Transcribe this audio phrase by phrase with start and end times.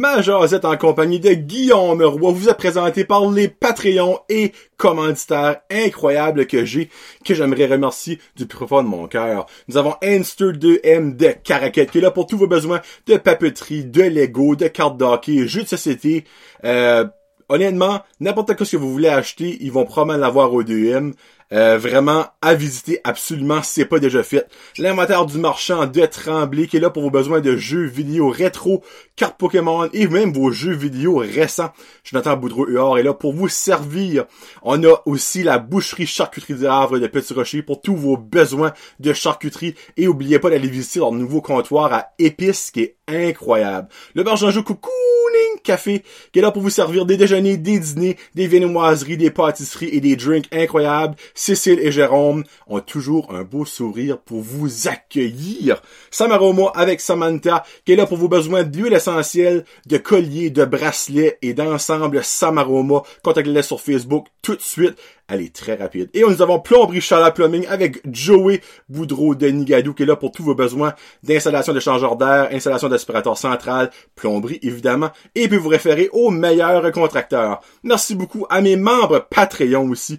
[0.00, 5.56] Ma jasette en compagnie de Guillaume Roy vous est présenté par les Patreons et commanditaires
[5.72, 6.88] incroyables que j'ai,
[7.24, 9.46] que j'aimerais remercier du profond de mon cœur.
[9.66, 13.86] Nous avons Inster 2M de Caracat qui est là pour tous vos besoins de papeterie,
[13.86, 16.22] de Lego, de cartes d'hockey, jeux de société,
[16.62, 17.04] euh,
[17.48, 21.14] honnêtement, n'importe quoi ce que vous voulez acheter, ils vont probablement l'avoir au 2M.
[21.50, 24.46] Euh, vraiment à visiter absolument si c'est pas déjà fait.
[24.76, 28.84] L'inventaire du marchand de Tremblay qui est là pour vos besoins de jeux vidéo rétro,
[29.16, 31.72] cartes Pokémon et même vos jeux vidéo récents.
[32.04, 34.26] Jonathan Boudreau-Huard est là pour vous servir.
[34.62, 39.14] On a aussi la boucherie charcuterie d'Havre de Petit Rocher pour tous vos besoins de
[39.14, 43.88] charcuterie et n'oubliez pas d'aller visiter leur nouveau comptoir à épices qui est incroyable.
[44.14, 48.16] Le bar Jean Cocooning Café qui est là pour vous servir des déjeuners, des dîners,
[48.34, 51.16] des viennoiseries, des pâtisseries et des drinks incroyables.
[51.38, 55.80] Cécile et Jérôme ont toujours un beau sourire pour vous accueillir.
[56.10, 61.38] Samaroma avec Samantha, qui est là pour vos besoins d'huile essentielle, de colliers, de bracelets
[61.40, 63.04] et d'ensemble Samaroma.
[63.22, 64.98] Contactez-les sur Facebook tout de suite.
[65.28, 66.10] Elle est très rapide.
[66.12, 70.32] Et nous avons Plomberie Chala Plumbing avec Joey Boudreau de Nigadou qui est là pour
[70.32, 75.68] tous vos besoins d'installation de changeur d'air, installation d'aspirateur central, plomberie évidemment, et puis vous
[75.68, 77.60] référer aux meilleurs contracteurs.
[77.84, 80.18] Merci beaucoup à mes membres Patreon aussi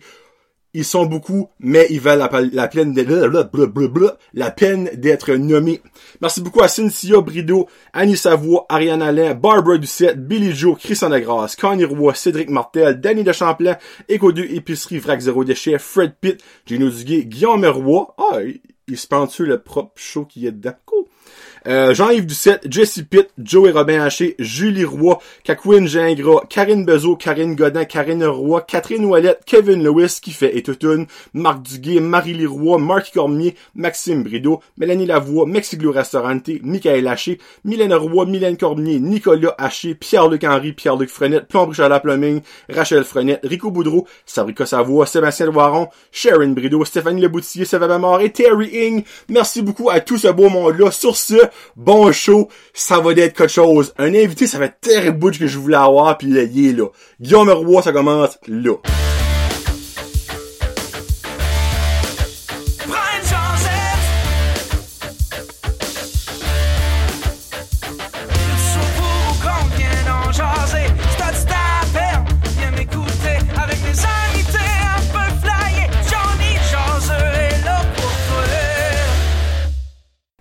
[0.73, 3.11] ils sont beaucoup, mais ils valent la, peine d'être,
[4.33, 5.81] la peine d'être nommés.
[6.21, 11.55] Merci beaucoup à Cynthia Brideau, Annie Savoie, Ariane Alain, Barbara Ducette, Billy Joe, Christian Degrasse,
[11.55, 16.39] Connie Roy, Cédric Martel, Danny de Champlain, Éco 2 Épicerie, Vrac Zéro Déchet, Fred Pitt,
[16.65, 18.13] Gino Duguay, Guillaume Roy.
[18.17, 18.39] Ah,
[18.87, 20.73] il, se le propre show qui est dedans?
[21.67, 27.55] Euh, Jean-Yves Ducette, Jesse Pitt, Joey Robin Haché, Julie Roy, Kakwin Gingras, Karine Bezo, Karine
[27.55, 33.13] Godin, Karine Roy, Catherine Ouellette, Kevin Lewis qui fait Etotune, Marc Duguay, Marie-Lie Roy, Marc
[33.13, 39.95] Cormier, Maxime Brideau, Mélanie Lavoie, Mexiglo Restaurante, Michael Haché, Mylène Roy, Mylène Cormier, Nicolas Haché,
[39.95, 45.89] Pierre-Luc Henry, Pierre-Luc Frenette, Plomb la Plumbing, Rachel Frenette, Rico Boudreau, Sabrica Savoie, Sébastien Loiron,
[46.11, 49.03] Sharon Brideau, Stéphanie Leboutier, Sébastien Mort et Terry Ing.
[49.29, 50.91] Merci beaucoup à tout ce beau monde-là.
[50.91, 51.35] Sur ce,
[51.75, 53.93] bon show, ça va être quelque chose.
[53.97, 56.37] Un invité, ça fait terrible que je voulais avoir, puis il
[56.69, 56.87] est là.
[57.19, 58.75] Guillaume Roy, ça commence là.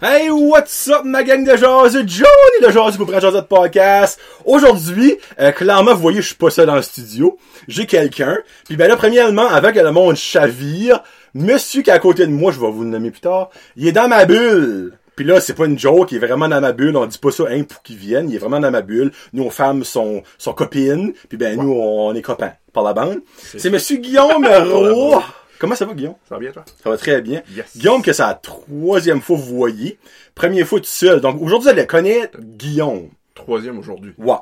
[0.00, 1.94] Hey, what's up, ma gang de jazz?
[2.06, 4.20] Johnny de jazz pour prendre de podcast.
[4.44, 7.36] Aujourd'hui, euh, clairement, vous voyez, je suis pas seul dans le studio.
[7.66, 8.38] J'ai quelqu'un.
[8.66, 11.02] Puis ben là, premièrement, avant que le monde chavire,
[11.34, 13.88] monsieur qui est à côté de moi, je vais vous le nommer plus tard, il
[13.88, 14.92] est dans ma bulle.
[15.16, 16.96] Puis là, c'est pas une joke, il est vraiment dans ma bulle.
[16.96, 18.30] On dit pas ça hein, pour qu'il vienne.
[18.30, 19.10] Il est vraiment dans ma bulle.
[19.32, 21.12] Nous, nos femmes sont, sont copines.
[21.28, 23.18] Puis ben, nous, on est copains par la bande.
[23.56, 25.20] C'est monsieur Guillaume Roux.
[25.58, 26.14] Comment ça va, Guillaume?
[26.28, 26.64] Ça va bien, toi?
[26.82, 27.42] Ça va très bien.
[27.76, 29.98] Guillaume, que c'est la troisième fois que vous voyez.
[30.34, 31.20] Première fois tout seul.
[31.20, 33.08] Donc, aujourd'hui, vous allez connaître Guillaume.
[33.34, 34.12] Troisième aujourd'hui.
[34.18, 34.34] Ouais.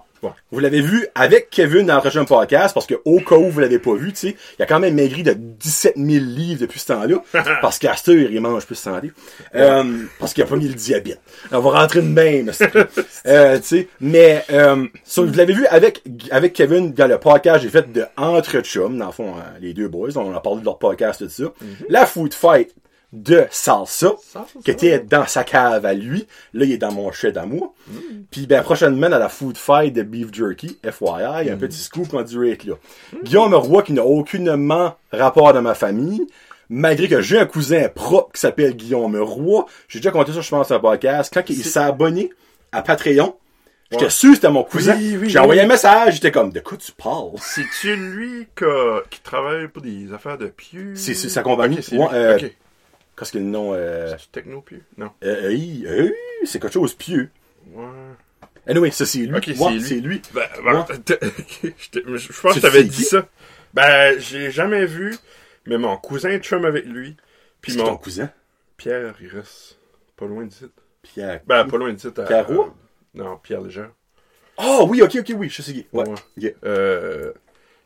[0.50, 3.60] Vous l'avez vu avec Kevin dans le prochain podcast, parce que au cas où vous
[3.60, 6.80] l'avez pas vu, tu sais, il a quand même maigri de 17 000 livres depuis
[6.80, 7.22] ce temps-là,
[7.62, 9.12] parce ce il mange plus santé,
[9.54, 9.84] euh,
[10.18, 11.20] parce qu'il a pas mis le diabète.
[11.52, 12.50] On va rentrer de même,
[13.26, 17.70] euh, tu sais, mais euh, vous l'avez vu avec avec Kevin dans le podcast j'ai
[17.70, 20.64] fait de Entre Chum, dans le fond, hein, les deux boys, on a parlé de
[20.64, 21.44] leur podcast de ça.
[21.44, 21.86] Mm-hmm.
[21.88, 22.74] La Food Fight
[23.12, 24.14] de salsa,
[24.64, 26.26] qui était dans sa cave à lui.
[26.52, 27.74] Là, il est dans mon chez d'amour.
[27.88, 27.94] Mm.
[28.30, 31.58] Puis ben prochainement dans la food fight de beef jerky, FYI, un mm.
[31.58, 32.74] petit scoop en direct là.
[33.12, 33.16] Mm.
[33.22, 36.26] Guillaume Roy qui n'a aucunement rapport dans ma famille.
[36.68, 40.50] Malgré que j'ai un cousin propre qui s'appelle Guillaume Roy, j'ai déjà compté ça, je
[40.50, 41.32] pense, sur un podcast.
[41.32, 42.30] Quand il s'est abonné
[42.72, 43.36] à Patreon,
[43.90, 44.98] J'étais sûr que c'était mon cousin.
[45.22, 47.30] j'ai envoyé un message, j'étais comme, de quoi tu parles?
[47.38, 50.94] C'est-tu lui que, qui travaille pour des affaires de pieux?
[50.96, 51.78] C'est sa compagnie.
[51.92, 52.38] Euh,
[53.16, 54.14] Qu'est-ce que le nom euh...
[54.18, 54.82] C'est techno-pieux?
[54.96, 55.10] Non.
[55.24, 55.56] Euh,
[55.86, 56.10] euh,
[56.44, 57.30] c'est quelque chose pieux.
[57.72, 57.86] Ouais.
[58.66, 59.36] Anyway, ça c'est lui.
[59.36, 59.50] Ok,
[59.80, 60.20] c'est lui.
[60.34, 60.86] Ben, ben,
[61.62, 63.28] je pense que t'avais dit ça.
[63.72, 65.16] Ben, j'ai jamais vu,
[65.66, 67.16] mais mon cousin chum avec lui.
[67.60, 68.30] Puis mon ton cousin?
[68.76, 69.78] Pierre, il reste
[70.16, 70.66] pas loin d'ici.
[71.02, 71.40] Pierre.
[71.46, 72.08] Ben, pas loin d'ici.
[72.10, 72.72] Pierre Roux?
[73.14, 73.86] non, Pierre Léger.
[74.58, 75.86] Oh oui, ok, ok, oui, je sais qui.
[75.92, 76.04] Ouais.
[76.08, 76.56] ouais.
[76.64, 77.32] Euh,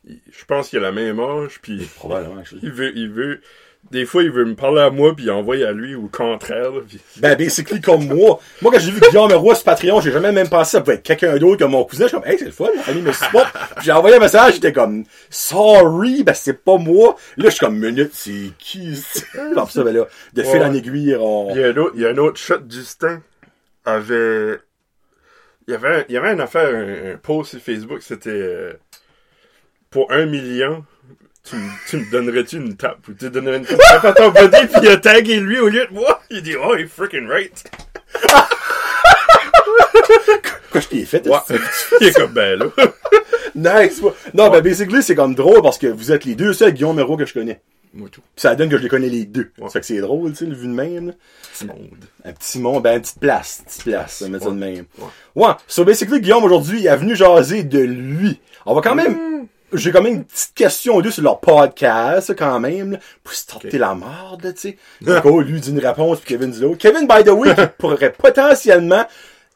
[0.04, 1.88] je pense qu'il a la même âge, puis.
[1.96, 3.40] Probablement, il veut, il veut,
[3.90, 6.08] des fois, il veut me parler à moi, puis il envoie à lui, ou le
[6.08, 6.70] contraire.
[6.88, 7.00] Pis...
[7.20, 8.38] Ben, basically, comme moi.
[8.62, 11.02] Moi, quand j'ai vu Guillaume Roy sur Patreon, j'ai jamais même pensé ça pouvait être
[11.02, 12.04] quelqu'un d'autre que mon cousin.
[12.04, 13.52] Je suis comme, hey, c'est le fun, ma famille me supporte.
[13.82, 17.16] j'ai envoyé un message, j'étais comme, sorry, ben, c'est pas moi.
[17.36, 19.02] Là, je suis comme, minute, c'est qui,
[19.54, 21.50] Comme ça, ben là, de fil en aiguille, on...
[21.50, 23.22] Il y a un autre, il y a un autre shot, Justin
[23.84, 24.60] avait,
[25.66, 28.72] Il y avait, il y avait une affaire, un, un post sur Facebook, c'était euh,
[29.90, 30.84] pour un million,
[31.44, 34.04] tu, me- tu me donnerais-tu une tape ou tu donnerais une tape?
[34.04, 36.20] À ton body puis il a tagué lui au lieu de moi.
[36.30, 37.64] Il dit oh, il freaking right.
[40.70, 41.26] Quoi, je t'ai fait?
[41.26, 41.38] Ouais.
[42.00, 42.66] il est comme ben là.
[43.54, 44.00] Nice!
[44.00, 44.12] ouais.
[44.34, 47.16] Non, ben, basically, c'est comme drôle parce que vous êtes les deux seuls Guillaume Hérault
[47.16, 47.60] que je connais.
[47.92, 48.20] Moi tout.
[48.20, 49.50] Puis ça donne que je les connais les deux.
[49.58, 49.64] Ouais.
[49.66, 51.12] Ça fait que c'est drôle, tu sais, le vu de même, là.
[51.52, 52.04] Petit monde.
[52.24, 54.84] Un petit monde, ben, une petite place, petite place, on va de même.
[54.98, 55.06] Ouais.
[55.34, 55.52] Ouais.
[55.66, 58.40] So, basically, Guillaume, aujourd'hui, il est venu jaser de lui.
[58.64, 59.46] On va quand même, Mm.
[59.72, 63.46] J'ai quand même une petite question deux sur leur podcast, quand même, là, pour se
[63.46, 65.22] tenter la là, tu sais.
[65.24, 66.78] Oh, lui dit une réponse, puis Kevin dit l'autre.
[66.78, 69.04] Kevin, by the way, qui pourrait potentiellement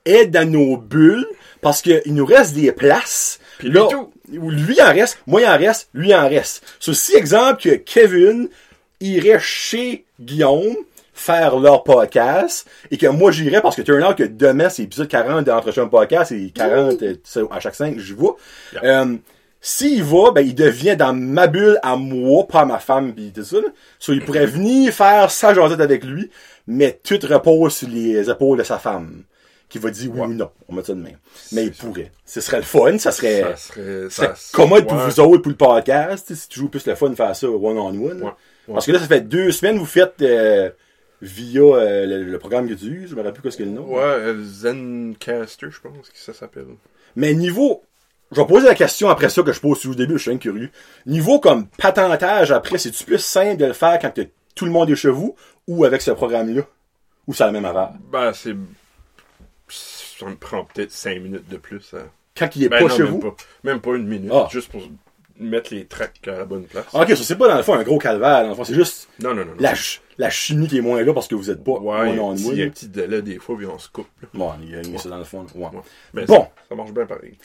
[0.07, 1.27] être dans nos bulles,
[1.61, 3.41] parce qu'il nous reste des places.
[3.59, 4.13] Puis lui tout.
[4.31, 6.65] Lui il en reste, moi il en reste, lui il en reste.
[6.81, 8.49] Ceci exemple que Kevin
[9.01, 10.77] irait chez Guillaume
[11.15, 15.09] faire leur podcast et que moi j'irais parce que turn out que demain c'est épisode
[15.09, 18.37] 40 d'Entretien Podcast et 40 euh, ça, à chaque 5 je vois.
[18.73, 19.03] Yeah.
[19.03, 19.17] Euh,
[19.67, 23.33] s'il va, ben il devient dans ma bulle à moi, pas à ma femme pis
[23.33, 23.57] tout ça.
[23.57, 23.69] Là.
[23.99, 26.31] So, il pourrait venir faire sa jasette avec lui,
[26.67, 29.23] mais tout repose sur les épaules de sa femme.
[29.71, 30.51] Qui va dire oui ou non.
[30.69, 31.17] On met ça de même.
[31.53, 32.13] Mais il pourrait.
[32.27, 33.57] Ce serait le fun, ça serait.
[34.11, 34.35] Ça serait.
[34.53, 37.35] Commode pour vous autres, pour le podcast, si tu joues plus le fun de faire
[37.35, 37.97] ça one-on-one.
[37.99, 38.33] Ouais, ouais.
[38.75, 40.69] Parce que là, ça fait deux semaines que vous faites euh,
[41.23, 43.11] via euh, le, le programme que tu uses.
[43.11, 43.87] Je me rappelle plus quoi ce que le nom.
[43.87, 46.67] Ouais, Zencaster, je pense que ça s'appelle.
[47.17, 47.83] Mais niveau...
[48.35, 50.39] Je vais poser la question après ça que je pose au début, je suis bien
[50.39, 50.71] curieux.
[51.07, 54.13] Niveau comme patentage après, c'est-tu plus simple de le faire quand
[54.55, 55.37] tout le monde est chez vous
[55.69, 56.63] ou avec ce programme-là?
[57.27, 57.91] Ou c'est la même affaire?
[58.13, 58.55] Ben, c'est.
[59.69, 61.95] Ça me prend peut-être 5 minutes de plus.
[61.95, 62.07] hein.
[62.37, 63.19] Quand il est Ben pas non, chez même vous?
[63.21, 63.37] Pas.
[63.63, 64.31] Même pas une minute.
[64.33, 64.49] Ah.
[64.51, 64.83] Juste pour
[65.39, 66.85] mettre les tracks à la bonne place.
[66.93, 69.09] Ok, ça c'est pas dans le fond un gros calvaire, dans le fond, c'est juste
[69.21, 69.53] Non, non, non.
[69.59, 72.49] la, ch- la chimie qui est moins là parce que vous êtes pas Ouais, petit-
[72.53, 74.07] il y a un petit délai des fois, puis on se coupe.
[74.23, 74.29] là.
[74.35, 75.45] Bon, il y a a ça dans le fond.
[75.57, 75.65] Ouais.
[75.65, 75.71] Ouais.
[76.13, 76.43] Ben, Bon.
[76.43, 77.37] Ça, ça marche bien pareil.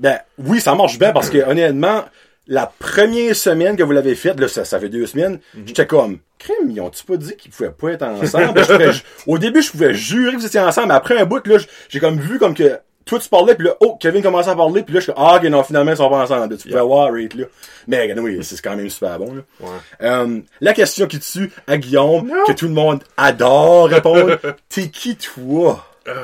[0.00, 2.04] Ben, oui, ça marche bien parce que, honnêtement,
[2.46, 6.18] la première semaine que vous l'avez faite, là, ça, ça fait deux semaines, j'étais comme,
[6.38, 8.54] crème, ils ont-tu pas dit qu'ils pouvaient pas être ensemble?
[8.54, 8.90] Pouvais
[9.26, 11.58] au début, je pouvais jurer que vous étiez ensemble, mais après un bout, là,
[11.88, 14.82] j'ai comme vu comme que, toi, tu parlais, puis là, oh, Kevin commençait à parler,
[14.82, 16.56] puis là, je suis comme, ah, non, finalement, ils sont pas ensemble.
[16.56, 17.44] Tu pouvais voir, rate, là.
[17.88, 19.42] Mais, oui, c'est quand même super bon, là.
[19.60, 19.68] Ouais.
[20.02, 22.44] Euh, la question qui tue à Guillaume, Non.
[22.46, 24.38] que tout le monde adore répondre,
[24.68, 25.86] t'es qui, toi?
[26.08, 26.14] Euh,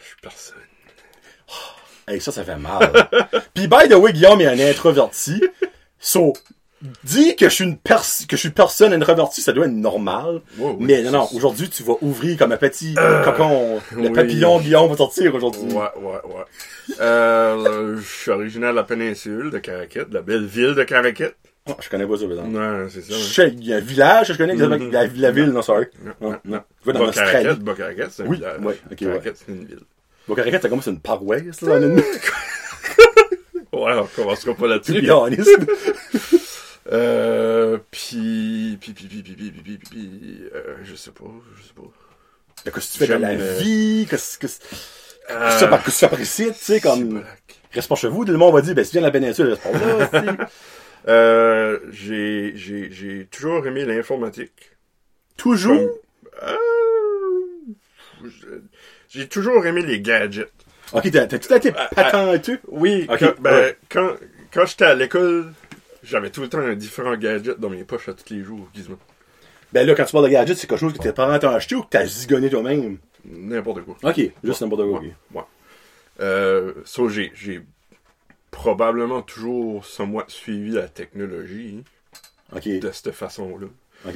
[0.00, 0.56] je suis personne.
[2.12, 2.92] Hey, ça, ça fait mal.
[3.54, 5.42] Puis, by the way, Guillaume est un introverti.
[5.98, 6.32] So,
[7.04, 10.40] dis que je suis une pers que je suis personne introvertie, ça doit être normal.
[10.58, 12.94] Oui, mais non, non, aujourd'hui, tu vas ouvrir comme un petit
[13.24, 13.80] cocon.
[13.92, 14.10] Le oui.
[14.10, 15.62] papillon Guillaume va sortir aujourd'hui.
[15.72, 16.94] Ouais, ouais, ouais.
[17.00, 21.36] Euh, je suis originaire de la péninsule de Caraquette, de la belle ville de Caraquette.
[21.68, 22.48] Oh, je connais pas ça, exemple.
[22.48, 23.14] Non, c'est ça.
[23.14, 25.50] Je sais, il y a un village que je connais, qui s'appelle la, la ville,
[25.50, 25.86] non, sorry.
[26.02, 26.60] Non, Non, non, non.
[26.80, 27.56] Je vais dans l'Australie.
[27.60, 27.74] Bas
[28.10, 28.60] c'est un Oui, village.
[28.60, 29.78] ouais, c'est une ville.
[30.32, 32.02] Bon, Caracat, c'est comme c'est une paroisse, là, dans une...
[33.72, 34.92] Ouais, on commencera pas là-dessus.
[36.90, 41.24] Euh, puis, puis, puis, puis, puis, puis, puis, puis, puis, euh, je sais pas,
[41.56, 41.82] je sais pas.
[42.64, 44.06] Qu'est-ce que tu fais dans la euh, vie?
[44.10, 44.46] Qu'est-ce que
[45.30, 47.22] Euh, que tu fais par- que tu fais par ici, tu sais, comme...
[47.72, 49.62] Reste pas chez vous, tout le monde va dire, ben, si de la péninsule, reste
[49.62, 50.36] pas là.
[51.08, 54.72] Euh, j'ai, j'ai, j'ai toujours aimé l'informatique.
[55.36, 55.76] Toujours?
[56.40, 56.48] Comme-
[58.24, 58.60] Euh,
[59.12, 60.50] j'ai toujours aimé les gadgets.
[60.92, 62.58] Ok, t'as tout été patenteux.
[62.68, 63.78] Oui, Ok, quand, ben, ouais.
[63.88, 64.10] quand,
[64.52, 65.52] quand j'étais à l'école,
[66.02, 68.98] j'avais tout le temps un différent gadget dans mes poches à tous les jours, gizmo.
[69.72, 71.74] Ben là, quand tu parles de gadget, c'est quelque chose que tes parents t'ont acheté
[71.74, 72.98] ou que t'as zigonné toi-même?
[73.24, 73.96] N'importe quoi.
[74.02, 75.00] Ok, juste n'importe quoi.
[75.00, 75.14] Ouais.
[75.34, 75.42] ouais.
[76.20, 77.62] Euh, so, j'ai, j'ai
[78.50, 81.82] probablement toujours somewhat suivi la technologie
[82.54, 83.66] Ok, de cette façon-là.
[84.06, 84.14] ok.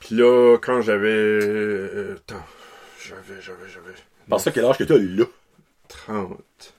[0.00, 1.08] Puis là, quand j'avais...
[1.08, 2.44] Euh, attends,
[3.02, 3.94] j'avais, j'avais, j'avais...
[4.30, 5.24] Pense ça quel âge que t'as là?
[5.88, 6.74] 30.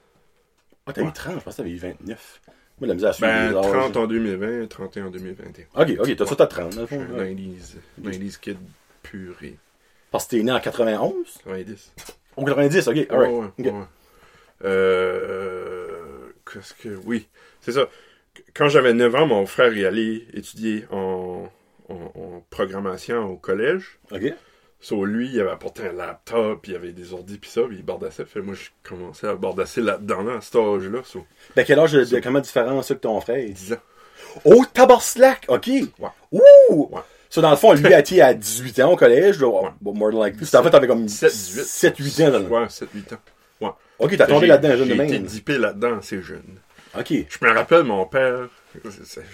[0.88, 2.41] Ah, t'as eu 30, je pense que t'avais eu 29.
[2.79, 3.72] Moi, la misère à suivre Ben, les âges.
[3.72, 5.65] 30 en 2020, 31 en 2021.
[5.75, 6.98] Ok, ok, t'as ça, t'as 30, dans le fond.
[7.17, 7.34] ouais.
[7.36, 8.58] 90s, 90s kid
[9.03, 9.58] puré.
[10.10, 11.13] Parce que t'es né en 91?
[11.46, 11.93] 90.
[12.38, 13.31] Ou 90, ok, Ouais, alright.
[13.31, 13.65] ouais, ok.
[13.75, 13.84] ouais.
[14.63, 17.00] Euh, qu'est-ce que...
[17.05, 17.27] Oui,
[17.62, 17.88] c'est ça.
[18.53, 21.50] Quand j'avais 9 ans, mon frère y allait étudier en,
[21.89, 24.00] en, en programmation au collège.
[24.12, 24.34] Ok.
[24.84, 27.62] So, lui, il avait apporté un laptop, puis il y avait des ordi, puis ça,
[27.68, 28.26] puis il bardassait.
[28.26, 31.00] Fait moi, je commençais à bardasser là-dedans, là, à cet âge-là.
[31.06, 33.46] So, Ben, quel âge de, de comment différent ça que ton frère?
[33.48, 33.78] 10 ans.
[34.44, 35.46] Oh, tabarslack!
[35.50, 35.68] Ok!
[35.68, 36.10] Ouais.
[36.32, 36.90] Ouh!
[36.92, 37.02] Ouais.
[37.42, 39.40] Dans le fond, lui a été à 18 ans au collège.
[39.40, 39.48] là.
[39.48, 39.70] Ouais.
[39.80, 40.48] Bon, more than likely.
[40.56, 41.64] En fait, t'avais comme 7, 18.
[41.64, 42.32] 7, 8 ans.
[42.32, 43.18] dans le- Ouais, 7, 8 ans.
[43.62, 43.70] Ouais.
[44.00, 45.24] Ok, t'as tombé là-dedans, jeune de J'ai été même.
[45.24, 46.44] dippé là-dedans assez jeune.
[46.98, 47.08] Ok.
[47.30, 48.50] Je me rappelle, mon père...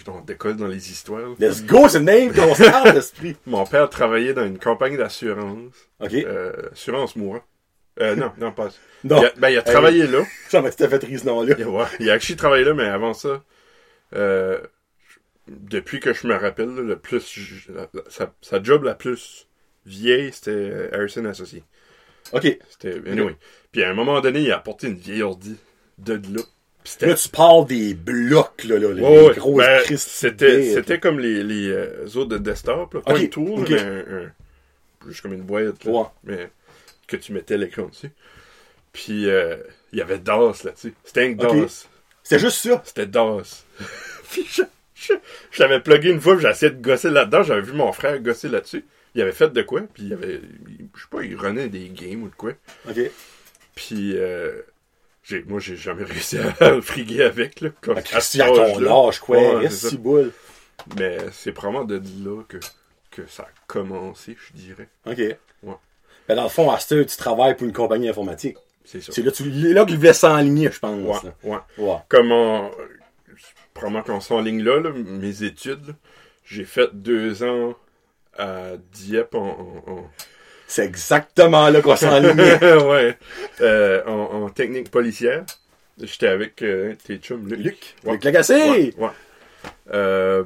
[0.07, 1.35] On décolle dans les histoires.
[1.39, 3.35] Let's go, c'est le name qu'on se parle, l'esprit.
[3.45, 5.73] Mon père travaillait dans une compagnie d'assurance.
[5.99, 6.13] Ok.
[6.13, 7.43] Euh, assurance mourant.
[7.99, 8.69] Euh, non, non, pas.
[9.03, 9.21] Non.
[9.21, 10.19] Il a, ben, il a travaillé là.
[10.85, 11.55] Ai fait rire ce nom-là.
[11.57, 13.43] Il ouais, il a actually travaillé là, mais avant ça,
[14.15, 14.59] euh,
[15.47, 18.93] depuis que je me rappelle, là, le plus, je- la- la- sa, sa job la
[18.95, 19.47] plus
[19.85, 21.63] vieille, c'était euh, Harrison Associé.
[22.33, 22.57] Ok.
[22.69, 23.35] C'était, anyway.
[23.71, 25.55] Puis à un moment donné, il a apporté une vieille ordi
[25.97, 26.41] de là.
[27.01, 28.91] Là, tu parles des blocs, là, là.
[28.93, 33.01] Les Ouais, grosses Ben, c'était, c'était comme les, les euh, autres de desktop, là.
[33.01, 34.31] Pas Ok, une tour, mais un, un-
[35.07, 35.91] juste comme une boîte, là.
[35.91, 36.05] Ouais.
[36.23, 36.49] Mais
[37.07, 38.11] que tu mettais l'écran dessus.
[38.93, 39.57] Puis, euh,
[39.93, 40.93] il y avait DOS là-dessus.
[41.03, 41.31] C'était un.
[41.33, 41.87] DOS.
[42.23, 42.81] C'était juste ça.
[42.85, 43.65] C'était DOS.
[44.31, 44.63] puis, je,
[44.95, 45.13] je,
[45.51, 47.43] je l'avais plugué une fois, puis j'ai essayé de gosser là-dedans.
[47.43, 48.83] J'avais vu mon frère gosser là-dessus.
[49.15, 50.41] Il avait fait de quoi, puis il avait,
[50.95, 52.51] je sais pas, il runait des games ou de quoi.
[52.89, 52.99] Ok.
[53.75, 54.61] Puis, euh,
[55.47, 57.69] moi, j'ai jamais réussi à le friguer avec, là.
[57.81, 59.37] Comme, Ah, à ton âge, quoi.
[59.37, 60.31] Ouais, boule.
[60.97, 62.57] Mais c'est probablement de là que,
[63.11, 64.87] que ça a commencé, je dirais.
[65.05, 65.21] Ok.
[66.27, 68.57] Ben, dans le fond, à ce tu travailles pour une compagnie informatique.
[68.83, 69.11] C'est ça.
[69.13, 71.23] C'est là, tu, là qu'il voulait s'enligner, je pense.
[71.23, 71.57] Ouais, ouais.
[71.77, 71.95] Ouais.
[72.09, 72.69] Comment,
[73.73, 75.95] probablement qu'on s'en ligne là, là, mes études,
[76.45, 77.75] j'ai fait deux ans
[78.37, 80.11] à Dieppe en, en, en-
[80.67, 82.59] C'est exactement là qu'on s'enlignait.
[82.83, 83.17] ouais,
[83.61, 85.45] euh, en, en technique policière.
[86.01, 87.59] J'étais avec euh, tes chums, Luc.
[87.59, 87.95] Luc.
[88.03, 88.11] Ouais.
[88.13, 88.53] Luc Lagacé.
[88.53, 89.09] Ouais, ouais.
[89.93, 90.43] Euh,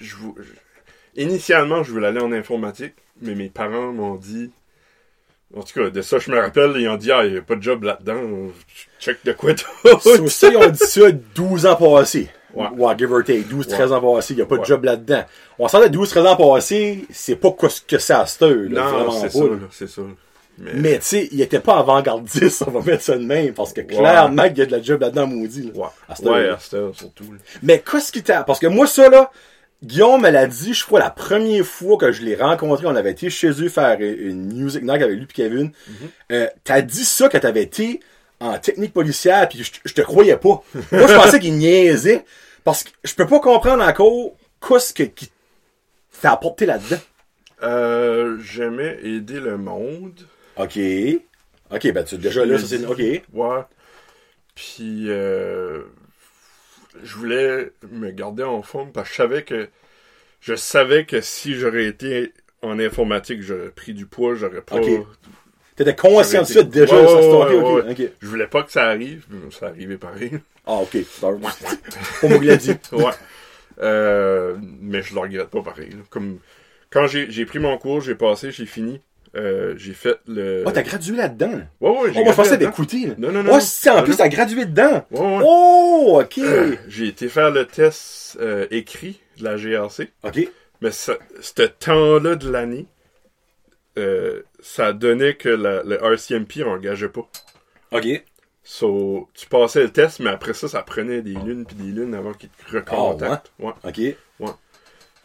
[0.00, 0.06] je
[0.38, 4.50] je- Initialement, je voulais aller en informatique, mais mes parents m'ont dit.
[5.56, 7.42] En tout cas, de ça, je me rappelle, ils ont dit Ah, il n'y a
[7.42, 8.50] pas de job là-dedans.
[9.00, 9.98] Check de quoi t'as.
[10.00, 12.28] Ça aussi, on dit ça 12 ans passés.
[12.56, 12.94] Ouais.
[12.98, 13.42] Give or take.
[13.42, 14.34] 12, 13 ans passés.
[14.34, 15.24] Il n'y a pas de job là-dedans.
[15.58, 18.42] On sent que 12, 13 ans passés, c'est pas quoi ce que c'est à cette
[18.42, 18.90] heure, là.
[18.90, 20.02] Non, c'est ça, c'est ça.
[20.58, 23.74] Mais, Mais tu sais, il était pas avant-gardiste, on va mettre ça de même, parce
[23.74, 25.64] que clairement qu'il y a de la job là-dedans, maudit.
[25.64, 27.24] Là, ouais, à cette ouais, à surtout.
[27.62, 28.42] Mais qu'est-ce qui t'a...
[28.42, 29.30] Parce que moi, ça, là,
[29.84, 33.10] Guillaume me l'a dit, je crois, la première fois que je l'ai rencontré, on avait
[33.10, 35.70] été chez eux faire une music night avec lui et Kevin.
[36.32, 38.00] Euh, t'as dit ça que t'avais été
[38.40, 40.62] en technique policière, puis je, je te croyais pas.
[40.92, 42.24] Moi, je pensais qu'il niaisait,
[42.66, 45.30] parce que je peux pas comprendre encore qu'est-ce que, qui
[46.20, 46.98] t'a apporté là-dedans.
[47.62, 50.26] Euh, J'aimais aider le monde.
[50.56, 50.76] OK.
[51.70, 52.84] OK, ben tu, déjà là, ça c'est...
[52.84, 52.98] OK.
[52.98, 53.60] Ouais.
[54.56, 55.82] Puis, euh,
[57.04, 59.68] je voulais me garder en forme parce que je savais que
[60.40, 62.32] je savais que si j'aurais été
[62.62, 64.80] en informatique, j'aurais pris du poids, j'aurais pas.
[64.80, 65.06] Ok.
[65.76, 67.50] T'étais conscient de ça J'aurais été- déjà, OK,
[67.86, 67.90] ouais.
[67.92, 68.10] OK.
[68.20, 70.32] Je voulais pas que ça arrive, mais ça arrivait pareil.
[70.66, 70.96] Ah, OK.
[71.22, 72.70] Moi, il l'a dit.
[72.92, 73.04] ouais.
[73.82, 75.90] Euh, mais je le regrette pas pareil.
[75.90, 75.96] là.
[76.10, 76.38] Comme
[76.90, 79.00] quand j'ai pris mon cours, j'ai passé, j'ai fini.
[79.36, 80.62] euh, j'ai fait le.
[80.66, 81.50] Oh, t'as gradué là-dedans?
[81.52, 81.64] là.
[81.82, 83.12] Ouais, ouais, j'ai Oh, moi, je pensais d'écouter.
[83.18, 83.52] Non, non, non.
[83.54, 85.04] Oh, si, en Non, plus, t'as gradué dedans.
[85.10, 85.42] Ouais, ouais.
[85.44, 86.38] Oh, OK.
[86.38, 90.08] Euh, j'ai été faire le test euh, écrit de la GRC.
[90.24, 90.48] OK.
[90.80, 91.12] Mais ce
[91.78, 92.86] temps-là de l'année,
[93.98, 97.28] euh, ça donnait que la- le RCMP engageait pas.
[97.92, 98.06] OK.
[98.62, 102.14] So, tu passais le test, mais après ça, ça prenait des lunes puis des lunes
[102.14, 103.52] avant qu'il te recontacte.
[103.60, 103.72] ouais.
[103.84, 104.48] OK.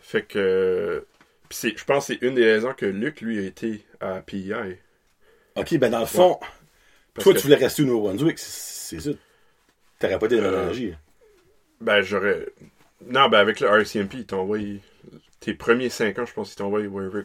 [0.01, 1.05] Fait que.
[1.49, 4.53] C'est, je pense que c'est une des raisons que Luc, lui, a été à PI.
[5.55, 6.39] OK, ben, dans le fond,
[7.15, 8.39] toi, que, tu voulais rester au Nouveau-Brunswick.
[8.39, 9.17] C'est c'est ça.
[9.99, 10.97] T'aurais pas été Euh, déménagé.
[11.81, 12.45] Ben, j'aurais.
[13.05, 14.59] Non, ben, avec le RCMP, ils t'envoient.
[15.41, 17.23] Tes premiers 5 ans, je pense qu'ils t'envoient wherever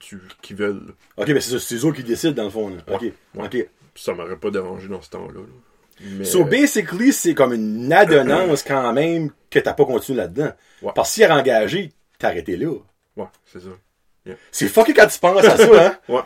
[0.00, 0.94] tu, qu'ils veulent.
[1.16, 1.60] OK, ben, c'est ça.
[1.60, 2.68] C'est eux qui décident, dans le fond.
[2.70, 2.76] là.
[2.88, 3.02] OK.
[3.02, 3.12] Ouais.
[3.44, 3.68] OK.
[3.94, 5.40] Ça m'aurait pas dérangé dans ce temps-là.
[5.40, 5.46] là.
[6.02, 10.52] Mais, So, basically, c'est comme une adonnance quand même que t'as pas continué là-dedans.
[10.82, 10.92] Ouais.
[10.94, 12.72] Parce que s'il est engagé, t'as arrêté là.
[13.16, 13.68] Ouais, c'est ça.
[14.50, 15.98] C'est fucké quand tu penses à ça, hein?
[16.08, 16.20] Ouais.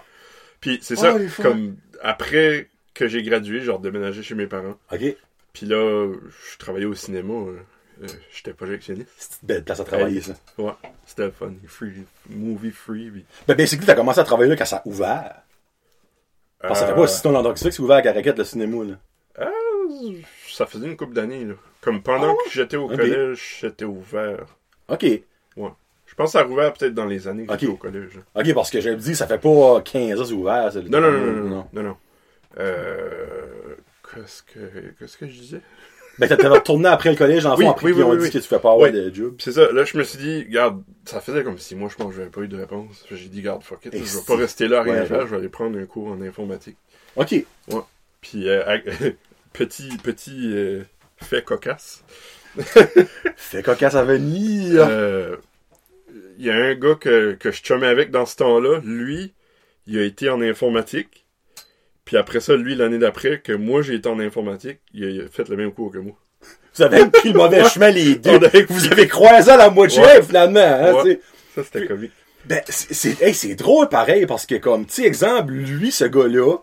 [0.61, 1.43] Puis c'est Oh, ça, les fous.
[1.43, 4.77] comme après que j'ai gradué, j'ai redéménagé chez mes parents.
[4.93, 5.17] OK.
[5.53, 6.13] Puis là,
[6.53, 7.33] je travaillais au cinéma.
[7.35, 7.59] euh,
[8.03, 9.09] euh, J'étais projectionniste.
[9.17, 10.33] C'est une belle place à travailler, ça.
[10.59, 10.73] Ouais,
[11.07, 11.53] c'était fun.
[11.67, 13.11] Free, movie free.
[13.11, 15.43] Puis, Ben, basically, t'as commencé à travailler là quand ça a ouvert.
[16.61, 18.45] Parce que ça fait Euh, pas si ton endroit que c'est ouvert à Caraquette, le
[18.45, 18.95] cinéma, là.
[19.41, 20.13] euh,
[20.51, 21.45] ça faisait une couple d'années.
[21.45, 21.55] là.
[21.81, 24.47] Comme pendant que j'étais au Ah collège, j'étais ouvert.
[24.89, 25.05] OK.
[26.07, 27.59] Je pense que ça a rouvert peut-être dans les années que Ok.
[27.61, 28.15] j'étais au collège.
[28.15, 28.41] là.
[28.41, 30.73] OK, parce que j'avais dit, ça fait pas 15 ans c'est ouvert.
[30.75, 31.97] le- Non, non, non, non, non, non, non.
[32.59, 33.77] Euh,
[34.15, 35.61] qu'est-ce que, qu'est-ce que je disais?
[36.19, 38.39] Ben, t'as- t'avais retourné après le collège, en Oui, fond, après oui, oui, dit que
[38.39, 38.93] tu fais pas avoir Oui.
[38.93, 39.35] de job.
[39.39, 42.11] C'est ça, là je me suis dit, regarde, ça faisait comme six mois, je pense
[42.13, 43.05] que j'avais pas eu de réponse.
[43.11, 45.07] J'ai dit, garde, fuck it, Et je vais si- pas rester là à rien Ouais,
[45.07, 45.25] faire, ouais.
[45.27, 46.77] je vais aller prendre un cours en informatique.
[47.17, 47.35] OK.
[48.21, 48.63] Puis, euh,
[49.53, 50.83] petit, petit euh,
[51.19, 52.05] fait cocasse.
[53.37, 54.87] Fait cocasse à venir.
[54.89, 55.37] Euh,
[56.39, 59.33] Il y a un gars que, que je chummais avec dans ce temps-là, lui,
[59.87, 61.24] il a été en informatique.
[62.05, 65.21] Puis après ça, lui, l'année d'après, que moi j'ai été en informatique, il a, il
[65.23, 66.15] a fait le même cours que moi.
[66.77, 68.39] Vous avez pris le mauvais chemin, les deux.
[68.69, 70.23] Vous avez croisé à la moitié, Ouais.
[70.23, 71.21] finalement, hein, Ouais.
[71.55, 72.11] Ça, c'était comique.
[72.47, 76.59] Ben, c'est, hey, c'est drôle pareil, parce que comme, tu exemple, lui, ce gars-là,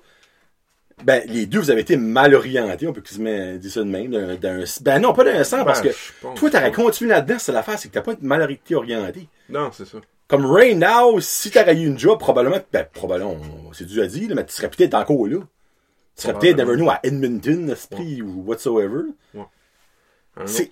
[1.03, 4.11] ben, les deux, vous avez été mal orientés, on peut quasiment dire ça de même,
[4.37, 7.37] d'un, ben non, pas d'un sens, parce Ben, que je pense toi, t'aurais continué là-dedans,
[7.39, 8.41] c'est l'affaire, c'est que t'as pas été mal
[8.73, 9.27] orienté.
[9.49, 9.97] Non, c'est ça.
[10.31, 13.37] Comme Ray Now, si t'aurais eu une job, probablement, ben, probablement,
[13.73, 15.39] c'est dû à dire, mais tu serais peut-être encore là.
[16.15, 19.09] Tu serais peut-être know à Edmonton, esprit, ou whatsoever.
[19.35, 19.49] Autre.
[20.45, 20.71] C'est,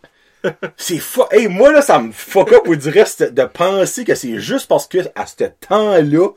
[0.77, 4.39] c'est fu- hey, moi, là, ça me fuck up, vous c'est de penser que c'est
[4.39, 6.29] juste parce que, à ce temps-là,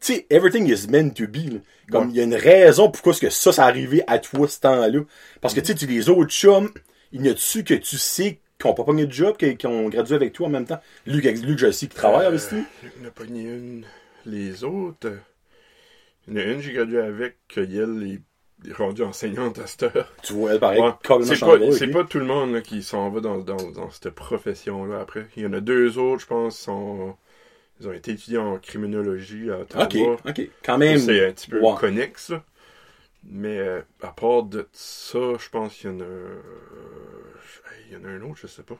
[0.00, 1.58] tu sais, everything is meant to be, là.
[1.90, 4.60] Comme, il y a une raison pourquoi est-ce que ça, ça arrivé à toi, ce
[4.60, 5.00] temps-là.
[5.42, 6.70] Parce que, tu sais, tu les autres chums,
[7.12, 9.66] il y en a-tu que tu sais qui ont pas pogné de job, qui, qui
[9.66, 10.80] ont gradué avec toi en même temps?
[11.06, 12.64] Luc, Luc, je sais, qui travaille avec lui.
[12.82, 13.84] Luc n'a pas ni une.
[14.26, 15.18] Les autres,
[16.28, 18.20] il y en a une, j'ai gradué avec, que elle
[18.66, 20.12] est rendue enseignante à cette heure.
[20.22, 20.92] Tu vois, elle paraît Ouais.
[21.22, 21.92] C'est pas, c'est ok.
[21.92, 25.26] pas tout le monde là, qui s'en va dans, dans, dans cette profession-là après.
[25.36, 27.16] Il y en a deux autres, je pense, qui sont.
[27.80, 30.16] Ils ont été étudiés en criminologie à Ok, Ottawa.
[30.28, 30.40] ok.
[30.62, 30.98] Quand même.
[30.98, 32.44] C'est un petit peu connexe, là.
[33.24, 36.04] Mais euh, à part de ça, je pense qu'il y en a.
[36.04, 36.40] euh,
[37.88, 38.78] Il y en a un autre, je sais pas.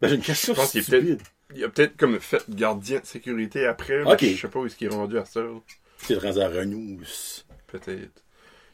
[0.00, 1.18] Ben, j'ai une question Je pense qu'il.
[1.54, 4.04] Il a peut-être comme fait gardien de sécurité après.
[4.04, 5.42] Mais Je sais pas où est-ce qu'il est rendu à ça.
[5.98, 6.98] C'est rendu à Renault.
[7.68, 8.22] Peut-être.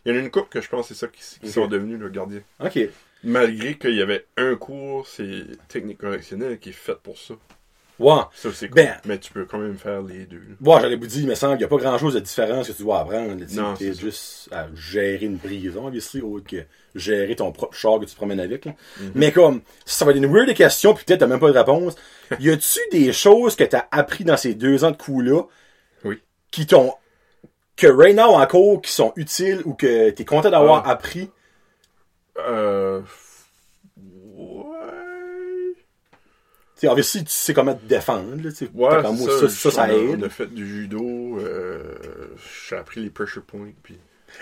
[0.04, 1.52] Il y en a une couple que je pense que c'est ça qui, qui Ok.
[1.52, 2.42] sont devenus le gardien.
[2.60, 2.78] Ok.
[3.22, 7.34] Malgré qu'il y avait un cours, c'est technique correctionnelle qui est fait pour ça.
[8.02, 8.22] Ouais.
[8.34, 8.76] Ça, c'est cool.
[8.76, 10.42] Ben- Mais tu peux quand même faire les deux.
[10.60, 12.66] Bon, j'allais vous dire, il me semble qu'il n'y a pas grand chose de différence
[12.68, 13.36] que tu dois apprendre.
[13.46, 13.74] tu ça.
[13.78, 18.16] juste à gérer une prison, obviously, autre que gérer ton propre char que tu te
[18.16, 18.64] promènes avec.
[18.64, 18.72] là.
[18.72, 19.10] Mm-hmm.
[19.14, 21.94] Mais comme, ça va être une weird question, puis peut-être t'as même pas de réponse.
[22.40, 25.42] y a-tu des choses que t'as appris dans ces deux ans de coups-là
[26.04, 26.20] Oui.
[26.50, 26.92] qui t'ont,
[27.76, 30.90] que right now encore, qui sont utiles ou que t'es content d'avoir Ah.
[30.90, 31.30] appris?
[32.38, 33.00] Euh.
[36.82, 38.50] Tu sais, obviously, tu sais comment te défendre, là.
[38.74, 40.18] Ouais, moi, ça, ça, ça aide.
[40.18, 41.38] On a fait du judo.
[41.38, 41.80] Euh,
[42.68, 43.70] j'ai appris les pressure points.
[43.84, 43.96] Puis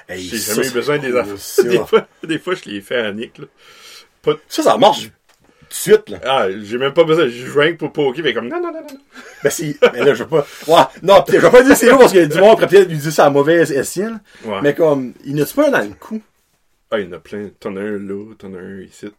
[0.09, 1.65] Hey, j'ai jamais eu besoin des affaires.
[1.71, 3.37] Des fois, des fois, je les fais à Nick.
[3.37, 3.45] Là.
[4.23, 5.09] Pas, Ça, ça marche tout
[5.69, 6.19] de suite, là.
[6.25, 7.29] Ah, j'ai même pas besoin.
[7.29, 8.99] Je que pour poker, mais comme non, non, non, non.
[9.45, 10.47] Ben si, mais là, je veux pas.
[10.67, 12.97] Ouais, non, je vais pas dire c'est où parce a du monde pourrait peut-être lui
[12.97, 14.19] dire ça à mauvaise escient.
[14.47, 14.61] Ouais.
[14.63, 16.23] Mais comme, il a pas un dans le cou?
[16.91, 17.51] Ah, il y en a plein.
[17.61, 19.13] T'en as un là, t'en as un ici.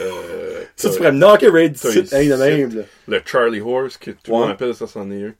[0.00, 2.36] Euh, Ça, tu pourrais me knocker raid t'as site, hein, de ici.
[2.38, 2.82] même, là.
[3.08, 5.34] Le Charlie Horse, que tout le monde appelle, ça, c'en est un.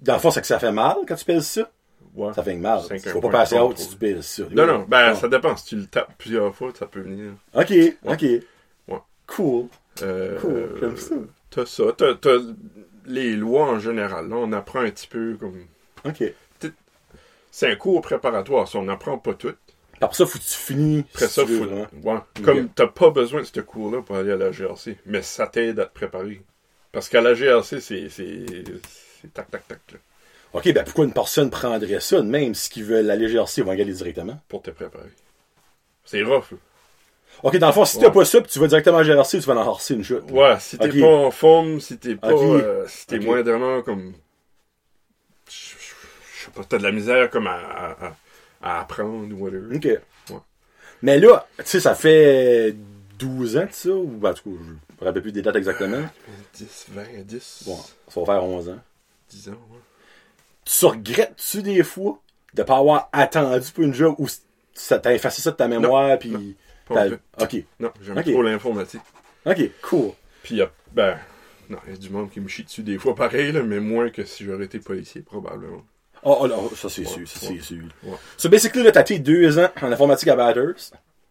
[0.00, 1.70] Dans le fond, c'est que ça fait mal quand tu pèses ça?
[2.14, 2.32] Ouais.
[2.34, 2.80] Ça fait mal.
[2.90, 4.42] Un faut pas passer haut si tu pèses ça.
[4.50, 5.56] Non, non, ben, ça dépend.
[5.56, 7.32] Si tu le tapes plusieurs fois, ça peut venir.
[7.54, 7.72] Ok,
[8.04, 8.22] ok.
[8.88, 8.98] Ouais.
[9.26, 9.66] Cool.
[10.02, 11.14] Euh, Cool, j'aime ça.
[11.50, 11.84] T'as ça.
[11.96, 12.38] T'as,
[13.06, 14.28] les lois en général.
[14.28, 15.64] Là, on apprend un petit peu comme.
[16.04, 16.24] Ok.
[17.50, 18.68] C'est un cours préparatoire.
[18.68, 19.54] Si on n'apprend pas tout,
[20.00, 21.04] Après ça, faut que tu finis.
[21.14, 22.08] après si ça, tu veux, faut.
[22.08, 22.18] Ouais.
[22.44, 24.96] Comme t'as pas besoin de ce cours-là pour aller à la GRC.
[25.06, 26.42] Mais ça t'aide à te préparer.
[26.92, 28.08] Parce qu'à la GRC, c'est.
[28.08, 29.98] C'est, tac, tac, tac, là,
[30.54, 33.64] Ok, ben pourquoi une personne prendrait ça de même si qu'ils veulent aller GRC, ils
[33.64, 34.40] vont y aller directement?
[34.48, 35.10] pour te préparer.
[36.04, 36.52] C'est rough.
[36.52, 36.56] là.
[37.42, 38.04] Ok, dans le fond, si Ouais.
[38.04, 40.22] t'as pas ça, puis tu vas directement à GRC, tu vas en harcer une chute.
[40.30, 41.00] Ouais, si t'es Ok.
[41.00, 42.32] pas en forme, si t'es pas.
[42.32, 42.42] Ok.
[42.42, 44.14] euh, si t'es moindrement comme.
[45.48, 48.16] Je sais pas, t'as de la misère comme à, à, à-
[48.62, 49.76] à apprendre ou whatever.
[49.76, 49.84] OK.
[49.84, 50.36] Ouais.
[51.02, 52.74] Mais là, tu sais, ça fait
[53.18, 56.02] 12 ans de ça, ou ben, en je me rappelle plus des dates exactement.
[56.54, 57.62] 10, 20, 10.
[57.66, 57.76] Bon,
[58.08, 58.78] ça va faire 11 ans.
[59.30, 59.78] 10 ans, ouais.
[60.64, 62.20] Tu regrettes-tu des fois
[62.54, 64.26] de pas avoir attendu pour une job ou
[64.74, 66.56] ça t'a effacé ça de ta mémoire, puis...
[66.90, 68.24] Ok, Non, j'aime Ok.
[68.24, 69.02] trop l'informatique.
[69.44, 70.10] ok, cool.
[70.42, 70.70] Puis a.
[70.92, 71.18] Ben.
[71.68, 73.78] Non, il y a du monde qui me chie dessus des fois pareil, là, mais
[73.78, 75.84] moins que si j'aurais été policier, probablement.
[76.22, 77.82] Oh, oh, non, ça c'est sûr, ça c'est sûr.
[78.04, 78.16] Ouais.
[78.36, 80.74] So, basically, là, t'as été deux ans en informatique à Batters.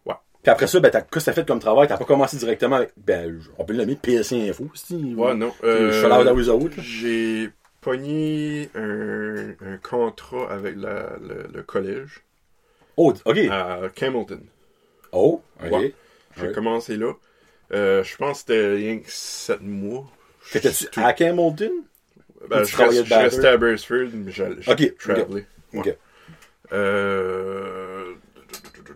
[0.06, 0.14] Ouais.
[0.42, 1.88] Puis après ça, ben, t'as, qu'est-ce que t'as fait comme travail?
[1.88, 5.52] T'as pas commencé directement avec, ben, on peut le nommer PSC Info, si Ouais, non.
[5.62, 6.82] Je Euh, suis à vous autres, là.
[6.82, 12.22] J'ai pogné un, un contrat avec la, le, le collège
[12.96, 13.38] Oh, ok.
[13.50, 14.40] à Campbellton.
[15.12, 15.72] Oh, ok.
[15.72, 15.94] Ouais.
[16.40, 17.12] J'ai commencé là.
[17.72, 20.04] Euh, je pense que c'était rien que 7 mois.
[20.52, 21.72] T'étais-tu Tout- à Campbellton?
[22.50, 24.94] Ben, je, reste- restais à Beresford, mais j'allais Ok, j'ai ok.
[24.98, 25.44] travelé.
[25.72, 25.80] Ouais.
[25.80, 25.96] Ok.
[26.72, 28.14] Euh...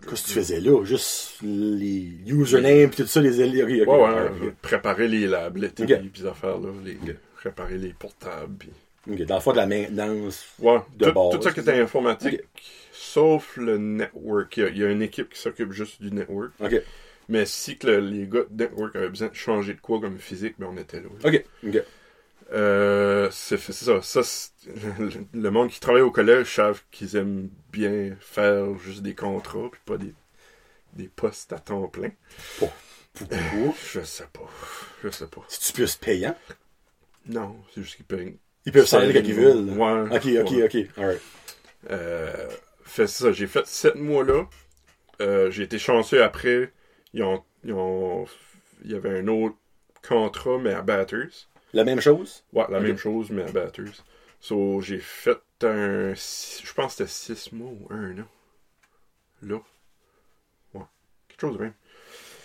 [0.09, 0.85] Qu'est-ce que tu faisais là?
[0.85, 3.63] Juste les usernames pis tout ça, les...
[3.63, 4.55] ok, Ouais, ouais, ok.
[4.63, 5.77] préparer les labs, les Ok.
[5.77, 6.97] télé, pis ces affaires-là, les,
[7.37, 8.71] préparer les portables, pis...
[9.11, 10.45] Ok, dans le fond, de la maintenance.
[10.59, 11.31] Ouais, De tout, base.
[11.37, 12.41] tout ça qui était informatique,
[12.93, 14.57] sauf le network.
[14.57, 16.53] Il y, a, il y a une équipe qui s'occupe juste du network.
[17.29, 20.19] Mais si que le- les gars de network avaient besoin de changer de quoi comme
[20.19, 21.09] physique, ben on était là.
[21.25, 21.85] ok, ok.
[22.53, 24.03] Euh, c'est ça.
[24.03, 24.21] ça
[25.33, 29.81] le, monde qui travaille au collège savent qu'ils aiment bien faire juste des contrats, puis
[29.87, 30.13] pas des,
[30.95, 32.11] des postes à temps plein.
[33.15, 33.75] Pourquoi?
[33.93, 34.49] Je sais pas.
[35.03, 35.43] Je sais pas.
[35.49, 36.37] Si tu plus payant?
[37.27, 38.33] Non, c'est juste qu'ils peuvent.
[38.65, 39.67] Ils peuvent s'en aller quand ils veulent.
[39.67, 40.05] là.
[40.05, 40.17] Ouais.
[40.17, 40.65] Ok, ok, ouais.
[40.65, 40.99] ok.
[40.99, 41.21] Alright.
[41.91, 42.49] Euh,
[42.85, 44.47] fait ça, j'ai fait sept mois-là.
[45.21, 46.73] Euh, j'ai été chanceux après.
[47.15, 48.27] Ils ont, ils ont-
[48.85, 49.57] il y avait un autre
[50.07, 51.49] contrat, mais à Batters.
[51.73, 52.45] La même chose?
[52.53, 54.05] Ouais, la même chose, mais à Batters.
[54.41, 56.13] So, j'ai fait un.
[56.15, 58.29] Je pense que c'était six mois ou un an.
[59.43, 59.61] Là.
[60.75, 60.83] Ouais.
[61.29, 61.75] Quelque chose de même.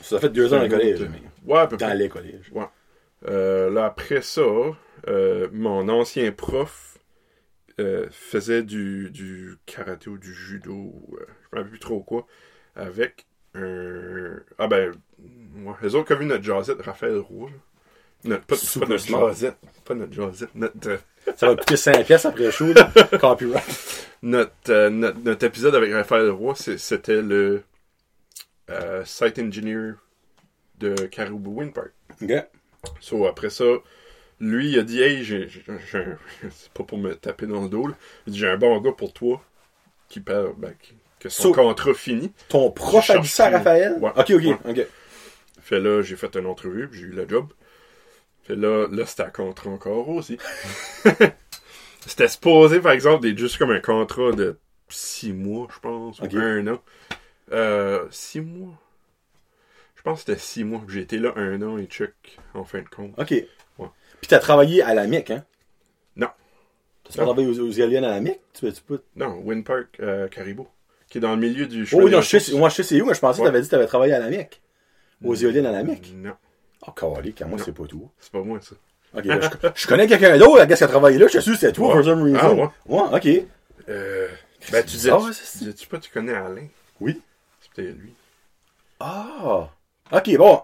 [0.02, 1.02] Ça fait deux ans autre, collège.
[1.02, 1.96] mais Ouais, à peu Dans près.
[1.96, 2.52] les collèges.
[3.28, 4.42] Euh, là, après ça,
[5.08, 7.00] euh, mon ancien prof
[7.80, 12.02] euh, faisait du, du karaté ou du judo, ou, euh, je me rappelle plus trop
[12.02, 12.28] quoi,
[12.76, 14.40] avec un...
[14.60, 17.24] Ah ben, ouais, les autres ont vu notre jazzette, Raphaël là.
[18.24, 20.98] Notre, pas, pas notre jazzette, pas notre jazzette, notre, euh,
[21.38, 22.74] Ça va coûter 5 pièces après le show.
[22.74, 22.92] là.
[23.22, 24.08] Copyright.
[24.22, 27.64] notre, euh, notre, notre épisode avec Raphaël Roy, c'est- c'était le
[28.70, 29.94] euh, site engineer
[30.80, 31.92] de Caribou Wind Park.
[32.22, 32.32] Ok.
[33.00, 33.66] So, après ça,
[34.40, 35.48] lui, il a dit Hey, j'ai,
[36.52, 37.94] c'est pas pour me taper dans le dos, là.
[38.26, 39.42] Il dit J'ai un bon gars pour toi
[40.10, 42.32] qui perd, ben, qui- que son So- contrat fini.
[42.50, 43.94] Ton prof a dit ça à Raphaël?
[44.00, 44.12] Ouais.
[44.16, 44.58] Ok, ok, Ouais.
[44.66, 44.88] ok.
[45.62, 47.48] Fait là, j'ai fait une entrevue, puis j'ai eu le job.
[48.50, 50.38] Là, là c'était un contrat encore aussi.
[52.06, 54.58] c'était supposé, par exemple, d'être juste comme un contrat de
[54.90, 56.82] six mois, je pense, ou un an.
[57.52, 58.74] Euh, six mois?
[59.96, 60.82] Je pense que c'était six mois.
[60.88, 62.14] J'ai été là un an et check,
[62.54, 63.14] en fin de compte.
[63.18, 63.34] Ok.
[64.20, 65.46] Puis t'as travaillé à la MIC, hein?
[66.16, 66.30] Non.
[67.04, 68.40] T'as travaillé aux, aux éoliennes à la MIC?
[68.54, 69.04] Tu tu peux...
[69.16, 70.68] Non, Wind Park, euh, Caribou,
[71.10, 73.02] qui est dans le milieu du Oh oui, non, je sais, moi je sais c'est
[73.02, 73.50] où, mais je pensais que Ouais.
[73.50, 74.62] t'avais dit que t'avais travaillé à la MIC.
[75.24, 76.14] Aux éoliennes à la MIC.
[76.16, 76.34] Non,
[76.88, 77.64] Oh, calique, moi Non.
[77.64, 78.10] c'est pas tout.
[78.20, 78.76] c'est pas moi, ça.
[79.18, 81.42] Ok, là, je, je connais quelqu'un d'autre, la gars qui a travaillé là, je suis
[81.42, 81.94] sûr que c'était toi, Ouais.
[81.96, 82.40] for some reason.
[82.42, 82.70] Ah, ouais.
[82.88, 83.46] Ouais, ok.
[83.90, 84.28] Euh,
[84.72, 86.68] ben, tu disais, Ah, tu, c'est- pas, tu connais Alain?
[87.00, 87.22] Oui.
[87.62, 88.14] C'est peut-être lui.
[89.00, 89.70] Ah.
[90.12, 90.62] Ok, bon.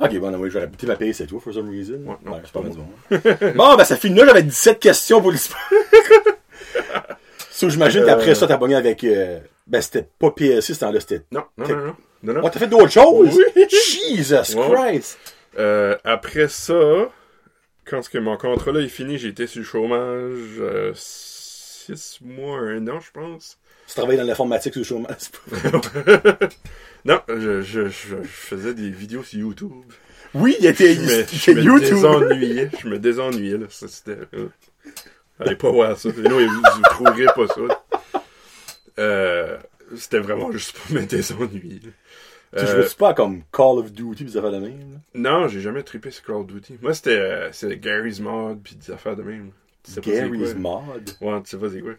[0.00, 1.94] Ok, bon, oui, j'aurais peut-être ma paye, c'est toi, for some reason.
[2.04, 3.52] Ouais, non, Ouais, c'est pas pas bon.
[3.56, 5.60] bon, ben, ça finit là, j'avais 17 questions pour l'histoire.
[7.50, 8.06] so, j'imagine Euh.
[8.06, 11.68] qu'après ça, t'as pogné avec, euh, ben, c'était pas PSC, ce temps-là, c'était, Non, non,
[11.68, 11.96] non, non.
[12.22, 12.48] Non, non.
[12.48, 13.36] t'as fait d'autres choses?
[13.56, 13.66] Oui.
[13.70, 14.90] Jesus Ouais.
[14.92, 15.18] Christ.
[15.58, 17.10] Euh, après ça,
[17.84, 22.18] quand ce que mon contrat là est fini, j'ai été sur le chômage euh, six
[22.22, 23.58] mois, un an, je pense.
[23.86, 25.16] Tu travailles dans l'informatique sur le chômage?
[25.18, 26.48] c'est pas-
[27.04, 29.72] non, je, je, je, je faisais des vidéos sur YouTube.
[30.34, 31.80] Oui, il était, Je me, je me YouTube.
[31.94, 32.70] désennuyais.
[32.82, 33.66] Je me désennuyais, là.
[33.70, 34.18] Ça, c'était...
[34.34, 34.48] euh,
[35.40, 36.10] Allez pas voir ça.
[36.18, 38.20] Non, vous, vous trouverez pas ça.
[38.98, 39.56] Euh,
[39.96, 41.80] c'était vraiment juste pour me désennuyer.
[41.84, 41.90] là.
[42.56, 44.92] Tu Euh, joues pas comme Call of Duty pis des affaires de même?
[44.92, 44.98] là?
[45.14, 46.78] non, j'ai jamais trippé sur Call of Duty.
[46.80, 49.50] Moi, c'était euh, Gary's Mod puis des affaires de même.
[49.82, 50.54] Tu Gary's.
[50.54, 51.10] Mod?
[51.20, 51.94] Ouais, tu sais pas c'est quoi.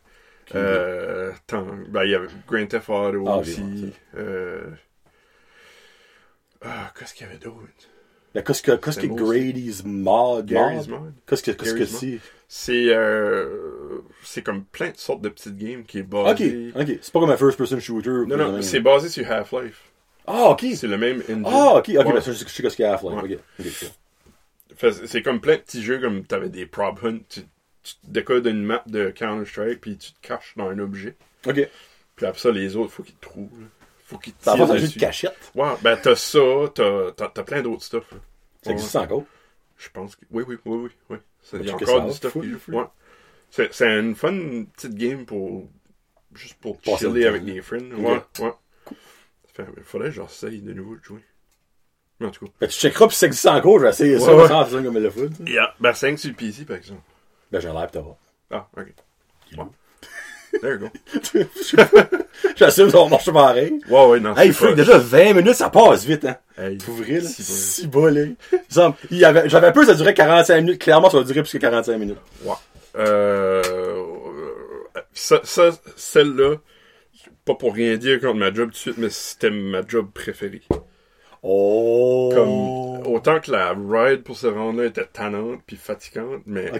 [0.55, 3.93] Euh, tant- ben, il y avait Grand Theft Auto Ah, aussi.
[4.17, 4.63] euh...
[6.61, 7.59] Ah, qu'est-ce qu'il y avait d'autre?
[8.33, 10.47] Ben, qu'est-ce que, qu'est-ce que Grady's Mod?
[10.47, 11.13] Gary's Mod?
[11.27, 12.19] Qu'est-ce que, qu'est-ce que c'est?
[12.47, 13.78] C'est euh,
[14.23, 16.71] c'est comme plein de sortes de petites games qui est Ok, basé.
[16.75, 16.99] ok.
[17.01, 18.09] C'est pas comme un first-person shooter.
[18.27, 19.83] Non, non, c'est basé sur Half-Life.
[20.27, 20.65] Ah, ok.
[20.75, 21.43] C'est le même engine.
[21.45, 22.05] Ah, ok, ok.
[22.05, 22.13] Ouais.
[22.13, 23.11] Ben, ça, je sais je sais a à Half-Life.
[23.23, 23.35] Ouais.
[23.35, 23.91] Ok, ok, ok.
[24.75, 27.41] Fait, c'est- comme plein de petits jeux, comme t'avais des prop hunt, tu,
[27.83, 31.15] tu te décodes une map de Counter-Strike, puis tu te caches dans un objet.
[31.47, 31.67] Ok.
[32.15, 33.49] Puis après ça, les autres, faut qu'ils te trouvent.
[33.59, 33.67] là.
[34.05, 35.51] Faut qu'ils te Ça tirent va, c'est un jeu de cachette.
[35.55, 36.39] Ouais, ben t'as ça,
[36.73, 38.11] t'as, t'as, t'as plein d'autres stuff.
[38.11, 38.17] là.
[38.63, 38.75] Ça Ouais.
[38.75, 39.23] existe encore?
[39.77, 40.25] Je pense que...
[40.31, 40.89] Oui, oui, oui, oui.
[41.09, 41.17] oui.
[41.41, 42.59] Ça- Il y a encore ça du stuff qui joue.
[42.69, 42.83] Ouais.
[43.51, 45.67] C'est, c'est une fun petite game pour...
[46.35, 47.89] Juste pour Passer le chiller avec des friends.
[47.97, 48.51] Ouais, ouais.
[49.53, 51.21] Fait, faudrait que j'essaye de nouveau de jouer.
[52.19, 52.51] Mais en tout cas.
[52.61, 54.35] Ben, tu checkeras pis si ça existe encore, je vais essayer ça.
[54.35, 54.47] Ouais, ouais.
[54.47, 55.31] sans faire ça comme le foot.
[55.47, 55.73] Yeah.
[55.79, 57.01] Ben 5 sur le PC, par exemple.
[57.51, 58.15] Ben, j'ai un live, t'auras.
[58.51, 58.87] Ah, ok.
[59.57, 59.65] Ouais.
[60.61, 60.89] There you go.
[62.55, 63.79] J'assume, ça va marcher pareil.
[63.87, 64.35] Ouais, ouais, non.
[64.35, 66.37] Hey, pas- déjà 20 minutes, ça passe vite, hein.
[66.57, 67.29] Hey, Pour vrai, là.
[67.29, 67.85] si
[69.23, 70.81] avait, j'avais peur que ça durait 45 minutes.
[70.81, 72.17] Clairement, ça va durer plus que 45 minutes.
[72.43, 72.53] Ouais.
[72.95, 73.61] Euh,
[75.13, 76.57] ça, ça celle-là,
[77.45, 80.63] pas pour rien dire contre ma job tout de suite, mais c'était ma job préférée.
[81.41, 82.31] Oh.
[82.33, 86.71] Comme, autant que la ride pour se rendre là était tannante puis fatigante, mais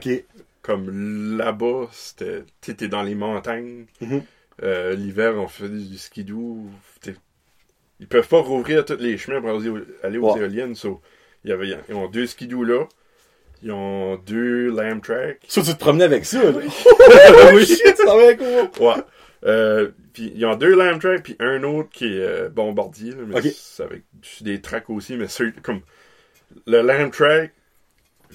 [0.61, 3.85] comme là-bas, c'était, t'étais dans les montagnes.
[4.01, 4.21] Mhm.
[4.61, 6.65] Euh, L'hiver, on fait du skidoo.
[8.01, 9.49] Ils peuvent pas rouvrir tous les chemins pour
[10.03, 10.75] aller, aux éoliennes.
[10.75, 11.01] so,
[11.43, 12.87] il y avait, ils ont deux skidoo là.
[13.61, 15.39] Ils ont deux lamb tracks.
[15.47, 16.59] Ça, tu te promenais avec ça, là.
[17.53, 17.65] oui.
[17.65, 18.85] Shit, ça être cool.
[18.85, 19.03] Ouais.
[19.45, 23.11] Euh, puis ils ont deux lamb tracks puis un autre qui est euh, bombardier.
[23.11, 24.03] Là, mais c'est avec
[24.41, 25.81] des tracks aussi, mais c'est comme
[26.65, 27.51] le lamb track.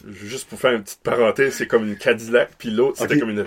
[0.08, 3.44] Juste pour faire une petite parenthèse, c'est comme une Cadillac, puis l'autre c'était comme une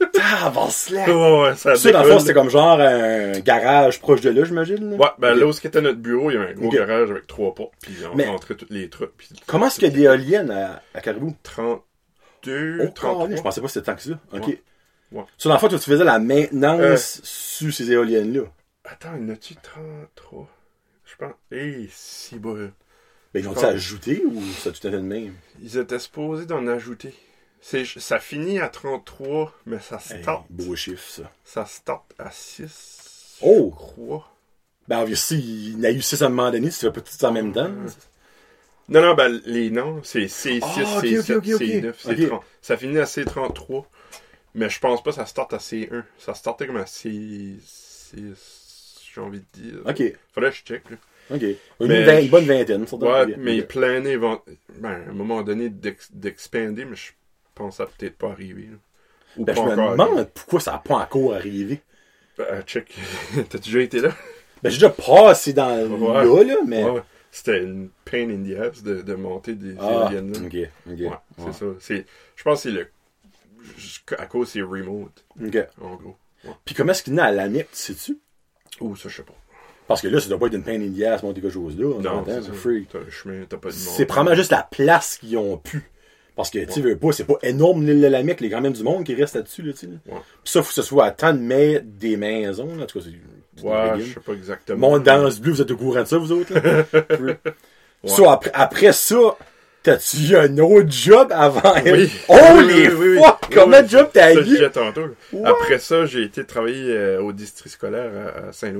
[0.00, 0.86] raceuse.
[0.94, 1.08] Tabarnak!
[1.08, 4.44] Ouais, ouais, ça Ça, dans le fond, c'était comme genre un garage proche de là,
[4.44, 4.90] j'imagine.
[4.92, 4.96] là?
[4.96, 6.74] Ouais, ben là où était notre bureau, il y avait un gros Ok.
[6.74, 9.16] garage avec trois portes, puis on Mais- rentrait toutes les trucs.
[9.16, 11.34] Puis Comment est-ce qu'il y a des éoliennes à, à Caribou?
[11.42, 13.36] 32, Oh, 33.
[13.36, 14.18] je pensais pas que c'était tant que ça.
[14.32, 14.46] OK.
[14.46, 14.62] Ouais.
[15.12, 15.24] Ouais.
[15.38, 16.96] So, dans le fond, toi, tu faisais la maintenance Euh.
[17.24, 18.42] sur ces éoliennes-là.
[18.84, 20.48] Attends, il y en a-tu 33?
[21.04, 21.32] Je pense.
[21.50, 22.72] Hé, si bol.
[23.34, 25.34] Ben, ils ont-tu pense- ajouté ou ça tout à fait de même?
[25.62, 27.12] Ils étaient supposés d'en ajouter.
[27.62, 30.44] C'est, ça finit à 33, mais ça Hey, start.
[30.50, 31.30] beau chiffre, ça.
[31.44, 33.38] Ça start à 6.
[33.42, 33.70] Oh!
[33.72, 34.26] Je crois.
[34.88, 37.00] Ben, obviously, il y en a eu 6 à un moment donné, tu fais pas
[37.00, 37.70] tout en même temps.
[38.88, 41.60] Non, non, ben les noms, c'est C6, Ah, ok, C7, ok, ok, ok.
[41.60, 42.18] C9, Ok.
[42.18, 42.40] C30.
[42.60, 43.84] Ça finit à C33.
[44.54, 46.02] Mais je pense pas que ça start à C1.
[46.18, 47.54] Ça startait comme à C6,
[49.14, 49.80] j'ai envie de dire.
[49.86, 50.02] OK.
[50.34, 50.96] Faudrait que je check, là.
[51.32, 51.42] OK.
[51.42, 54.40] Une, Mais vingt- une bonne vingtaine, ça Ouais, mais il planait ben,
[54.84, 57.12] à un moment donné d'ex- d'expander, mais je
[57.54, 58.62] pense que ça peut-être pas arrivé.
[58.70, 58.76] là.
[59.36, 60.30] Ou Ben, pas je me encore demande arrivé.
[60.34, 61.80] pourquoi ça n'a pas encore arrivé.
[62.38, 62.94] Ben, check.
[63.50, 64.10] T'as déjà été là?
[64.62, 66.24] Ben, j'ai déjà passé dans Ouais.
[66.24, 66.84] là, là, mais...
[66.84, 67.02] Ouais, ouais.
[67.32, 70.32] C'était une pain in the ass de, de monter des Ah, éoliennes.
[70.32, 70.38] là.
[70.40, 70.98] OK, OK.
[70.98, 71.10] Ouais,
[71.52, 71.66] c'est ça.
[71.78, 72.88] C'est, je pense que c'est le.
[74.18, 75.56] À cause c'est remote, OK.
[75.80, 76.16] en gros.
[76.64, 78.18] Puis comment est-ce qu'il est à l'AMIC, tu sais-tu?
[78.80, 79.34] Ou ça, je sais pas.
[79.86, 81.78] Parce que là, ça doit pas être une peine in the ass, monter quelque chose
[81.78, 81.86] là.
[81.86, 82.52] on Non, s'entend, c'est ça.
[82.52, 82.88] freak.
[82.88, 83.82] T'as un chemin, t'as pas de monde.
[83.96, 85.88] C'est probablement juste la place qu'ils ont pu.
[86.36, 88.56] Parce que, tu veux pas, c'est pas énorme l'île de la Mecque, il y a
[88.56, 89.92] quand même du monde qui reste là-dessus, là, tu là.
[90.06, 90.20] Ouais.
[90.44, 92.84] Faut que ce soit à tant de mètres des maisons, là.
[92.84, 93.64] En tout cas, c'est.
[93.64, 94.90] Ouais, je sais pas exactement.
[94.90, 96.84] Monde dans ce bleu, vous êtes au courant de ça, vous autres, là?
[98.04, 99.36] So, après, après ça,
[99.82, 101.74] t'as-tu eu un autre job avant?
[101.84, 102.10] Oui.
[102.28, 103.66] Holy Oui, oui, oui, fuck!
[103.66, 104.70] Oui, de job Ça, t'as eu?
[104.70, 105.08] tantôt.
[105.44, 108.70] Après ça, j'ai été travailler euh, au district scolaire à, à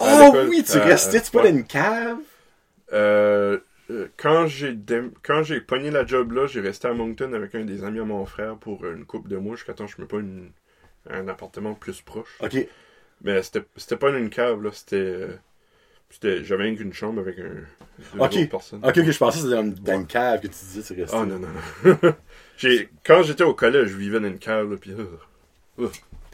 [0.00, 2.16] Oh oui, tu euh, restais-tu pas dans une cave?
[2.92, 3.58] Euh,
[3.90, 7.54] euh, quand j'ai dé- quand j'ai pogné la job là, j'ai resté à Moncton avec
[7.54, 10.00] un des amis à mon frère pour une couple de mois jusqu'à temps que je
[10.02, 10.50] me pas une,
[11.10, 12.38] un appartement plus proche.
[12.40, 12.56] Ok.
[13.22, 15.28] Mais c'était pas une cave là, c'était euh,
[16.10, 17.54] c'était j'avais rien qu'une chambre avec un
[18.14, 18.36] deux Ok.
[18.36, 18.82] autres personnes.
[18.82, 21.16] Ok, ok, je pensais que c'était dans, dans une cave que tu disais, tu restais.
[21.16, 22.14] Ah non non non.
[22.56, 25.88] j'ai quand j'étais au collège, je vivais dans une cave là puis euh,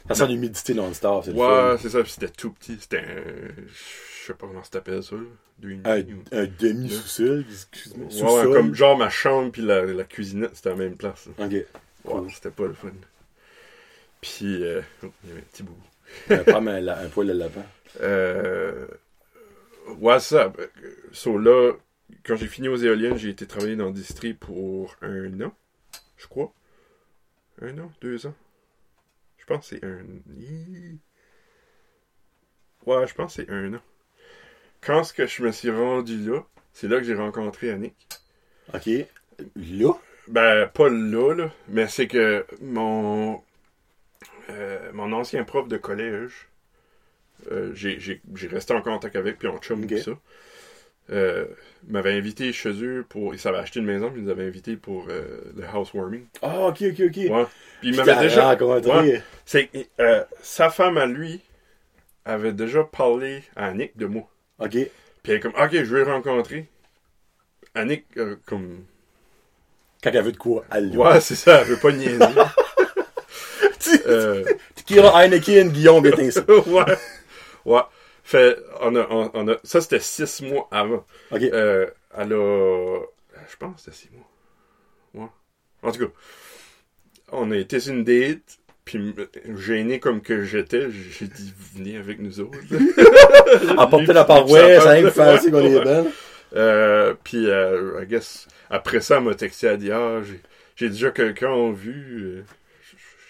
[0.07, 3.67] Ça sent l'humidité non-stop, c'est ouais, c'est ça, c'était tout petit, c'était un
[4.23, 5.15] je sais pas comment ça t'appelle ça
[5.59, 8.45] deux Un, demi ou- un demi-sous-sol, excuse-moi.
[8.45, 11.27] Ouais, comme genre ma chambre puis la, la cuisinette, c'était à la même place.
[11.37, 11.45] là.
[11.45, 11.51] Ok.
[11.51, 11.65] Ouais,
[12.05, 12.31] Cool.
[12.31, 12.91] c'était pas le fun.
[14.21, 15.77] Puis, euh, oh, il y avait un petit bout.
[16.29, 17.63] Un, pomme à la- un poil de lapin.
[18.01, 18.87] Euh,
[19.99, 20.51] ouais, ça.
[21.11, 21.73] So là,
[22.25, 25.53] quand j'ai fini aux éoliennes, j'ai été travailler dans le district pour un an,
[26.17, 26.53] je crois.
[27.61, 28.35] Un an, deux ans.
[29.37, 29.99] Je pense que c'est un.
[32.85, 33.81] Ouais, je pense que c'est un an.
[34.85, 36.41] Quand ce que je me suis rendu là,
[36.73, 37.95] c'est là que j'ai rencontré Annick.
[38.73, 38.89] Ok.
[39.55, 39.93] Là?
[40.27, 43.41] Ben, pas là, là, mais c'est que mon
[44.49, 46.47] euh, mon ancien prof de collège,
[47.51, 50.11] euh, j'ai resté en contact avec, puis on chum ça,
[51.09, 51.45] euh,
[51.87, 53.33] m'avait invité chez eux pour...
[53.33, 56.25] Ils savaient acheter une maison, puis ils nous avaient invité pour euh, le housewarming.
[56.41, 57.15] Ah, ok, ok, ok.
[57.15, 57.45] Ouais.
[57.81, 58.53] Puis il m'avait déjà...
[58.53, 59.21] rencontré.
[59.49, 60.25] Ouais.
[60.41, 61.41] Sa femme à lui
[62.25, 64.29] avait déjà parlé à Annick de moi.
[64.59, 64.71] Ok.
[64.71, 64.89] Puis
[65.25, 66.67] elle est comme, ok, je vais le rencontrer.
[67.75, 68.85] Annick, euh, comme,
[70.03, 70.63] Quand elle veut de quoi?
[70.71, 70.97] Elle là.
[71.13, 72.19] ouais, c'est ça, elle veut pas niaiser.
[74.05, 74.43] euh,
[74.75, 76.41] Tequila, Heineken, Guillaume, bien ça.
[76.67, 76.97] ouais.
[77.65, 77.81] Ouais.
[78.23, 81.05] Fait, on a, on, on a, ça c'était six mois avant.
[81.31, 81.41] Ok.
[81.41, 82.99] Euh, elle a,
[83.49, 84.29] je pense que c'était six mois.
[85.25, 85.29] Ouais.
[85.89, 86.13] En tout cas,
[87.31, 89.15] on a été sur une date, puis
[89.55, 92.57] gêné comme que j'étais, j'ai dit, venez avec nous autres.
[93.77, 96.11] Apporter la paroisse, ça que faire qu'on est belle.
[96.55, 100.21] Euh, puis, euh, I guess, après ça, elle m'a texté, elle a dit, ah,
[100.75, 102.43] j'ai, déjà quelqu'un en vue,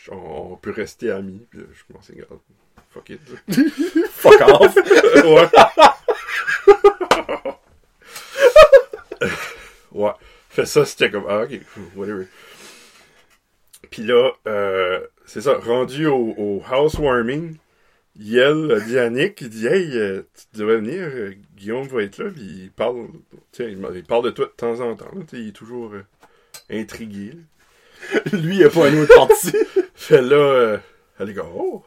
[0.10, 1.46] euh, on, on peut rester amis.
[1.50, 2.42] Puis je commençais à regarder,
[2.90, 3.22] fuck it.
[4.12, 4.76] Fuck off.
[5.26, 5.50] ouais.
[9.92, 10.12] ouais.
[10.50, 11.60] Fait ça, c'était comme, ah, ok,
[11.96, 12.28] whatever.
[13.90, 17.58] Puis là, euh, c'est ça, rendu au, au housewarming,
[18.18, 22.04] Yel a dit à Nick, il dit, hey, euh, tu devrais venir, euh, Guillaume va
[22.04, 23.08] être là, puis il parle,
[23.60, 26.04] il, il parle de toi de temps en temps, là, il est toujours euh,
[26.70, 27.32] intrigué.
[27.34, 28.20] là.
[28.38, 29.54] Lui, il a pas un autre parti.
[29.96, 30.78] Fait là, euh,
[31.20, 31.84] elle est comme, oh!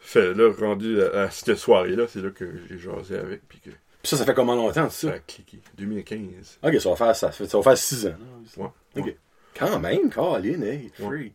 [0.00, 3.70] Fait là, rendu à, à cette soirée-là, c'est là que j'ai jasé avec, puis que
[3.70, 5.08] Puis ça, ça fait comment longtemps, ça?
[5.08, 5.14] Ça?
[5.14, 5.60] a cliqué.
[5.78, 6.58] 2015.
[6.62, 8.14] Ok, ça va faire, ça, fait, ça va faire 6 ans.
[8.58, 9.16] Ouais.
[9.58, 11.32] Quand même, Colin, hey, free.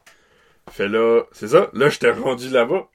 [0.71, 1.69] Fait là, c'est ça.
[1.73, 2.87] Là, j'étais rendu là-bas.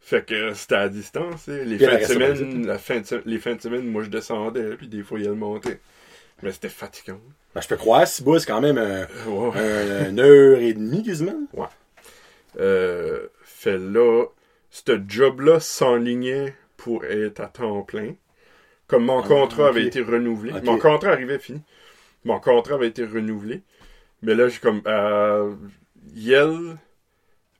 [0.00, 1.48] Fait que c'était à distance.
[1.48, 1.58] hein.
[1.64, 4.08] Les Puis fins de semaine, la fin de se- les fins de semaine, moi, je
[4.10, 5.80] descendais, puis des fois, il montait.
[6.42, 7.20] Mais c'était fatigant.
[7.54, 9.58] Ben, je peux croire, si c'est quand même un, Ouais.
[9.58, 11.34] un- une heure et demie, quasiment.
[12.58, 14.24] Euh, fait là,
[14.70, 18.14] ce job-là s'enlignait pour être à temps plein.
[18.86, 20.52] Comme mon Ah, contrat avait été renouvelé.
[20.52, 20.64] Ok.
[20.64, 21.60] Mon contrat arrivait fini.
[22.24, 23.62] Mon contrat avait été renouvelé.
[24.22, 24.82] Mais là, j'ai comme.
[24.86, 25.54] Euh,
[26.14, 26.76] Yale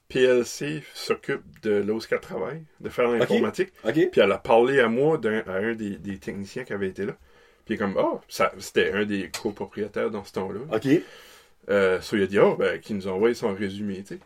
[0.08, 3.72] PLC s'occupe de là où qu'elle travaille, de faire l'informatique.
[4.10, 7.06] Puis elle a parlé à moi d'un à un des, des techniciens qui avait été
[7.06, 7.12] là.
[7.64, 10.60] Puis comme, ah, ça c'était un des copropriétaires dans ce temps-là.
[10.74, 10.88] OK.
[11.68, 14.20] Euh, so il a dit, oh, ben, qui nous a envoyé son résumé, tu sais.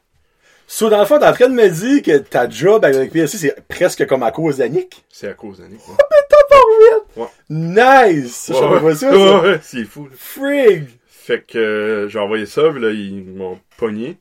[0.66, 3.36] So, dans le fond, t'es en train de me dire que ta job avec PLC,
[3.36, 5.04] c'est presque comme à cause d'Annick?
[5.10, 5.80] C'est à cause d'Annick.
[5.86, 7.22] Ouais.
[7.22, 7.28] Ouais.
[7.50, 8.46] Nice!
[8.48, 9.42] Je savais pas ça, Ouais, ça.
[9.42, 10.08] ouais, c'est fou.
[10.16, 10.88] Frig!
[11.26, 14.18] Fait que euh, j'ai envoyé ça, là, ils m'ont pogné.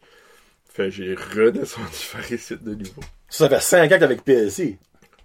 [0.74, 3.02] Fait que j'ai redescendu faire ici de nouveau.
[3.30, 4.78] Ça, ça fait 5 ans avec PLC.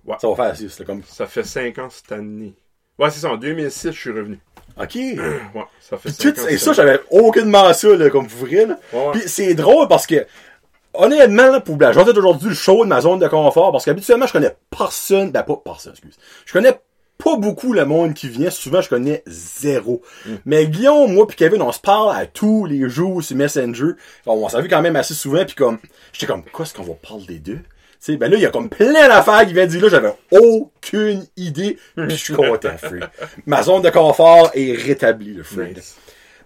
[0.04, 0.16] Ouais.
[0.20, 1.02] Ça va faire 6, c'est comme...
[1.04, 2.54] Ça fait 5 ans cette année.
[2.98, 4.40] Ouais, c'est ça, en 2006, je suis revenu.
[4.76, 4.94] OK.
[5.54, 6.46] Ouais, ça fait Puis 5 tout- ans.
[6.48, 8.78] et ça, j'avais aucunement ça, là, comme vous là.
[8.92, 10.26] Ouais, Puis c'est drôle parce que,
[10.94, 14.26] honnêtement, là, pour la journée d'aujourd'hui, le show de ma zone de confort, parce qu'habituellement,
[14.26, 16.18] je connais personne, ben pas personne, excuse.
[16.44, 16.78] Je connais
[17.22, 20.02] pas beaucoup le monde qui vient, souvent je connais zéro.
[20.24, 20.34] Mm.
[20.46, 23.92] Mais Guillaume, moi puis Kevin, on se parle à tous les jours sur Messenger.
[24.26, 25.78] On, s'est vu quand même assez souvent, puis comme,
[26.12, 27.60] j'étais comme, quoi est-ce qu'on va parler des deux?
[28.00, 31.26] Sais, ben là, il y a comme plein d'affaires qui viennent dire là, j'avais aucune
[31.36, 33.00] idée, puis je suis content, free.
[33.44, 35.74] Ma zone de confort est rétablie, le free.
[35.74, 35.96] Nice.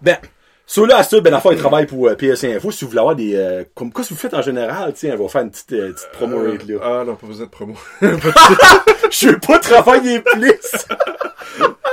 [0.01, 0.17] Ben,
[0.65, 2.71] sur là, à ça, ben, la fois, il travaille pour euh, PS Info.
[2.71, 5.23] Si vous voulez avoir des, euh, comme, quoi, si vous faites en général, tiens, on
[5.23, 6.75] va faire une petite, euh, petite promo Euh, rate, là.
[6.81, 7.75] Ah non, pas besoin de promo.
[8.01, 10.53] Je veux pas travailler plus!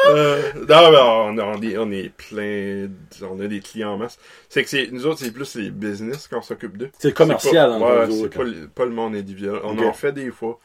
[0.08, 3.98] Euh, non, mais on, on est, on est plein, de- on a des clients en
[3.98, 4.18] masse.
[4.48, 6.90] C'est que c'est, nous autres, c'est plus les business qu'on s'occupe d'eux.
[6.98, 8.36] C'est commercial, en gros, c'est autres.
[8.38, 9.56] pas, le- pas le monde individuel.
[9.62, 9.84] On Ok.
[9.84, 10.58] en fait des fois.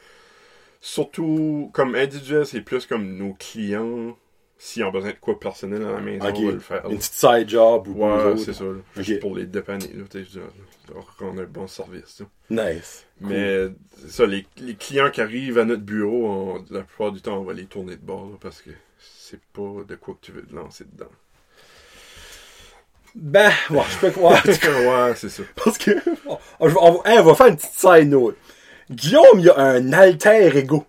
[0.80, 4.16] Surtout, comme individuel, c'est plus comme nos clients.
[4.58, 6.90] S'ils ont besoin de quoi personnel à la maison, on va le faire.
[6.90, 8.64] Une petite side job ou Ouais, c'est ça.
[8.64, 8.72] là.
[8.96, 9.90] Juste pour les dépanner,
[10.94, 12.22] leur rendre un bon service.
[12.50, 12.74] là.
[12.74, 13.06] Nice.
[13.20, 13.68] Mais
[14.08, 17.44] ça, les, les clients qui arrivent à notre bureau, on- la plupart du temps, on
[17.44, 20.56] va les tourner de bord parce que c'est pas de quoi que tu veux te
[20.56, 21.12] lancer dedans.
[23.16, 24.44] Ben, ouais, je peux croire.
[24.46, 25.44] ouais, c'est ça.
[25.64, 25.92] Parce que,
[26.28, 28.36] on, on on on va faire une petite side note.
[28.92, 30.86] Guillaume, il a un alter ego.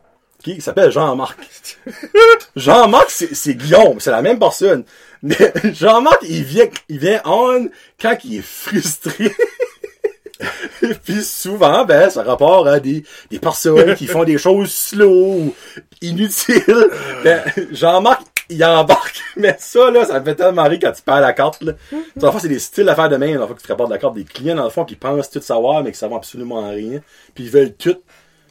[0.46, 1.38] Ok, Il s'appelle Jean-Marc.
[2.56, 4.84] Jean-Marc, c'est c'est Guillaume, c'est la même personne.
[5.22, 7.68] Mais Jean-Marc, il vient, il vient on
[8.00, 9.34] quand il est frustré.
[11.04, 15.54] Puis souvent, ben, ça rapporte à des, des personnes qui font des choses slow
[16.02, 16.90] inutiles.
[17.24, 19.22] Ben, Jean-Marc, il embarque.
[19.36, 21.72] Mais ça, là, ça me fait tellement rire quand tu perds la carte, là.
[22.16, 23.90] Dans le fond, c'est des styles d'affaires de main, dans le fond, que tu rapportes
[23.90, 26.68] la carte des clients, dans le fond, qui pensent tout savoir, mais qui savent absolument
[26.68, 27.00] rien.
[27.34, 27.96] Puis ils veulent tout.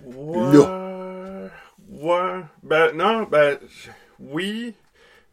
[0.05, 0.85] Ouais.
[2.01, 2.41] Ouais.
[2.63, 3.58] Ben, non, ben,
[4.19, 4.73] oui.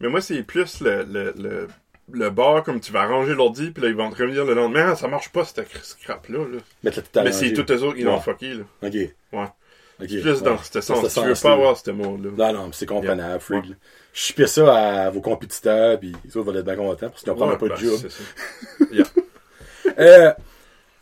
[0.01, 1.69] Mais moi, c'est plus le, le, le,
[2.13, 4.91] le bar, comme tu vas arranger l'ordi, puis là, ils vont te revenir le lendemain.
[4.93, 6.39] Ah, ça marche pas, cette scrap-là.
[6.39, 6.91] Là.
[7.21, 8.21] À Mais c'est tous eux autres qui l'ont Ouais.
[8.23, 8.65] fucké, là.
[8.83, 8.93] OK.
[8.93, 9.13] Ouais.
[10.01, 10.09] OK.
[10.09, 10.41] Plus Ouais.
[10.43, 11.09] dans ce sens.
[11.09, 12.31] ce Tu veux pas avoir ce monde-là.
[12.37, 13.61] Non, non, mais c'est comprenable, Yeah.
[13.71, 13.75] là.
[14.15, 17.49] Je ça à vos compétiteurs, puis les autres vont être bien contents, parce qu'ils n'ont
[17.49, 18.01] Ouais, pas ben, de job.
[18.93, 19.05] Yeah.
[19.99, 20.33] Euh,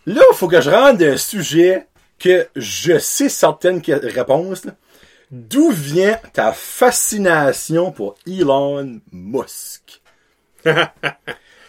[0.06, 1.86] là, il faut que je rentre d'un sujet
[2.18, 4.64] que je sais certaines réponses.
[4.64, 4.72] là.
[5.30, 10.00] D'où vient ta fascination pour Elon Musk?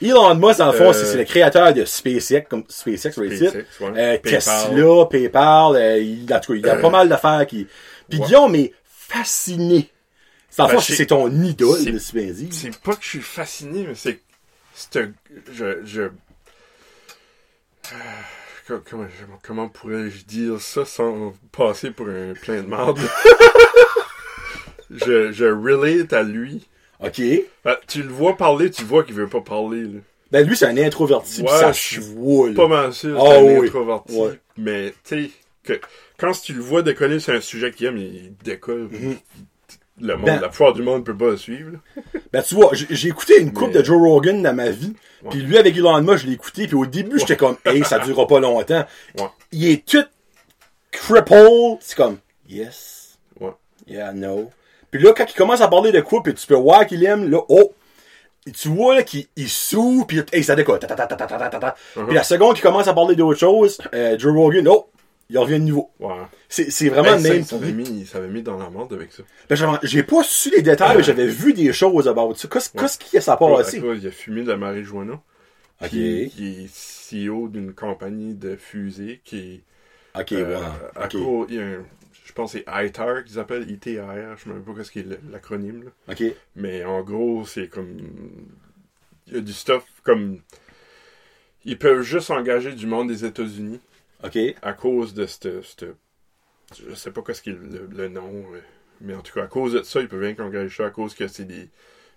[0.01, 3.23] Elon Musk, dans le fond, Euh, c'est le créateur de SpaceX, comme SpaceX, sur.
[3.23, 3.89] SpaceX, ouais.
[3.89, 4.21] Euh, PayPal.
[4.21, 7.67] Tesla, PayPal, euh, il, en tout cas, il y a pas mal d'affaires qui...
[8.09, 8.25] Puis Ouais.
[8.25, 9.89] Guillaume est fasciné.
[10.57, 11.79] Le Ben, fond, c'est- ton idole,
[12.13, 12.49] bien dit.
[12.51, 14.19] C'est pas que je suis fasciné, mais c'est.
[14.73, 15.11] C'est un.
[15.53, 15.85] Je.
[15.85, 16.09] je...
[18.71, 22.99] Co- Comment, je- comment pourrais-je dire ça sans passer pour un plein de merde?
[24.91, 26.67] je, je relate à lui.
[27.03, 27.21] OK.
[27.65, 29.83] Ben, tu le vois parler, tu vois qu'il veut pas parler.
[29.83, 29.99] Là.
[30.31, 32.53] Ben, lui, c'est un introverti, Ouais, ça je suis.
[32.55, 33.67] Pas mal sûr, Ah c'est un oui.
[33.67, 34.15] introverti.
[34.17, 34.39] Ouais.
[34.57, 35.29] Mais tu
[35.65, 35.81] sais,
[36.17, 38.87] quand tu le vois décoller sur un sujet qu'il aime, il décolle.
[38.91, 39.17] Mhm.
[39.99, 41.77] Le monde, Ben- la plupart du monde peut pas le suivre.
[42.33, 44.93] Ben, tu vois, j'ai écouté une coupe Mais- de Joe Rogan dans ma vie.
[45.29, 46.65] Puis lui, avec Elon Musk, je l'ai écouté.
[46.65, 48.85] Puis au début, j'étais comme, hey, ça durera pas longtemps.
[49.51, 50.05] Il est tout
[50.91, 51.77] crippled.
[51.81, 53.17] C'est comme, yes.
[53.87, 54.49] Yeah, no.
[54.89, 57.29] Puis là, quand il commence à parler de quoi, puis tu peux voir qu'il aime,
[57.29, 57.73] là, oh.
[58.47, 60.79] Et tu vois, là, qu'il il souffle, puis hey, ça décolle.
[60.79, 60.87] Ta.
[60.87, 61.73] Uh-huh.
[62.05, 64.87] Puis la seconde qu'il commence à parler d'autre chose, euh, Joe Rogan, oh,
[65.31, 65.89] il revient de nouveau.
[65.99, 66.13] Ouais.
[66.49, 67.73] C'est c'est vraiment le même ça, ça lui.
[67.73, 69.23] mis, ça dans la morde avec ça.
[69.49, 72.47] Ben, J'ai pas su les détails, mais j'avais vu des choses about ça.
[72.47, 73.79] Qu'est-ce qu'est-ce qui s'est Ouais, passé?
[73.79, 75.21] quoi, il a fumé de la marijuana.
[75.81, 75.93] Ok.
[75.93, 79.63] Il est CEO d'une compagnie de fusées qui.
[80.13, 80.65] Ok, euh, ouais.
[80.95, 81.11] à Ok.
[81.13, 81.85] cause- il y a un-
[82.25, 85.05] je pense que c'est ITAR qu'ils appellent, ITAR, je ne sais même pas ce qu'est
[85.31, 85.85] l'acronyme.
[86.09, 86.23] Ok.
[86.55, 87.97] Mais en gros, c'est comme.
[89.27, 90.39] Il y a du stuff comme.
[91.63, 93.79] Ils peuvent juste engager du monde des États-Unis.
[94.23, 94.37] OK.
[94.61, 95.85] à cause de cette, cette-
[96.87, 98.59] je sais pas qu'est-ce qu'il le, le nom, euh,
[99.01, 101.27] mais en tout cas à cause de ça, ils peuvent engager ça à cause que
[101.27, 101.69] c'est des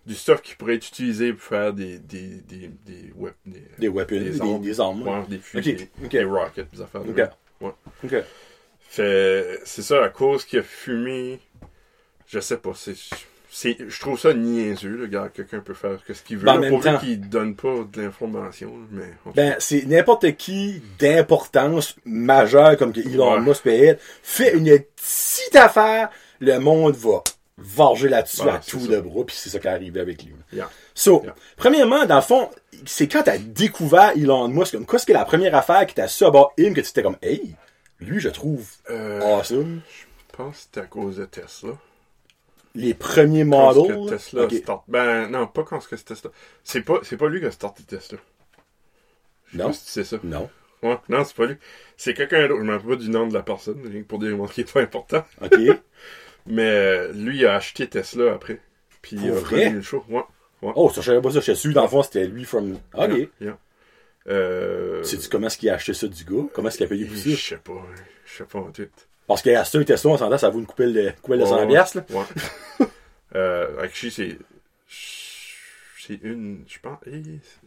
[0.06, 3.88] du stuff qui pourrait être utilisé pour faire des des des des, ouais, des, Des
[3.88, 4.60] weapons, des, Des armes.
[4.62, 5.02] des armes.
[5.02, 5.10] ouais.
[5.20, 7.02] ouais, des fusils, des rockets, des affaires.
[7.04, 7.16] de Ok.
[7.16, 7.30] même.
[7.60, 7.72] Ouais.
[8.04, 8.14] OK.
[8.80, 11.40] Fait, c'est ça, à cause qu'il a fumé,
[12.26, 12.94] je sais pas, c'est,
[13.56, 16.98] c'est, je trouve ça niaiseux, le gars, quelqu'un peut faire ce qu'il veut, Ben, là,
[16.98, 23.34] qu'il donne pas de l'information, mais, Ben, c'est n'importe qui d'importance majeure comme que Elon
[23.34, 23.40] Ouais.
[23.40, 27.22] Musk peut être, fait une petite affaire, le monde va
[27.56, 30.34] varger là-dessus Ouais, à tout le bras, puis c'est ça qui est arrivé avec lui.
[30.52, 30.68] Yeah.
[30.92, 31.34] So, Yeah.
[31.56, 32.50] premièrement, dans le fond,
[32.86, 35.94] c'est quand t'as découvert Elon Musk, comme quoi, ce qui est la première affaire qui
[35.94, 37.54] t'a su about him, que tu étais comme, hey,
[38.00, 39.80] lui, je trouve Euh, awesome.
[39.88, 41.70] Je pense que c'était à cause de Tesla.
[42.74, 44.04] Les premiers Quand est-ce models.
[44.04, 44.52] que Tesla ok.
[44.54, 46.30] start- Ben, non, pas quand est-ce que c'est Tesla.
[46.64, 48.18] C'est pas, c'est pas lui qui a starté Tesla.
[49.52, 49.72] Non.
[49.72, 50.18] si sais ça.
[50.24, 50.50] Non.
[50.82, 51.56] Ouais, non, c'est pas lui.
[51.96, 52.60] C'est quelqu'un d'autre.
[52.60, 55.24] Je me rappelle pas du nom de la personne, pour dire qui est pas important.
[55.40, 55.54] OK.
[56.46, 58.60] Mais euh, lui, il a acheté Tesla après.
[59.00, 59.70] Puis il a vrai?
[59.70, 60.04] le show.
[60.08, 60.22] Ouais.
[60.62, 61.40] oh, ça, je savais pas ça.
[61.40, 62.72] Je suis dans le fond, c'était lui from.
[62.94, 63.08] OK.
[63.10, 63.58] Yeah, yeah.
[64.26, 66.44] Euh, Sais-tu comment est-ce qu'il a acheté ça du gars?
[66.52, 67.30] Comment est-ce qu'il a payé pour ça?
[67.30, 67.72] Je sais pas.
[67.72, 67.94] hein.
[68.26, 68.88] Je sais pas en tout.
[69.26, 71.66] Parce qu'à ce Tesla, on s'entend, ça vaut une coupelle de, coupelle de 100 Ouais,
[71.66, 72.04] piastres, là.
[72.10, 72.86] Ouais.
[73.36, 74.38] euh, actually, c'est.
[76.06, 76.64] C'est une.
[76.68, 76.98] Je pense.
[77.06, 77.22] eh,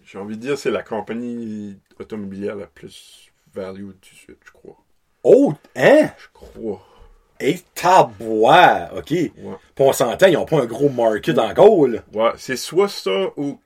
[0.05, 4.78] J'ai envie de dire, c'est la compagnie automobilière la plus value du Sud, je crois.
[5.24, 6.12] Oh, hein?
[6.20, 6.86] Je crois.
[7.39, 8.89] Et tabois!
[8.95, 9.05] OK.
[9.05, 9.55] Puis Ouais.
[9.80, 11.99] on s'entend, ils ont pas un gros market encore, là.
[12.14, 13.60] Ouais, c'est soit ça ou.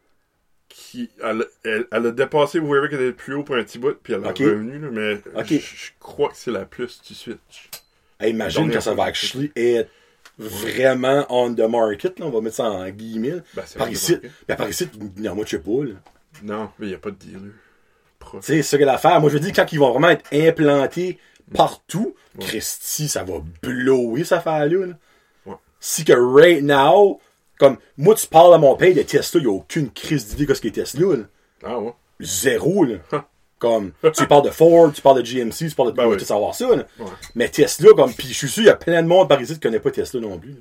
[0.90, 3.96] Qui, elle, elle, elle a dépassé whoever qui était plus haut pour un petit bout,
[4.02, 4.40] puis elle a Ok.
[4.40, 7.70] revenu, là, mais je, crois que c'est la plus du Switch.
[8.20, 9.90] Hey, imagine Dernière quand ça va actually être
[10.38, 12.26] vraiment on the market, là.
[12.26, 13.42] On va mettre ça en guillemets.
[13.54, 14.18] Ben, c'est Par ici,
[14.48, 15.94] ben, par ici, non, moi, je sais pas, là.
[16.44, 17.52] Non, mais il n'y a pas de dealer.
[18.20, 19.20] Tu sais, c'est ça que l'affaire.
[19.22, 21.20] Moi, je veux dire, quand ils vont vraiment être implantés
[21.54, 24.88] partout, Christy, ça va blower, cette affaire-là.
[24.88, 24.94] là.
[25.46, 25.56] Ouais.
[25.80, 27.20] Si que right now,
[27.62, 30.48] comme, moi, tu parles à mon père de Tesla, il n'y a aucune crise d'idée
[30.48, 31.24] de ce qu'est Tesla, là.
[31.64, 31.94] Ah ouais?
[32.20, 32.96] Zéro, là.
[33.60, 36.18] Comme, tu parles de Ford, tu parles de GMC, tu parles de Ben oui.
[36.18, 36.84] tout savoir ça, là.
[37.00, 37.06] Ouais.
[37.36, 39.54] Mais Tesla, comme, pis je suis sûr, il y a plein de monde par ici
[39.54, 40.56] qui connaît pas Tesla non plus.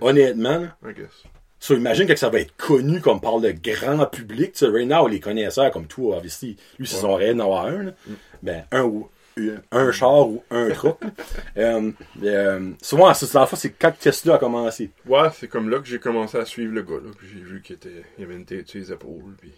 [0.00, 0.76] Honnêtement, là.
[0.88, 1.10] I guess.
[1.58, 4.52] So, imagine que ça va être connu comme par le grand public.
[4.52, 7.66] Tu sais, right now, les connaisseurs comme toi, obviously, lui, c'est son rêve d'en avoir
[7.66, 7.82] un.
[7.82, 7.90] là.
[8.42, 9.08] Ben, un ou
[9.70, 10.98] un, char ou un truck.
[11.02, 11.10] là.
[11.58, 14.90] euh, euh, souvent, c'est le fond, c'est quand Tesla a commencé.
[15.06, 17.10] Ouais, c'est comme là que j'ai commencé à suivre le gars, là.
[17.18, 19.52] Puis j'ai vu qu'il était, il avait une tête sur les épaules, puis...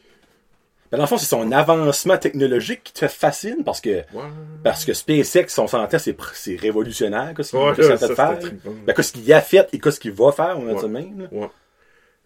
[0.91, 4.25] Ben, dans le fond, c'est son avancement technologique qui te fascine parce que, Ouais.
[4.65, 8.39] parce que SpaceX, on s'entend, c'est, c'est révolutionnaire, qu'est-ce qu'il Ouais, a fait faire.
[8.87, 10.89] Ben, qu'est-ce qu'il a fait et qu'est-ce qu'il va faire, on va Ouais.
[10.89, 11.29] même.
[11.31, 11.51] là.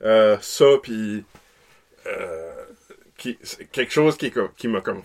[0.04, 1.24] Euh, ça, puis...
[3.18, 3.36] Qui,
[3.72, 5.02] quelque chose qui, qui m'a comme...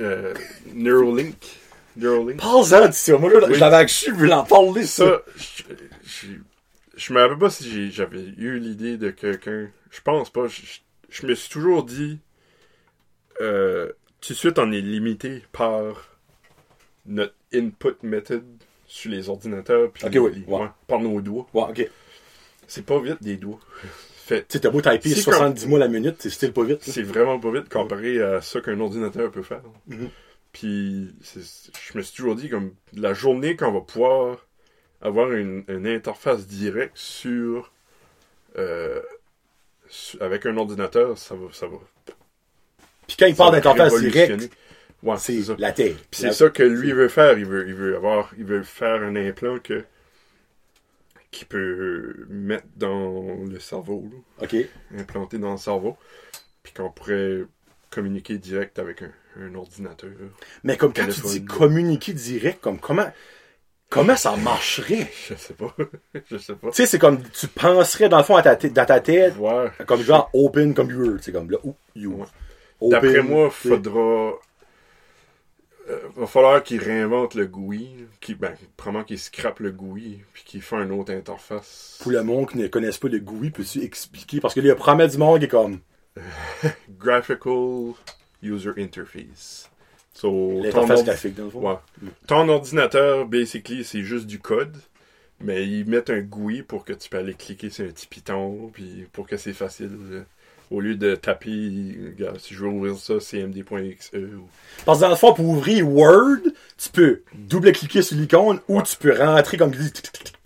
[0.00, 0.34] Euh,
[0.74, 1.36] Neuralink.
[1.96, 2.40] Neuralink.
[2.40, 3.18] Parle-en de ça.
[3.18, 3.54] Moi, je, Oui.
[3.54, 5.22] je l'avais je voulais en parler, ça.
[5.36, 5.66] Ça,
[6.96, 9.68] je, me rappelle pas si j'avais eu l'idée de quelqu'un.
[9.90, 10.46] Je pense pas.
[10.48, 10.62] Je,
[11.08, 12.18] je me suis toujours dit.
[13.40, 16.08] Euh, tout de suite, on est limité par
[17.06, 18.44] notre input method
[18.86, 19.90] sur les ordinateurs.
[19.92, 21.46] puis les- oui, ouais, par nos doigts.
[21.54, 21.90] Ouais,
[22.66, 23.60] C'est pas vite des doigts.
[24.28, 26.80] Fait, sais, t'as beau typer C'est 70 mots la minute, c'est still pas vite.
[26.82, 29.62] c'est vraiment pas vite comparé à ça qu'un ordinateur peut faire.
[29.86, 30.10] Mhm.
[30.52, 34.46] Puis je me suis toujours dit comme la journée qu'on va pouvoir
[35.00, 37.72] avoir une, une interface directe sur,
[38.58, 39.00] euh,
[40.20, 41.78] avec un ordinateur, ça va ça va.
[43.06, 44.50] Puis quand il parle d'interface directe,
[45.02, 45.72] Ouais, c'est la.
[45.72, 47.38] Puis c'est ça que lui veut faire.
[47.38, 49.84] Il veut, il veut avoir, il veut faire un implant que
[51.38, 54.08] qu'il peut mettre dans le cerveau.
[54.10, 54.44] là.
[54.44, 54.56] OK.
[54.98, 55.96] implanté dans le cerveau,
[56.62, 57.44] puis qu'on pourrait
[57.90, 59.10] communiquer direct avec un,
[59.40, 60.10] un ordinateur.
[60.64, 63.10] Mais comme quand tu dis communiquer direct, comme comment
[63.88, 65.10] comment ça marcherait?
[65.28, 65.74] Je sais pas.
[66.30, 66.68] je sais pas.
[66.70, 69.70] Tu sais, c'est comme tu penserais dans le fond à ta dans ta tête Ouais.
[69.86, 71.58] comme genre open computer, c'est comme là
[71.94, 72.12] you.
[72.80, 72.90] Ouais.
[72.90, 74.32] D'après moi, faudra.
[75.88, 80.42] Euh, va falloir qu'il réinvente le GUI, qui, ben, probablement qu'il scrape le GUI, puis
[80.44, 81.98] qu'il fait une autre interface.
[82.02, 84.40] pour le monde qui ne connaisse pas le GUI, peux-tu expliquer?
[84.40, 85.80] Parce que là, il y a promet du monde qui est comme
[86.98, 87.92] Graphical
[88.42, 89.70] User Interface.
[90.12, 91.70] So, ton ordi- graphique dans le fond.
[91.70, 91.76] Ouais.
[92.26, 94.76] Ton ordinateur, basically, c'est juste du code,
[95.40, 98.68] mais ils mettent un GUI pour que tu peux aller cliquer sur un petit piton,
[98.72, 100.24] puis pour que c'est facile.
[100.70, 101.48] Au lieu de taper,
[102.08, 104.46] regarde, si je veux ouvrir ça, cmd.exe ou...
[104.84, 106.40] Parce que dans le fond, pour ouvrir Word,
[106.76, 108.82] tu peux double-cliquer sur l'icône ou Ouais.
[108.82, 109.90] tu peux rentrer comme tu dis,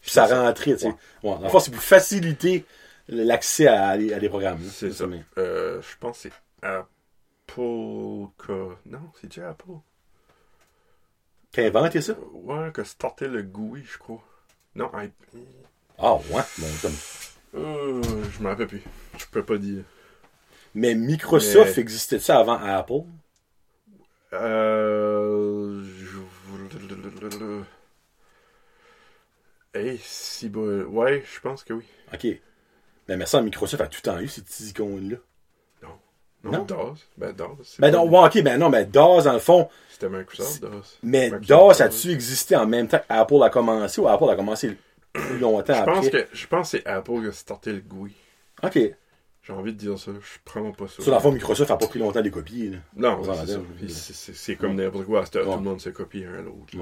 [0.01, 0.67] puis ça rentre.
[0.69, 0.75] Ouais.
[0.85, 0.95] Ouais.
[1.23, 2.65] Dans le fond, c'est pour faciliter
[3.09, 4.61] l'accès à, des- à des programmes.
[4.71, 5.07] C'est ça.
[5.39, 8.29] Euh, je pense que c'est Apple...
[8.39, 9.73] que- Non, c'est déjà Apple.
[11.51, 12.15] Qui a inventé ça?
[12.33, 14.23] Ouais, que startait le GUI, je crois.
[14.75, 15.11] Non, I...
[15.99, 16.43] Ah, ouais.
[16.59, 16.95] Bon, comme...
[17.57, 18.03] Euh,
[18.33, 18.83] je m'en rappelle plus.
[19.19, 19.83] Je peux pas dire.
[20.75, 23.03] Mais Microsoft Mais- existait ça avant Apple?
[24.33, 25.83] Euh...
[29.75, 30.83] Hey, si bon.
[30.85, 31.85] Ouais, je pense que oui.
[32.13, 32.27] OK.
[33.09, 35.17] Mais mais ça, Microsoft a tout le temps eu ces petits icônes-là.
[36.45, 36.65] Non, Non.
[36.65, 36.99] DOS.
[37.17, 37.77] Ben, DOS.
[37.79, 40.99] Ben non, ouais, ok, ben non, mais DOS, dans le fond, C'était Microsoft, DOS.
[41.05, 44.77] mais Microsoft, DOS a-tu existé en même temps qu'Apple a commencé ou Apple a commencé
[45.13, 45.95] plus longtemps Je après?
[45.95, 48.13] pense que, je pense que c'est Apple qui a starté le GUI.
[48.65, 48.77] Ok.
[49.43, 50.13] J'ai envie de dire ça.
[50.13, 51.03] Je prends pas ça.
[51.03, 52.79] Sur la fond, Microsoft a pas pris longtemps de les copier, là.
[52.97, 53.53] Non, c'est
[54.35, 54.55] ça.
[54.55, 55.25] comme n'importe quoi.
[55.25, 56.73] Tout le monde se copie un à l'autre.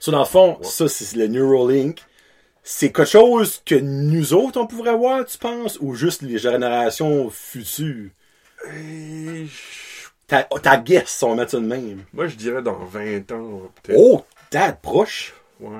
[0.00, 2.02] So, dans le fond, ça, c'est le Neuralink.
[2.62, 7.30] C'est quelque chose que nous autres, on pourrait voir, tu penses, ou juste les générations
[7.30, 8.10] futures?
[8.68, 9.46] Je-
[10.26, 12.02] Ta, ta guess, on va mettre ça de même.
[12.12, 13.96] Moi, je dirais dans 20 ans, peut-être.
[13.96, 15.32] Oh, date proche?
[15.60, 15.78] Ouais.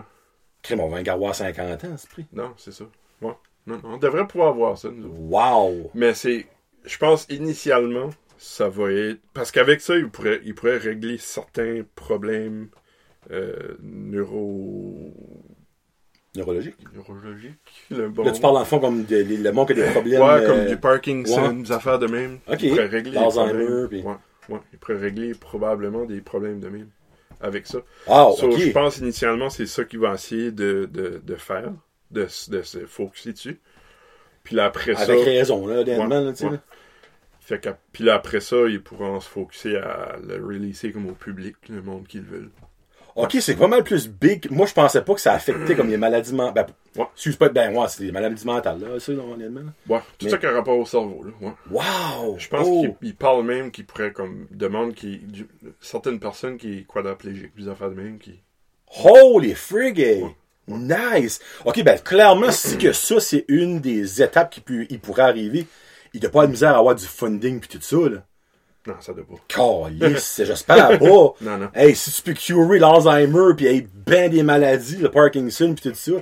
[0.62, 2.26] Crème, on va avoir 50 ans, ce prix.
[2.32, 2.84] Non, c'est ça.
[3.20, 3.32] Ouais.
[3.66, 5.14] Non, on devrait pouvoir voir ça, nous autres.
[5.18, 5.90] Wow!
[5.94, 6.46] Mais c'est.
[6.84, 9.18] Je pense initialement, ça va être.
[9.34, 12.68] Parce qu'avec ça, il pourrait, il pourrait régler certains problèmes
[13.30, 15.12] euh, neuro.
[16.36, 16.76] Neurologique.
[16.94, 17.86] neurologiques.
[17.90, 18.22] Le bon.
[18.24, 20.20] Là, tu parles dans le fond comme de, le monde qui a des problèmes.
[20.22, 21.62] Ouais, comme euh, du Parkinson, ouais.
[21.62, 22.38] des affaires de même.
[22.46, 22.58] Ok.
[22.62, 23.88] Il pourrait régler L'Alzheimer, problèmes.
[23.88, 24.14] puis- Ouais,
[24.50, 24.60] ouais.
[24.74, 26.88] Il pourrait régler probablement des problèmes de même
[27.40, 27.78] avec ça.
[28.06, 28.58] Ah, So, ok.
[28.58, 31.72] Je pense initialement, c'est ça qu'il va essayer de, de, de faire,
[32.11, 33.61] de, se focuser dessus.
[34.44, 35.02] Puis là, après ça.
[35.02, 36.44] Avec raison, là, honnêtement, Ouais, là, tu sais.
[36.46, 36.52] ouais.
[36.52, 36.59] là.
[37.40, 41.12] Fait que, puis là, après ça, ils pourront se focuser à le releaser comme au
[41.14, 42.50] public, le monde qu'ils veulent.
[43.14, 44.50] Ok, c'est pas mal plus big.
[44.50, 46.66] Moi, je pensais pas que ça affectait comme les maladies mentales.
[46.94, 47.09] Ben, Ouais.
[47.14, 49.22] excuse pas, ben, ouais, c'est des maladies mentales, là, ça, là.
[49.22, 51.30] Ouais, tout Mais- ça qui a rapport au cerveau, là.
[51.40, 51.52] Ouais.
[51.70, 52.36] Wow!
[52.38, 52.80] Je pense Oh!
[52.82, 55.22] qu'il il parle même qu'il pourrait, comme, demande qui
[55.80, 58.42] certaines personnes qui sont quadriplégiques, des affaires de même, qui.
[59.02, 60.34] Holy frigate!
[60.68, 61.40] Nice!
[61.64, 65.66] Ok, ben, clairement, si que ça, c'est une des étapes qui peut, il pourrait arriver,
[66.12, 68.24] il doit pas avoir de misère à avoir du funding pis tout ça, là.
[68.86, 69.34] Non, ça doit pas.
[69.48, 71.04] Calice, j'espère pas.
[71.40, 71.70] Non, non.
[71.74, 75.94] Hey, si tu peux curer l'Alzheimer pis hey, ben des maladies, le Parkinson pis tout
[75.94, 76.12] ça,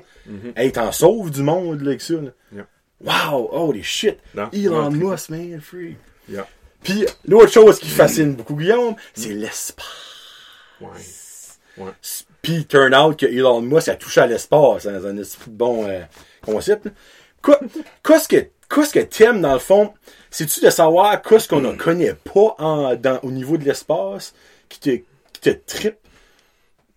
[0.56, 2.30] hey, t'en sauves du monde, là, avec ça, là.
[2.52, 2.66] Yeah.
[3.00, 3.48] Wow!
[3.52, 4.18] Holy shit!
[4.34, 5.96] Non, Elon Musk, man, free.
[6.28, 6.46] Yeah.
[6.82, 9.88] Puis l'autre chose qui fascine beaucoup Guillaume, c'est l'espace.
[10.80, 11.90] Ouais.
[12.44, 16.02] Puis turn out que Elon Musk a touché à l'espace, hein, c'est un bon euh,
[16.42, 16.88] concept.
[17.42, 19.92] Qu'est-ce que qu'est-ce que t'aimes dans le fond,
[20.30, 24.34] c'est-tu de savoir qu'est-ce qu'on ne connaît pas en, dans, au niveau de l'espace
[24.68, 24.90] qui te
[25.32, 25.98] qui te trippe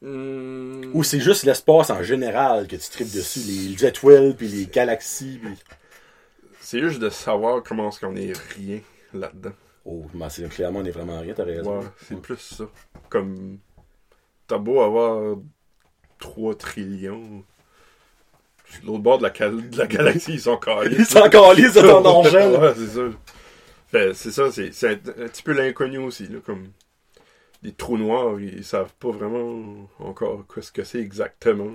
[0.02, 4.68] Hmm, ou c'est juste l'espace en général que tu tripes dessus, les étoiles puis les
[4.68, 5.42] galaxies.
[6.60, 8.80] C'est juste de savoir comment est-ce qu'on est rien
[9.14, 9.54] là-dedans.
[9.86, 11.80] Oh, ben, c'est clairement on est vraiment rien, t'as raison.
[11.80, 12.66] Ouais, c'est plus ça.
[13.10, 13.58] Comme.
[14.48, 15.36] T'as beau avoir
[16.20, 17.44] 3 trillions.
[18.86, 20.96] L'autre bord de la, cal- de la galaxie, ils sont calés.
[20.98, 22.60] Ils sont encore lisse de ton argent.
[22.62, 24.14] Ouais, c'est ça.
[24.14, 26.28] C'est ça, c'est, c'est un, petit peu l'inconnu aussi.
[26.28, 26.68] Là, comme
[27.64, 31.72] des trous noirs, ils savent pas vraiment encore ce que c'est exactement.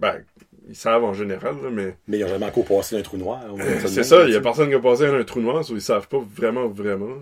[0.00, 0.24] Ben,
[0.68, 3.40] ils savent en général, là, mais Mais ils ont jamais encore passé un trou noir.
[3.86, 6.08] c'est ça, il y a personne qui a passé un trou noir, so ils savent
[6.08, 7.14] pas vraiment, vraiment.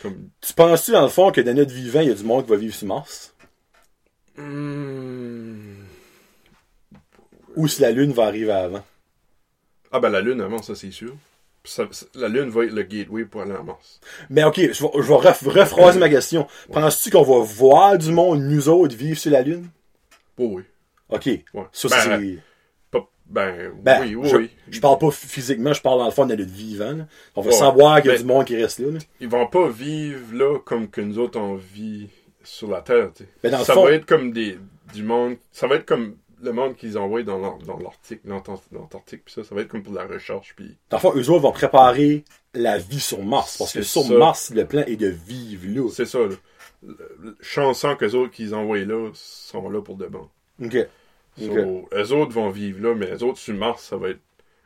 [0.00, 0.28] Comme.
[0.40, 2.50] Tu penses-tu dans le fond que dans notre vivant, il y a du monde qui
[2.50, 3.33] va vivre sur Mars?
[4.36, 5.84] Hmm.
[7.56, 8.84] Ou si la Lune va arriver avant?
[9.92, 11.14] Ah ben la Lune avant, ça c'est sûr.
[11.64, 14.00] Ça- la Lune va être le gateway pour aller à Mars.
[14.28, 16.46] Mais ok, je vais, je vais ref- rephraser ma question.
[16.72, 19.68] Penses-tu qu'on va voir du monde, nous autres, vivre sur la Lune?
[20.36, 20.62] Oh oui.
[21.08, 21.26] Ok.
[21.26, 21.64] Ouais.
[21.72, 22.38] Ça, Ben, c'est...
[22.90, 24.50] Pas- ben, Ben, oui, oui, je, oui.
[24.70, 26.92] je parle pas physiquement, je parle dans le fond de notre vivant.
[26.92, 27.06] là.
[27.36, 27.56] On va Ouais.
[27.56, 28.90] savoir qu'il y a Ben- du monde qui reste là.
[28.90, 28.98] là.
[29.20, 32.10] Ils vont pas vivre là comme que nous autres on vit
[32.44, 33.10] sur la Terre.
[33.14, 33.30] tu sais.
[33.42, 34.58] Mais dans le ça fond- va être comme des
[34.94, 35.36] du monde.
[35.52, 39.32] Ça va être comme le monde qu'ils envoient dans l'Ar- dans l'Arctique, l'Antar- l'Antarctique, puis
[39.34, 41.52] ça, ça va être comme pour la recherche, puis Dans le fond, eux autres vont
[41.52, 43.56] préparer la vie sur Mars.
[43.58, 44.14] Parce que sur ça.
[44.14, 45.90] Mars, le plan est de vivre là.
[45.90, 46.18] c'est ça.
[46.18, 46.34] Là.
[47.40, 50.28] Chanson qu'eux autres qu'ils envoient là sont là pour de bon.
[50.62, 50.76] Ok.
[51.38, 51.88] So.
[51.92, 54.20] Eux autres vont vivre là, mais eux autres sur Mars, ça va être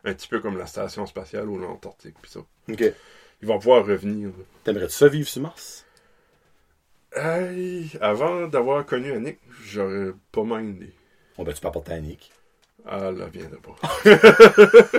[0.04, 2.40] un petit peu comme la station spatiale ou l'Antarctique, puis ça.
[2.70, 2.92] Ok.
[3.40, 4.30] Ils vont pouvoir revenir.
[4.64, 5.86] T'aimerais-tu ça vivre sur Mars?
[7.14, 10.92] Hey, avant d'avoir connu Annick, j'aurais pas mindé.
[11.36, 12.30] Bon, ben, tu peux apporter Annick.
[12.86, 13.76] Ah, là, viendra pas.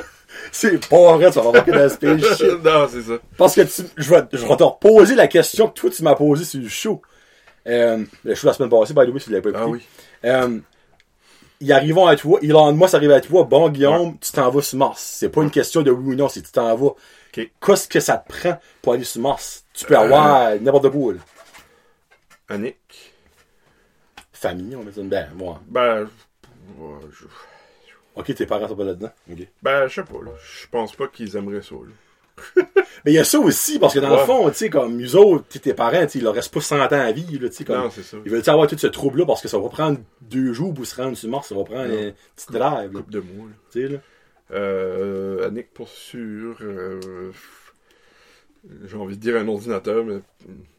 [0.51, 2.63] C'est pas vrai, tu vas space shit.
[2.63, 3.13] non, c'est ça.
[3.37, 6.15] Parce que tu, je, vais, je vais te reposer la question que toi, tu m'as
[6.15, 7.01] posée sur le show.
[7.67, 9.63] Euh, le show la semaine passée, by the way, si tu l'avais pas écouté.
[9.63, 9.81] Ah oui.
[10.25, 10.59] Euh,
[11.61, 14.77] ils arrivent à toi, Elon Musk arrive à toi, bon Guillaume, tu t'en vas sur
[14.77, 15.15] Mars.
[15.19, 16.91] C'est pas une question de oui ou non, c'est tu t'en vas.
[17.31, 19.65] Qu'est-ce que ça te prend pour aller sur Mars?
[19.73, 19.99] Tu peux Euh.
[19.99, 21.13] avoir n'importe quoi.
[22.49, 23.13] Annick,
[24.31, 25.03] famille, on va dire.
[25.05, 25.61] Ben, moi.
[25.67, 26.07] Ben,
[27.11, 27.25] je-
[28.15, 29.11] Ok, tes parents sont pas là-dedans?
[29.31, 29.47] Ok.
[29.61, 30.31] ben, je sais pas, là.
[30.61, 32.63] Je pense pas qu'ils aimeraient ça, là.
[33.05, 34.19] Mais il y a ça aussi, parce que dans Ouais.
[34.19, 36.33] le fond, tu sais, comme, eux autres, tu sais, tes parents, tu sais, il leur
[36.33, 37.77] reste pas 100 ans à vivre, là, tu sais, comme.
[37.83, 38.17] Non, c'est ça.
[38.25, 41.01] Ils veulent avoir tout ce trouble-là parce que ça va prendre deux jours pour se
[41.01, 41.97] rendre sur Mars, ça va prendre Non.
[41.99, 43.53] une petite drive, là, Coupe de mois, là.
[43.71, 43.99] tu sais, là.
[44.51, 47.31] Euh, Annick, pour sûr, euh,
[48.85, 50.19] j'ai envie de dire un ordinateur, mais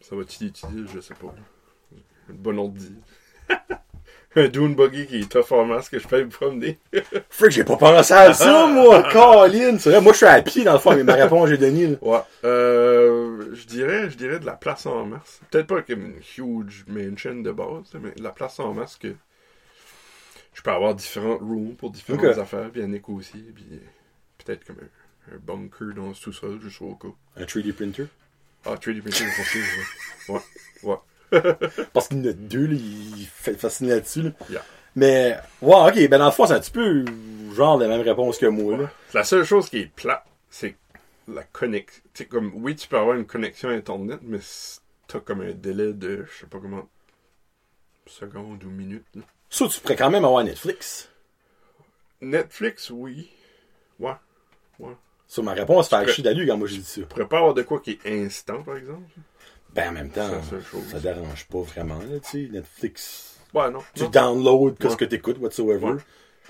[0.00, 1.34] ça va-t-il utile, je sais pas.
[2.30, 2.94] Un bon ordi.
[4.36, 6.78] un Dune Buggy qui est tough en masse que je peux me promener.
[7.30, 9.78] Frick, j'ai pas pensé à ça, moi, Colin!
[9.78, 11.88] C'est vrai, moi, je suis à pied, dans le fond, mais ma réponse, j'ai donné,
[11.88, 11.96] là.
[12.00, 12.20] Ouais.
[12.44, 15.40] Euh, je dirais, je dirais de la place en masse.
[15.50, 19.14] Peut-être pas comme une huge mansion de base, mais de la place en masse que
[20.54, 23.80] je peux avoir différentes rooms pour différentes affaires, puis Annick aussi, puis
[24.44, 27.08] peut-être comme un, un bunker dans le sous-sol, juste au cas.
[27.36, 28.06] Un 3D printer?
[28.64, 29.66] Ah, 3D printing, c'est possible.
[30.28, 30.40] Ouais.
[30.84, 30.96] ouais.
[31.92, 34.30] Parce qu'il y en a deux, là, il fait fasciner là-dessus, là.
[34.50, 34.64] Yeah.
[34.96, 37.04] Mais, ouais, ok, ben dans le fond, c'est un petit peu
[37.54, 38.90] genre la même réponse que moi, là.
[39.14, 40.76] La seule chose qui est plate, c'est
[41.28, 42.02] la connexion.
[42.28, 44.40] Comme, oui, tu peux avoir une connexion Internet, mais
[45.06, 46.88] t'as comme un délai de, je sais pas comment,
[48.06, 49.06] secondes ou minutes.
[49.14, 49.22] là.
[49.48, 51.10] Ça, tu pourrais quand même avoir Netflix.
[52.20, 53.30] Netflix, oui.
[53.98, 54.12] Ouais.
[55.26, 57.00] Ça, ma réponse fait chier d'aller quand moi j'ai dit ça.
[57.02, 59.08] Tu pourrais pas avoir de quoi qui est instant, par exemple.
[59.74, 60.28] Ben, en même temps,
[60.90, 62.48] ça dérange pas vraiment, là, tu sais.
[62.52, 63.78] Netflix, Ouais, non.
[63.94, 64.08] tu non.
[64.10, 64.90] downloads Ouais.
[64.90, 65.84] ce que t'écoutes, whatsoever.
[65.84, 65.96] Ouais.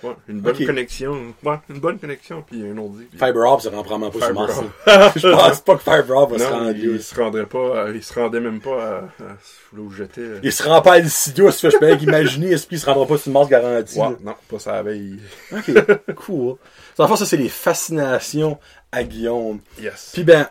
[0.03, 1.35] Ouais, une bonne connexion.
[1.45, 3.05] Ouais, une bonne connexion, puis un ordi.
[3.05, 4.47] puis- Fiber Up, ça rend probablement pas Fiber.
[5.16, 6.99] Je pense pas que Fiber va se rendre il, là.
[6.99, 10.23] se rendrait pas, à- il se rendait même pas à, à là où j'étais.
[10.23, 10.41] euh.
[10.43, 13.18] Il se rend pas à Lucidio, si je peux imaginer, est-ce qu'il se rendra pas
[13.18, 13.99] sur Mars garanti.
[13.99, 15.18] Ouais, non, pas ça la veille.
[15.53, 15.71] Ok,
[16.14, 16.55] cool.
[16.97, 18.59] Fond, ça, c'est les fascinations
[18.93, 19.61] à Guillaume.
[19.79, 20.12] Yes.
[20.14, 20.49] Puis ben,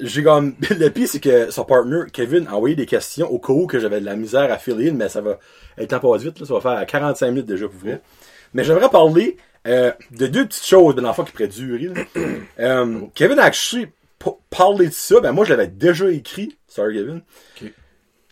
[0.00, 0.54] j'ai comme.
[0.70, 3.78] Le pire, c'est que son partner, Kevin, a envoyé des questions au cas où que
[3.78, 5.38] j'avais de la misère à filer, mais ça va.
[5.76, 8.00] Le temps passe vite, là, ça va faire 45 minutes déjà pour vrai.
[8.52, 9.36] Mais j'aimerais parler
[9.66, 11.88] euh, de deux petites choses, ben, dans le fond, qui pourraient durer.
[11.88, 12.04] là.
[12.60, 13.88] Euh, Kevin a actually
[14.48, 16.56] parlé de ça, ben moi je l'avais déjà écrit.
[16.68, 17.22] Sorry, Kevin.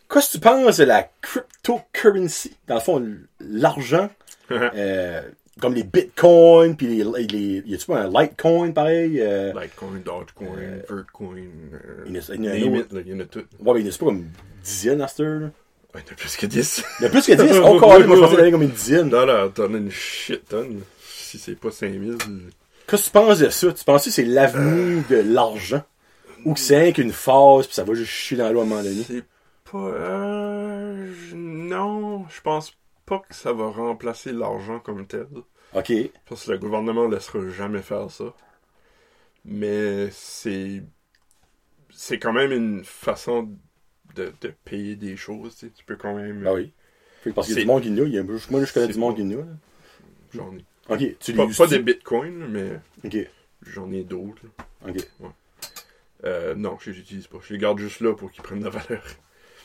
[0.09, 2.57] Qu'est-ce que tu penses de la cryptocurrency?
[2.69, 3.05] Dans le fond,
[3.41, 4.09] l'argent,
[4.53, 5.23] euh,
[5.61, 9.21] comme les bitcoins, puis les, les, y a-tu un litecoin pareil?
[9.21, 10.49] Euh, Litecoin, Dogecoin,
[10.89, 11.37] Vertcoin,
[11.75, 13.39] euh, il y en a- en en tout.
[13.61, 14.31] Ouais, mais il y en a pas comme une
[14.65, 15.51] dizaine à là.
[15.95, 16.85] Ouais, il y en a plus que 10.
[17.01, 17.59] Il y a plus que 10?
[17.65, 19.11] Oh, quand même, moi je pensais qu'il y en comme une dizaine.
[19.11, 20.81] Là, là, t'en as une shit tonne.
[21.05, 22.17] Si c'est pas 5000.
[22.87, 23.73] Qu'est-ce que tu penses de ça?
[23.73, 25.83] Tu penses que c'est l'avenir de l'argent?
[26.45, 28.83] Ou que c'est qu'une phase, puis ça va juste chier dans l'eau à un moment
[28.83, 29.03] donné?
[29.07, 29.23] C'est
[29.71, 29.79] pas.
[29.79, 32.77] Euh, non, je pense pas
[33.07, 35.27] que ça va remplacer l'argent comme tel.
[35.75, 35.93] Ok.
[36.29, 38.35] Parce que le gouvernement ne laissera jamais faire ça.
[39.45, 40.83] Mais c'est.
[41.91, 43.51] C'est quand même une façon
[44.15, 45.55] de, de payer des choses.
[45.57, 45.73] Tu, sais.
[45.73, 46.45] Tu peux quand même.
[46.47, 46.73] Ah oui.
[47.35, 47.89] Parce qu'il y a du monde qui.
[47.89, 49.37] Il y a- Moi, je connais du monde pas- qui.
[50.35, 50.65] J'en ai.
[50.89, 51.19] Ok.
[51.19, 53.17] Tu Pas, pas des bitcoins, mais Ok.
[53.67, 54.43] j'en ai d'autres.
[54.87, 54.97] Ok.
[56.25, 57.39] Euh, non, je les utilise pas.
[57.43, 59.03] Je les garde juste là pour qu'ils prennent de la valeur.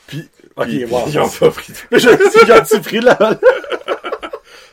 [0.08, 1.04] Puis, ok, Puis- wow.
[1.06, 1.72] Ils ont pas pris
[2.82, 3.16] pris là.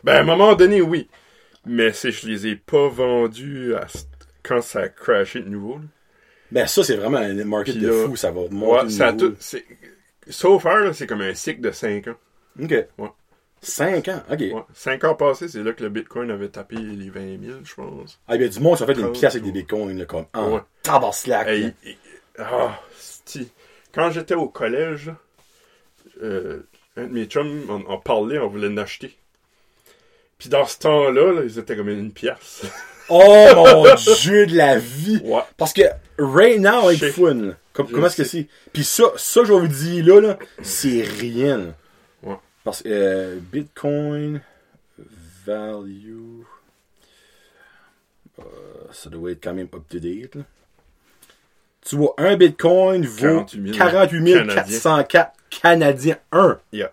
[0.03, 1.07] Ben, à un moment donné, oui.
[1.65, 3.85] Mais c'est je les ai pas vendus à...
[4.43, 5.75] quand ça a crashé de nouveau.
[5.75, 5.83] là.
[6.51, 8.15] Ben, ça, c'est vraiment un market Puis de là- fou.
[8.15, 8.83] Ça va monter.
[8.85, 9.35] Ouais, ça tout.
[9.39, 9.65] c'est-
[10.29, 12.15] So far, là, c'est comme un cycle de 5 ans.
[12.61, 12.71] Ok.
[12.97, 13.09] Ouais.
[13.61, 14.23] 5 ans.
[14.31, 14.39] Ok.
[14.39, 14.53] Ouais.
[14.73, 18.19] 5 ans passés, c'est là que le Bitcoin avait tapé les 20 000, je pense.
[18.27, 20.25] Ah, a du monde qui a fait une pièce avec des bitcoins, là, comme.
[20.33, 20.61] Ah, Ouais.
[21.47, 21.67] Hey, là.
[21.83, 21.97] hey,
[22.39, 22.79] ah.
[23.93, 25.17] Quand j'étais au collège, là,
[26.21, 29.15] euh, un de mes chums, on parlait, on voulait l'acheter.
[30.37, 32.63] Puis dans ce temps-là, là, ils étaient comme une pièce.
[33.07, 33.83] Oh mon
[34.21, 35.21] dieu de la vie.
[35.23, 35.43] ouais.
[35.57, 35.83] Parce que
[36.17, 37.11] right now, sais.
[37.11, 37.51] fun.
[37.71, 38.47] Comme- comment est-ce que c'est?
[38.73, 41.57] Puis ça, ça, je vais vous dire là, là, c'est rien.
[41.59, 41.65] là.
[42.23, 42.35] Ouais.
[42.63, 44.41] Parce que euh, Bitcoin
[45.45, 46.41] value.
[48.39, 48.43] euh,
[48.91, 50.33] ça doit être quand même up to date.
[50.33, 50.41] là.
[51.87, 56.59] Tu vois, un Bitcoin vaut 48 000 48 404 Canadiens 1.
[56.71, 56.91] Yeah.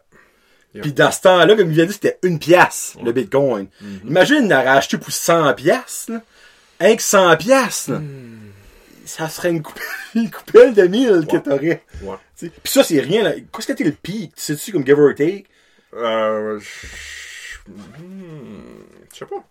[0.75, 0.83] Yeah.
[0.83, 3.67] Puis dans ce temps-là, comme il vient dit, c'était une pièce, le Bitcoin.
[3.83, 4.07] Mm-hmm.
[4.09, 6.11] Imagine, il acheté pour 100 pièces.
[6.81, 7.89] Rien que 100 pièces.
[7.89, 8.39] Mm.
[9.05, 9.81] Ça serait une, coupe-
[10.15, 11.43] une coupelle de mille que Ouais.
[11.43, 11.85] t'aurais.
[12.03, 12.17] Ouais.
[12.39, 13.33] Puis ça, c'est rien, là.
[13.35, 14.35] Qu'est-ce que t'es le pic?
[14.35, 15.47] Tu sais-tu, comme give or take?
[15.95, 19.45] Euh, je hmm, sais pas.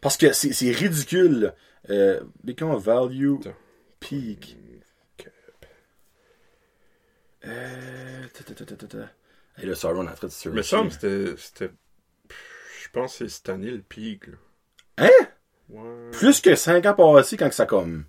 [0.00, 1.52] Parce que c'est ridicule.
[1.90, 3.34] Euh, Bitcoin value
[4.00, 4.56] peak.
[7.46, 9.10] Euh, ta, ta, ta, ta, ta, ta.
[9.56, 11.36] Hey, là, sorry, on est en train de se Mais ça, me semble que c'était.
[11.36, 11.74] c'était-
[12.82, 14.26] Je pense que c'est cette année le pic.
[14.26, 14.34] Là.
[14.98, 15.26] Hein?
[15.68, 16.10] Ouais.
[16.12, 18.04] Plus que 5 ans passés quand que ça comme.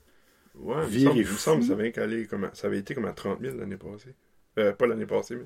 [0.55, 1.37] Ouais, il me semble, il me fou.
[1.37, 3.77] semble que ça, avait qu'allé comme à- ça avait été comme à 30 000 l'année
[3.77, 4.15] passée.
[4.57, 5.45] Euh, pas l'année passée, mais.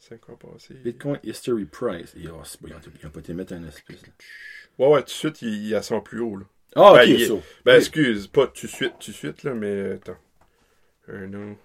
[0.00, 0.74] 5 ans passés.
[0.74, 2.14] Bitcoin History Price.
[2.16, 4.02] Et, oh, c'est bon, ils ont- ils ont pas été mettre un espèce.
[4.02, 4.12] là.
[4.78, 6.44] Ouais, ouais, tout de suite, il, il ascend plus haut, là.
[6.76, 7.28] Ah, ok, Ben, il.
[7.28, 7.78] Ben, Oui.
[7.78, 10.18] excuse, pas tout de suite, tout de suite, là, mais attends.
[11.08, 11.56] Un an.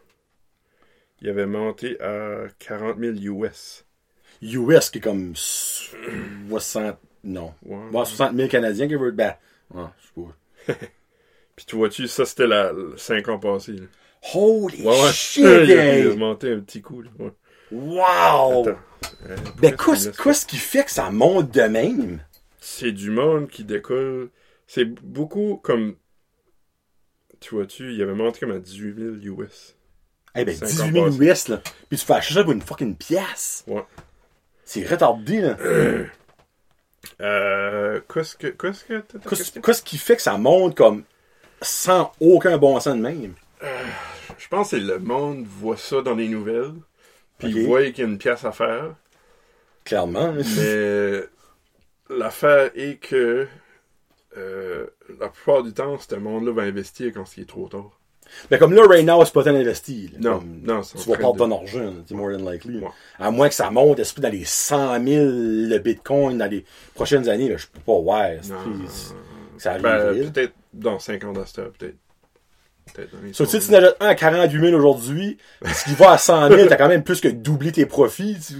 [1.23, 3.85] Il avait monté à 40 000 US.
[4.41, 6.97] US qui est comme 60.
[7.23, 7.53] Non.
[7.65, 7.77] Ouais.
[7.91, 9.13] Bon, 60 000 Canadiens qui veulent.
[9.13, 9.33] Ben.
[9.75, 10.27] Ah, je sais
[10.67, 10.73] pas.
[11.55, 13.73] Puis tu vois-tu, ça c'était la 5 ans passés.
[13.73, 13.85] Là.
[14.33, 15.11] Holy Ouais, ouais.
[15.13, 15.43] shit!
[15.43, 16.17] il, a, il a hey!
[16.17, 17.01] monté un petit coup.
[17.01, 17.09] Là.
[17.19, 17.31] Ouais.
[17.71, 18.67] Wow!
[18.67, 18.79] Attends.
[19.29, 22.19] Euh, Ben, me laisses- qu'est-ce qui fait que ça monte de même?
[22.59, 24.29] C'est du monde qui décolle.
[24.67, 25.95] C'est beaucoup comme.
[27.39, 29.75] Tu vois-tu, il avait monté comme à 18 000 US.
[30.35, 31.61] Eh ben, 50 18 000 US, là.
[31.89, 33.63] Puis tu fais acheter ça pour une fucking pièce.
[33.67, 33.83] Ouais.
[34.65, 35.57] C'est retardé, là.
[37.21, 37.99] Euh.
[38.11, 38.47] Qu'est-ce que.
[38.47, 39.03] Qu'est-ce que.
[39.59, 41.03] Qu'est-ce qui fait que ça monte comme
[41.61, 43.33] sans aucun bon sens de même?
[44.37, 46.73] Je pense que le monde voit ça dans les nouvelles.
[47.37, 47.53] Puis Ok.
[47.55, 48.95] il voit qu'il y a une pièce à faire.
[49.85, 50.33] Clairement.
[50.57, 51.23] Mais
[52.09, 53.47] l'affaire est que
[54.37, 54.87] euh,
[55.19, 57.99] la plupart du temps, ce monde-là va investir quand il est trop tard.
[58.51, 60.09] Mais comme là, right now, c'est pas tant investi.
[60.13, 60.19] là.
[60.31, 62.79] Non, Comme, non, Tu vas perdre de- ton argent, c'est more than likely.
[62.79, 62.87] Ouais.
[63.19, 67.27] À moins que ça monte esprit, dans les 100 000 le bitcoin dans les prochaines
[67.29, 68.29] années, là, je peux pas voir.
[69.57, 71.95] Ça arrive Ben, peut-être dans 5 ans d'Asta, peut-être.
[73.31, 76.17] So, si 100 tu en achètes un à 48 000 aujourd'hui, ce qui va à
[76.17, 78.37] 100 000, t'as quand même plus que doublé tes profits.
[78.45, 78.55] tu-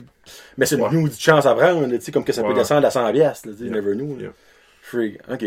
[0.58, 0.88] Mais c'est Ouais.
[0.94, 2.54] une de chance à prendre, là, tu sais, comme que ça peut Ouais.
[2.54, 3.74] descendre à 100 piastres, tu Yeah.
[3.74, 4.16] never know.
[4.18, 4.32] Yeah.
[4.82, 5.20] Freak.
[5.30, 5.44] OK.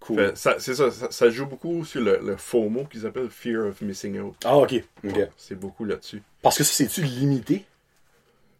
[0.00, 0.32] Cool.
[0.36, 4.20] C'est ça, ça, ça joue beaucoup sur le, le FOMO qu'ils appellent Fear of Missing
[4.20, 4.36] Out.
[4.44, 4.74] Ah, OK.
[5.04, 5.18] OK.
[5.36, 6.22] C'est beaucoup là-dessus.
[6.42, 7.64] Parce que ça, c'est-tu limité?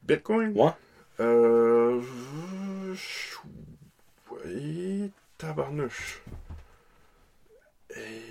[0.02, 0.52] Bitcoin?
[0.56, 0.72] Ouais.
[1.20, 2.00] Euh.
[4.44, 6.22] Oui, tabarnouche.
[7.96, 8.22] Et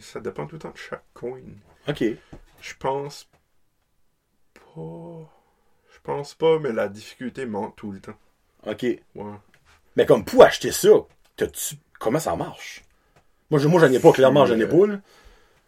[0.00, 1.40] Ça dépend tout le temps de chaque coin.
[1.88, 2.04] OK.
[2.60, 3.28] Je pense
[4.54, 5.30] pas.
[5.94, 8.16] Je pense pas, mais la difficulté monte tout le temps.
[8.66, 8.82] OK.
[8.82, 9.34] Ouais.
[9.96, 10.88] Mais comme pour acheter ça,
[11.98, 12.84] comment ça marche?
[13.50, 15.00] Moi, je, moi, j'en ai pas, clairement, j'en ai pas, là.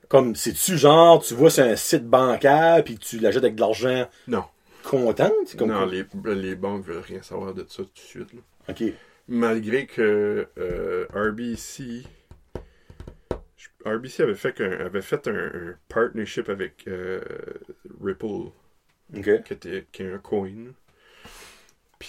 [0.09, 4.07] Comme, c'est-tu genre, tu vois sur un site bancaire, puis tu l'achètes avec de l'argent
[4.29, 4.45] Non.
[4.85, 5.33] comptant?
[5.47, 6.05] C'est comme non, les,
[6.35, 8.33] les banques veulent rien savoir de ça tout de suite.
[8.33, 8.41] là.
[8.69, 8.83] OK.
[9.29, 12.05] Malgré que euh, RBC.
[13.87, 17.21] RBC avait fait, avait fait un, un partnership avec euh,
[18.03, 18.51] Ripple,
[19.13, 20.51] qui, était, qui est un coin.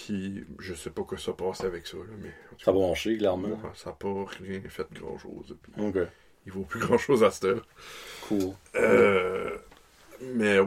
[0.06, 2.32] Puis, je sais pas quoi ça passe avec ça, là, mais
[2.62, 3.58] Ça va marcher, clairement.
[3.76, 5.56] ça n'a pas rien fait grand chose.
[5.78, 5.96] OK.
[6.46, 7.66] il vaut plus grand chose à cette heure.
[8.28, 8.54] Cool.
[8.76, 9.58] Euh,
[10.22, 10.58] mais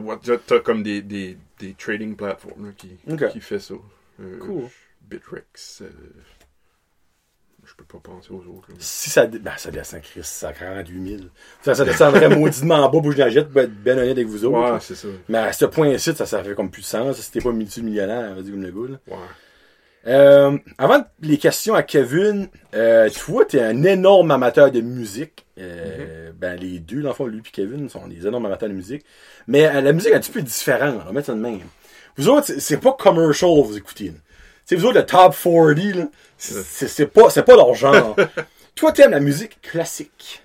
[0.47, 3.29] t'as- comme des, des, des trading platforms là, qui, Ok.
[3.29, 3.75] qui fait ça.
[4.19, 4.63] Euh, Cool.
[5.01, 5.81] Bitrex.
[5.83, 5.89] euh,
[7.69, 8.69] je peux pas penser aux autres.
[8.69, 8.75] là.
[8.79, 9.25] Si ça...
[9.27, 11.21] Ben, ça descend, Chris, ça 48 000.
[11.61, 14.45] Ça, ça descendrait mauditement bas pour que je l'achète pour être ben honnête avec vous
[14.45, 14.73] autres.
[14.73, 15.07] Ouais, c'est ça.
[15.27, 17.17] Mais à ce point-ci, ça, ça fait comme plus de sens.
[17.19, 18.97] Si t'es pas multimillionnaire, vas-y comme le là.
[19.07, 19.17] Ouais.
[20.07, 25.45] Euh, avant les questions à Kevin, euh, tu vois, t'es un énorme amateur de musique.
[25.59, 28.73] Euh, Ben, les deux, dans le fond, lui et Kevin, sont des énormes amateurs de
[28.73, 29.03] musique.
[29.47, 31.59] Mais euh, la musique est un petit peu différente, on va mettre ça de même.
[32.15, 34.13] Vous autres, c'est pas commercial, vous écoutez.
[34.69, 36.07] Tu sais, vous autres, le top 40, là,
[36.37, 38.15] c'est- c'est pas, c'est pas leur genre.
[38.75, 40.43] Toi, t'aimes la musique classique?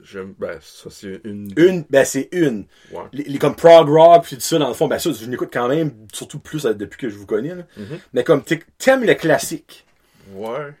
[0.00, 0.34] J'aime.
[0.38, 1.52] Ben, ça, c'est une.
[1.56, 2.66] Une, ben, c'est une.
[2.92, 3.02] Ouais.
[3.12, 5.48] Les, les comme prog rock puis tout ça dans le fond ben ça je l'écoute
[5.52, 7.62] quand même surtout plus euh, depuis que je vous connais là.
[7.76, 7.98] Mhm.
[8.12, 8.42] mais comme
[8.78, 9.86] t'aimes le classique?
[10.34, 10.72] Ouais.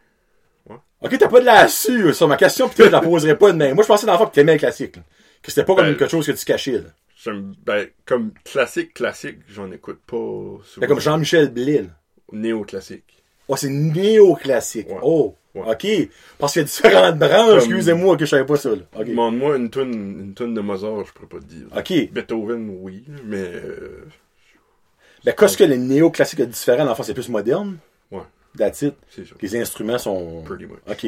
[1.00, 3.56] ok t'as pas de la su sur ma question puis je la poserai pas de
[3.56, 5.02] même moi je pensais dans le fond que t'aimais le classique là.
[5.42, 6.90] que c'était pas comme Ben, quelque chose que tu cachais là.
[7.16, 7.54] J'aime.
[7.64, 10.80] Ben, comme classique, classique, j'en écoute pas souvent.
[10.80, 11.88] Ben, comme Jean-Michel Blais là.
[12.32, 13.22] Néo-classique.
[13.48, 14.98] oh c'est néo-classique Ouais.
[15.02, 15.62] oh Ouais.
[15.70, 16.08] ok
[16.38, 18.82] parce qu'il y a différentes branches Comme- excusez-moi que je savais pas ça là.
[18.98, 21.66] ok Demande-moi une tonne, une de Mozart, je pourrais pas te dire.
[21.76, 23.36] ok Beethoven, oui, mais.
[23.38, 24.04] euh,
[25.24, 26.84] ben qu'est-ce que le néo-classique est différent?
[26.84, 27.76] Dans c'est plus moderne
[28.10, 28.22] Ouais.
[28.58, 29.34] that's it c'est ça.
[29.40, 30.78] les instruments sont Pretty much.
[30.90, 31.06] OK.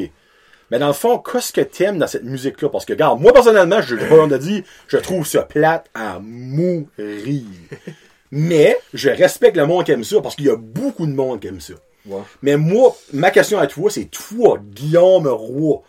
[0.71, 2.67] Mais dans le fond, qu'est-ce que t'aimes dans cette musique-là?
[2.67, 6.87] Parce que, regarde, moi, personnellement, je pas de dire, je trouve ça plate à mourir.
[8.31, 11.39] Mais, je respecte le monde qui aime ça, parce qu'il y a beaucoup de monde
[11.39, 11.73] qui aime ça.
[12.05, 12.21] Ouais.
[12.41, 15.81] Mais moi, ma question à toi, c'est toi, Guillaume Roy,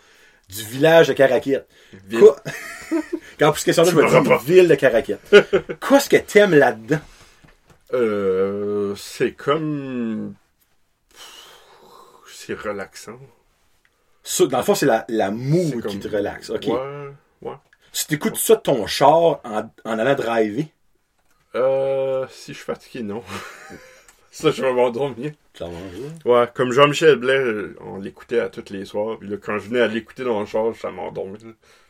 [0.48, 1.68] du village de Caraquette.
[3.38, 4.38] Quand plus question là, je dire pas.
[4.38, 5.20] ville de Caraquette.
[5.88, 6.98] Qu'est-ce que t'aimes là-dedans?
[7.92, 10.34] Euh, c'est comme.
[12.34, 13.18] C'est relaxant.
[14.24, 16.50] Ça, dans le fond, c'est la, la comme- qui te relaxe.
[16.50, 16.66] OK.
[16.66, 17.08] Ouais,
[17.42, 17.54] ouais.
[17.92, 20.66] Tu t'écoutes ça de ton char en, en allant driver?
[21.58, 23.22] Euh, si je suis fatigué, non.
[24.30, 25.32] ça, je vais m'endormir.
[25.54, 26.30] Clairement, oui.
[26.32, 27.42] Ouais, comme Jean-Michel Blais,
[27.80, 29.18] on l'écoutait à tous les soirs.
[29.18, 31.38] Puis là, quand je venais à l'écouter dans le char, ça m'endormait.
[31.40, 31.46] Je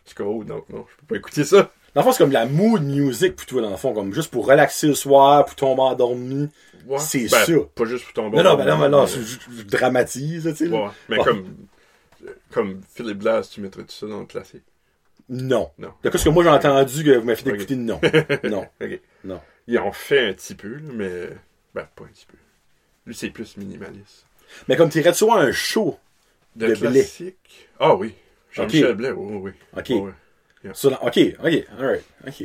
[0.07, 1.71] suis comme, oh non, non, je peux pas écouter ça.
[1.95, 4.47] Dans le fond, c'est comme la mood music plutôt, dans le fond, comme juste pour
[4.47, 6.49] relaxer le soir, pour tomber endormi.
[6.87, 6.99] Ouais.
[6.99, 7.53] C'est Ben, ça.
[7.75, 8.37] Pas juste pour tomber.
[8.39, 10.67] Non, non, ben non, ben non, mais- c'est- je, je dramatise, tu sais.
[10.67, 10.85] là.
[10.85, 11.45] Ouais, mais comme,
[12.53, 14.63] comme Philip Glass, tu mettrais tout ça dans le classique.
[15.29, 15.71] Non.
[15.79, 15.91] Non.
[16.03, 18.01] D'après ce que moi j'ai entendu que vous m'avez fait écouter, non.
[18.45, 18.67] non.
[18.83, 19.01] Ok.
[19.25, 19.41] Non.
[19.69, 21.29] Ils en fait un petit peu, là, mais.
[21.75, 22.39] Ben, pas un petit peu.
[23.07, 24.27] Lui, c'est plus minimaliste.
[24.67, 25.99] Mais comme tu voir un show,
[26.57, 26.91] De De Blais.
[26.91, 27.69] classique?
[27.79, 28.15] Ah oui.
[28.51, 29.53] Jean-Michel Blais, oui, oui.
[29.77, 29.91] Ok.
[29.91, 30.11] oui.
[30.65, 32.45] Ok, ok, alright, ok.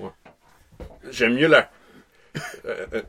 [0.00, 0.10] Ouais.
[1.10, 1.70] J'aime mieux la.
[2.64, 3.02] Euh, euh,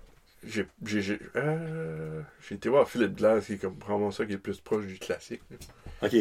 [0.45, 4.33] j'ai j'ai j'ai euh, j'ai été voir Philip Glass qui est comme probablement ça qui
[4.33, 5.41] est plus proche du classique.
[5.49, 5.57] là.
[6.03, 6.15] Ok.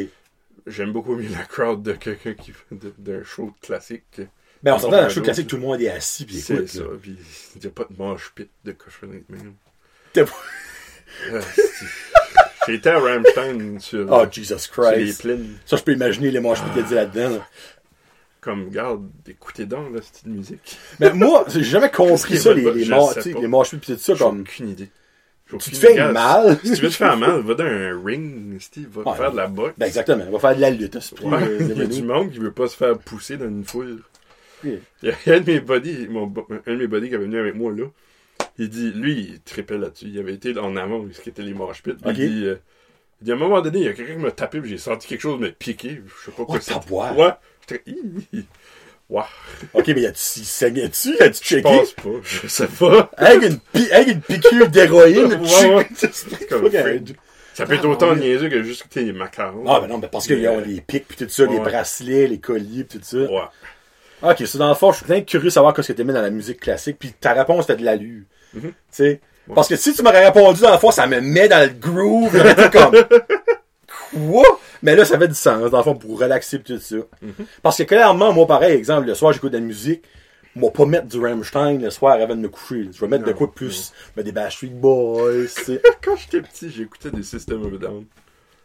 [0.66, 4.22] J'aime beaucoup mieux la crowd de quelqu'un qui fait d'un show de classique.
[4.62, 6.82] Ben on s'entend dans le show classique, tout le monde est assis C'est ça.
[7.00, 7.16] Puis
[7.56, 9.54] il n'y a pas de manche pit de cochonnerie de même.
[10.12, 10.24] T'as-
[11.32, 11.86] Euh, c'est-
[12.66, 15.22] J'ai été à Rammstein sur, Oh Jesus sur les Christ.
[15.22, 15.54] plaines.
[15.64, 17.30] Ça je peux imaginer les manches qu'il y a dit là-dedans.
[17.36, 17.48] là.
[18.40, 20.78] Comme, garde, écoutez donc la petite musique.
[21.00, 23.12] Mais moi, j'ai jamais compris ça, les, les, pas.
[23.24, 24.40] les manches pis tout ça J'ai comme.
[24.40, 24.88] aucune idée.
[25.48, 26.58] Tu te fais mal.
[26.64, 29.16] Si tu veux te faire mal, va dans un ring, Steve, va Ouais.
[29.16, 29.74] faire de la boxe.
[29.78, 32.38] Ben exactement, va faire de la lutte, Ouais, euh, il y a du monde qui
[32.38, 34.02] veut pas se faire pousser dans une foule.
[35.02, 36.32] Il y a un de mes buddies, mon,
[36.66, 37.84] un de mes buddies qui est venu avec moi là.
[38.58, 40.06] Il dit, lui, il tripait là-dessus.
[40.08, 41.92] Il avait été en avant, ce qui était les mosh pits.
[41.92, 42.14] Puis Ok.
[42.18, 42.56] Il dit, euh,
[43.20, 44.78] il dit, à un moment donné, il y a quelqu'un qui m'a tapé, puis j'ai
[44.78, 46.00] senti quelque chose me piquer.
[46.06, 46.90] Je sais pas quoi c'était.
[46.90, 47.32] Ouais.
[49.08, 49.22] Ouais.
[49.72, 51.16] Ok, mais y a-tu, il saignait-tu?
[51.20, 51.62] As-tu Je checké?
[51.62, 52.10] pense pas.
[52.24, 53.10] Je sais pas.
[53.16, 55.88] Avec une, pi- avec une piqûre d'héroïne, Ouais, ouais.
[56.48, 56.98] comme euh,
[57.54, 58.20] Ça peut être Ah, autant oui.
[58.20, 59.64] niaiseux que juste tes macarons.
[59.68, 62.26] Ah, ben non, mais parce qu'ils Mais, ont les pics pis tout ça, les bracelets,
[62.26, 63.18] les colliers pis tout ça.
[63.18, 63.40] Ouais.
[64.28, 66.22] Ok, c'est dans le fond, je suis bien curieux de savoir ce que t'aimais dans
[66.22, 68.24] la musique classique, puis ta réponse fait de l'allure.
[68.54, 68.62] Mhm.
[68.62, 69.20] Tu sais?
[69.46, 69.54] Ouais.
[69.54, 72.36] Parce que si tu m'aurais répondu dans le fond, ça me met dans le groove,
[72.36, 72.94] j'aurais été comme.
[74.12, 74.60] Quoi?
[74.82, 76.96] Mais là, ça fait du sens, dans le fond, pour relaxer tout ça.
[76.96, 77.32] Mhm.
[77.62, 80.02] Parce que clairement, moi, pareil, exemple, le soir, j'écoute de la musique.
[80.56, 82.88] Moi, pas mettre du Rammstein le soir avant de me coucher.
[82.90, 83.92] Je vais mettre de quoi de plus?
[84.16, 85.48] Mettre des Backstreet Boys.
[86.02, 88.06] Quand j'étais petit, j'écoutais des System of Down.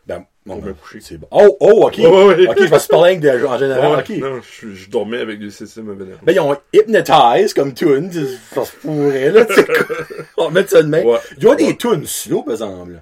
[0.08, 1.00] Ben, bon, Pour ben, me coucher.
[1.02, 1.28] c'est bon.
[1.32, 2.00] Oh, oh, ok.
[2.00, 4.04] Ok, je vais se parler avec de, en général.
[4.20, 6.18] Non, je, je dormais avec a Down.
[6.24, 8.12] Ben, ils ont Hypnotize comme tune.
[8.54, 9.46] Ça se pourrait, là.
[9.46, 9.96] tu sais, quoi.
[10.38, 11.06] On va mettre ça de même.
[11.06, 11.20] Ouais.
[11.38, 13.00] Il y a des tunes slow, par exemple.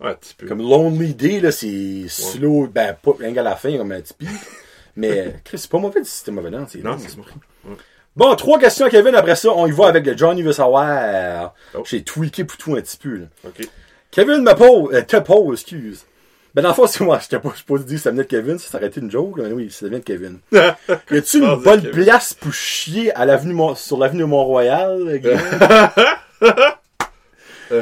[0.00, 0.46] Ouais, un petit peu.
[0.48, 2.66] Comme Lonely Day, là, c'est slow.
[2.66, 4.28] Ben, pas rien qu'à la fin, comme un petit pic.
[4.96, 6.66] Mais, Chris, c'est pas mauvais du système mauvais, non?
[6.68, 7.76] C'est Non, bon,
[8.14, 8.34] bon.
[8.36, 9.14] Trois questions, Kevin.
[9.14, 11.54] Après ça, on y va avec le Johnny veut savoir.
[11.74, 11.82] Oh.
[11.84, 13.26] J'ai tweaké pour tout un petit peu, là.
[13.44, 13.68] Ok.
[14.12, 16.04] Kevin me pose, euh, te pose, excuse.
[16.54, 18.28] Ben, dans le fond, c'est moi, je t'ai pas supposé dire que ça venait de
[18.28, 20.38] Kevin, ça s'arrêtait une joke, mais oui, ça vient de Kevin.
[20.52, 22.04] Y a-tu une bonne Kevin.
[22.04, 25.40] place pour chier à l'avenue sur l'avenue Mont-Royal, Guillaume?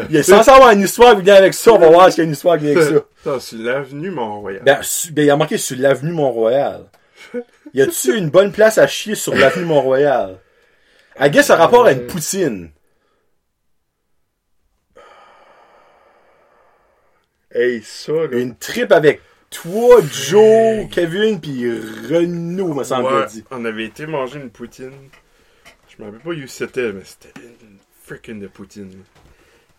[0.09, 2.21] Il est censé avoir une histoire qui vient avec ça, on va voir s'il y
[2.23, 3.39] a une histoire qui vient avec ça.
[3.59, 4.63] L'avenue Mont-Royal.
[4.65, 6.85] Ben, ben, il a marqué sur l'avenue Mont-Royal.
[7.75, 10.39] Y a-tu une bonne place à chier sur l'avenue Mont-Royal?
[11.21, 12.71] I guess ça rapport à une poutine.
[17.55, 18.39] Hey, ça, là.
[18.39, 23.45] Une trip avec toi, Joe, Kevin, puis Renaud, me semble Ouais, dit.
[23.51, 24.93] on avait été manger une poutine.
[25.89, 29.03] Je me rappelle pas où c'était, mais c'était une freaking de poutine.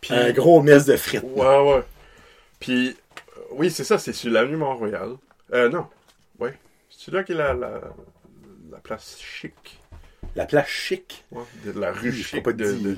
[0.01, 1.23] Puis, Un gros mess de frites.
[1.23, 1.81] Ouais, ouais.
[2.59, 5.13] Puis, euh, oui, c'est ça, c'est sur l'avenue Mont-Royal.
[5.53, 5.87] Euh, non.
[6.39, 6.53] Ouais.
[6.89, 7.81] C'est là qui est la, la,
[8.71, 9.81] la place chic.
[10.35, 11.23] La place chic?
[11.31, 12.43] Ouais, de la rue Je chic.
[12.43, 12.89] pas te de, dire.
[12.89, 12.97] de-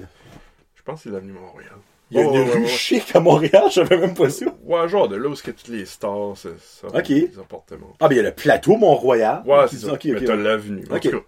[0.75, 1.71] Je pense que c'est l'avenue Mont-Royal.
[2.11, 2.67] Il y a Ouais, une ouais, rue ouais, ouais.
[2.67, 4.45] chic à Montréal, je savais même pas ça.
[4.63, 7.09] Ouais, genre de là où est-ce que toutes les stars, ça, ça Ok.
[7.09, 7.95] les appartements.
[7.99, 9.43] Ah, ben il y a le plateau Mont-Royal.
[9.45, 9.93] Ouais, c'est ça.
[9.93, 10.25] Ok, Mais ok.
[10.25, 10.85] t'as l'avenue.
[10.91, 11.01] En Ok.
[11.03, 11.25] tout cas,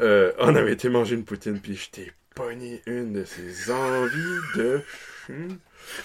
[0.00, 4.82] euh, on avait été manger une poutine, puis j'étais pogné une de ces envies de...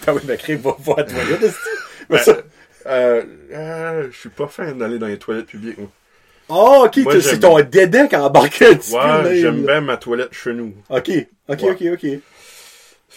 [0.06, 1.54] Ah oui, ben crée, va voir à toi, là, de ce-
[2.10, 2.36] Mais Ben, ça-
[2.86, 5.78] euh, euh, je suis pas fan d'aller dans les toilettes publiques.
[5.78, 5.88] moi.
[6.48, 8.16] Ah, ok, Moi, c'est ton dédain petit
[8.90, 8.96] peu.
[8.96, 10.74] Ouais, j'aime bien ma toilette chez nous.
[10.88, 11.10] Ok,
[11.48, 11.70] ok, Ouais.
[11.72, 12.06] ok, ok.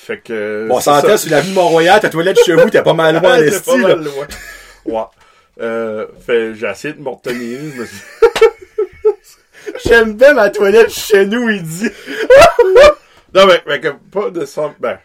[0.02, 0.66] Fait que...
[0.68, 3.70] Bon, on s'entend sur l'avenue Mont-Royal, ta toilette chez vous, t'es pas mal loin, esti,
[3.70, 4.28] pas mal loin.
[4.86, 5.04] Ouais.
[5.62, 7.60] Euh, fait, j'ai essayé de me retenir.
[9.86, 11.90] J'aime bien ma toilette chez nous, il dit.
[13.36, 14.74] Non, mais, mais comme, pas de sang...
[14.80, 14.98] Ben,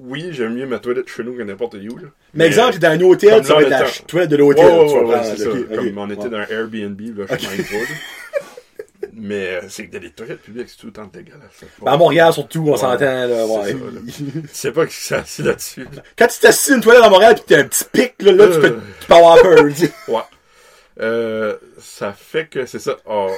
[0.00, 2.08] oui, j'aime mieux ma toilette chez nous que n'importe où, là.
[2.34, 4.64] Mais exemple, t'es dans un hôtel, comme ça va là, être la toilette de l'hôtel.
[4.64, 5.76] ouais, tu vas ouais, ouais.
[5.76, 7.62] Comme on était dans un Airbnb, là, je suis.
[9.20, 11.64] Mais euh, c'est que les toilettes publiques, c'est tout le temps dégueulasse.
[11.82, 13.62] Ben, à Montréal, surtout, on Ouais, s'entend, là, ouais.
[13.64, 14.00] c'est ça, là.
[14.06, 15.84] Tu sais pas qui s'est assis là-dessus.
[15.84, 16.02] là.
[16.16, 18.60] Quand tu t'assis une toilette à Montréal pis t'as un petit pic, là, là, tu
[18.60, 18.78] peux, Euh.
[19.00, 19.64] tu peux avoir peur.
[20.08, 20.20] Ouais.
[21.00, 22.96] Euh, ça fait que c'est ça.
[23.06, 23.30] Oh,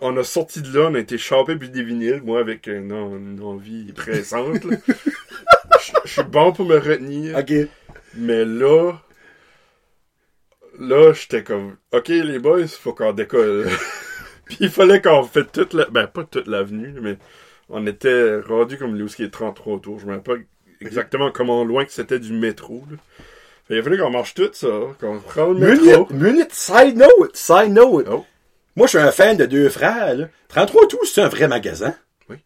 [0.00, 2.90] on- a sorti de là, on a été chopé puis des vinyles, moi avec une,
[2.92, 4.62] une envie pressante.
[6.04, 7.52] je suis bon pour me retenir, Ok.
[8.14, 8.92] mais là,
[10.78, 13.68] là j'étais comme, ok les boys, faut qu'on décolle.
[14.46, 15.86] Puis il fallait qu'on fait toute la...
[15.86, 17.18] Ben, pas toute l'avenue, mais
[17.68, 19.98] on était rendu comme où est 33 tours.
[20.00, 20.42] Je me rappelle pas
[20.80, 22.84] exactement comment loin que c'était du métro.
[22.90, 22.96] Là.
[23.66, 24.68] Fait, il a fallu qu'on marche tout ça,
[25.00, 26.06] qu'on prend le métro.
[26.10, 28.06] Minute, minute, side note, side note.
[28.10, 28.24] Oh.
[28.76, 30.28] Moi, je suis un fan de deux frères, là.
[30.48, 31.94] 33 tours, c'est un vrai magasin.
[32.28, 32.36] Oui.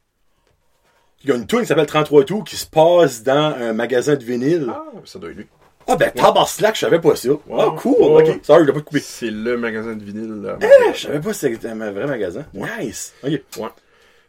[1.22, 4.14] Il y a une tour qui s'appelle 33 tours qui se passe dans un magasin
[4.14, 4.66] de vinyle.
[4.70, 5.46] Ah, ça doit être lui.
[5.88, 7.28] Ben, Tabarnak, je savais pas ça.
[7.52, 7.94] Ah, cool.
[8.00, 8.30] Ouais.
[8.30, 9.00] Ok, sorry, pas coupé.
[9.00, 10.42] C'est le magasin de vinyle.
[10.42, 10.94] Là, à Eh, Montréal.
[10.94, 12.44] je savais pas que c'était un vrai magasin.
[12.54, 13.12] Nice.
[13.24, 13.30] Ok.
[13.58, 13.68] Ouais.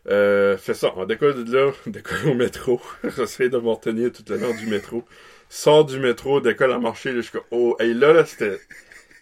[0.10, 2.82] Euh, fait ça, on décolle de là, on décolle au métro.
[3.18, 5.04] J'essaie de m'en retenir tout à l'heure du métro.
[5.50, 8.60] Sors du métro, décolle à marcher, là, comme, oh, hey, là, là, c'était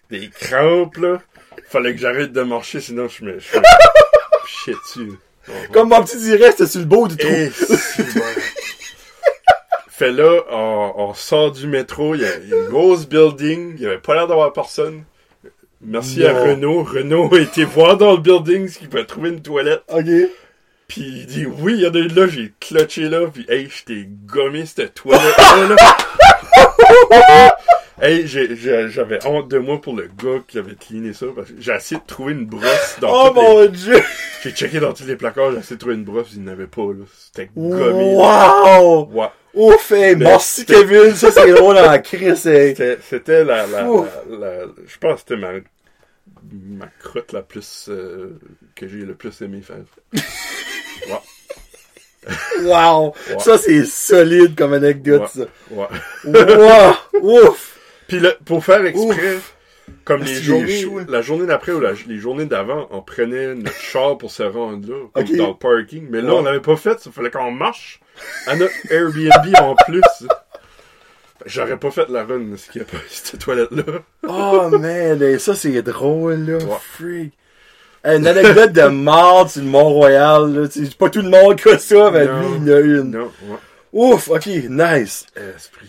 [0.10, 1.22] des crampes, là.
[1.68, 3.64] Fallait que j'arrête de marcher, sinon je me, je me
[4.48, 5.12] chiais dessus.
[5.74, 7.30] Comme mon petit dirait, c'était sur le beau du trou.
[7.30, 8.22] Eh, c'est bon.
[10.00, 13.86] Fait là, on, on sort du métro, il y a une grosse building, il y
[13.86, 15.04] avait pas l'air d'avoir personne.
[15.82, 16.42] Merci à.
[16.42, 16.84] Renault.
[16.84, 19.84] Renault a été voir dans le building s'il pouvait trouver une toilette.
[19.90, 20.06] Ok.
[20.88, 23.68] Puis il dit oui, il y en a une là, j'ai clutché là, puis hey,
[23.70, 25.76] je t'ai gommé cette toilette là.
[28.02, 31.74] hey, j'avais honte de moi pour le gars qui avait cleané ça parce que j'ai
[31.74, 34.00] essayé de trouver une brosse dans Oh les- mon dieu.
[34.44, 36.54] J'ai checké dans tous les placards, j'ai essayé de trouver une brosse, il n'y en
[36.54, 37.06] avait pas là.
[37.18, 38.16] C'était gommé.
[38.16, 39.10] Wow.
[39.12, 39.28] Ouais.
[39.54, 41.14] Ouf, hey, merci Kevin.
[41.16, 42.36] Ça, c'est drôle en crise.
[42.42, 45.52] C'était c'était la, la, la, la- je pense que c'était ma
[46.52, 48.40] ma crotte la plus euh,
[48.76, 49.78] que j'ai le plus aimé faire.
[51.08, 51.16] Ouais.
[52.64, 53.14] Wow.
[53.30, 53.40] Ouais.
[53.40, 55.46] Ça, c'est solide comme anecdote, Ouais.
[55.46, 55.74] ça.
[55.74, 55.88] Ouais.
[56.58, 56.94] Wow.
[57.48, 57.69] Ouf.
[58.10, 59.38] Puis là, pour faire exprès,
[60.04, 61.06] comme les journées, chaud, hein?
[61.08, 64.88] la journée d'après ou la- les journées d'avant, on prenait notre char pour se rendre
[64.90, 66.08] là, comme dans le parking.
[66.10, 66.40] Mais là, Ouais.
[66.40, 68.00] on l'avait pas fait, ça fallait qu'on marche
[68.48, 70.02] à notre Airbnb en plus.
[71.46, 73.84] J'aurais pas fait la run s'il n'y a pas cette toilette-là.
[74.28, 76.76] Oh man, ça c'est drôle là, Ouais.
[76.98, 77.34] freak.
[78.06, 80.68] Une anecdote de mort sur le Mont-Royal, là.
[80.72, 82.40] C'est pas tout le monde qui a ça, mais Non.
[82.42, 83.12] lui, il en a une.
[83.12, 83.58] Non, ouais.
[83.92, 85.26] Ouf, ok, nice.
[85.56, 85.88] Esprit.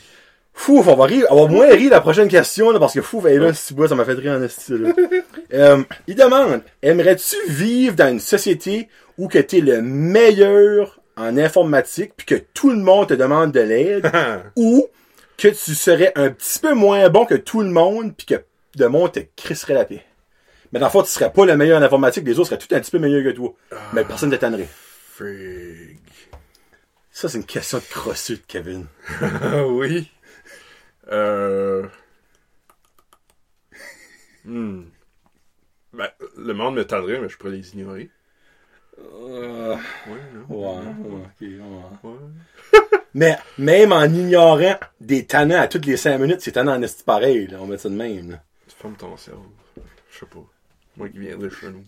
[0.52, 3.24] Fouf, on va rire, on va moins rire la prochaine question, là, parce que Fouf,
[3.24, 4.92] elle est là, si ça m'a fait rire en esti, là.
[5.52, 8.88] Euh, il demande, aimerais-tu vivre dans une société
[9.18, 13.58] où que t'es le meilleur en informatique, puis que tout le monde te demande de
[13.58, 14.08] l'aide,
[14.56, 14.86] ou
[15.36, 18.44] que tu serais un petit peu moins bon que tout le monde, puis que
[18.78, 20.04] le monde te crisserait la paix?
[20.72, 22.72] Mais dans le fond, tu serais pas le meilleur en informatique, les autres seraient tout
[22.72, 23.52] un petit peu meilleurs que toi.
[23.92, 24.68] Mais personne ne t'étonnerait.
[25.14, 25.98] Frig.
[27.10, 28.86] Ça, c'est une question de crossute, Kevin.
[29.20, 30.10] Ah oui.
[31.10, 31.86] Euh...
[34.44, 34.84] Hmm.
[35.92, 38.10] Ben, le monde me tendrait, mais je pourrais les ignorer.
[38.98, 40.56] Euh, Ouais, non?
[41.40, 41.58] ouais.
[42.02, 42.12] Ouais.
[43.14, 47.02] Mais même en ignorant des tannants à toutes les 5 minutes, c'est tannant en esti
[47.02, 47.58] pareil, là.
[47.60, 48.42] On met ça de même, là.
[48.68, 49.52] Tu fermes ton cerveau.
[50.12, 50.44] Je sais pas.
[50.96, 51.84] Moi qui viens de chez nous.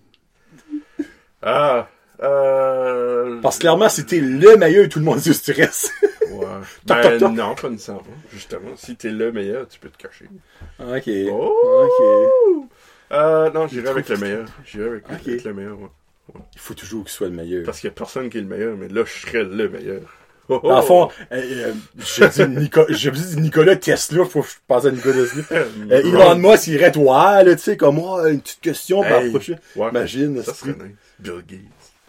[1.43, 1.89] Ah.
[2.23, 3.41] Euh...
[3.41, 5.93] Parce que clairement, si t'es le meilleur, tout le monde dit tu restes.
[6.31, 6.47] Ouais.
[6.87, 7.33] Toc, Ben toc, toc.
[7.33, 8.03] non, pas nécessairement.
[8.33, 10.27] Justement, si t'es le meilleur, tu peux te cacher.
[10.81, 11.11] ok.
[11.31, 11.89] Oh!
[11.89, 12.69] Ok.
[13.13, 14.47] Euh, non, j'irai avec le meilleur.
[14.65, 15.89] J'irai avec, le meilleur, ouais.
[16.55, 17.65] Il faut toujours qu'il soit le meilleur.
[17.65, 20.01] Parce qu'il y a personne qui est le meilleur, mais là, je serais le meilleur.
[20.49, 20.69] Oh, oh.
[20.69, 24.55] Dans le fond, euh, euh, je dis Nico- je dis Nicolas Tesla, faut que je
[24.67, 25.43] pense à Nicolas Tesla.
[25.91, 29.21] Euh, Elon Musk, il irait toi, là, tu sais, comme moi, une petite question par
[29.21, 29.57] Hey, prochain.
[29.77, 29.89] ouais.
[29.91, 30.97] Imagine, Ça serait nice.
[31.19, 31.61] Bill Gates.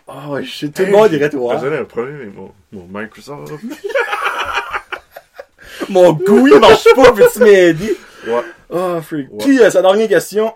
[0.07, 1.57] Ah ouais, je sais, tout le monde irait toi.
[1.61, 3.51] J'avais un problème avec mon, mon Microsoft.
[5.89, 7.97] Mon goût, il marche pas, m'aider?
[8.27, 8.41] ouais.
[8.73, 9.27] Ah, freak.
[9.31, 9.37] Ouais.
[9.43, 10.53] Puis, euh, sa dernière question.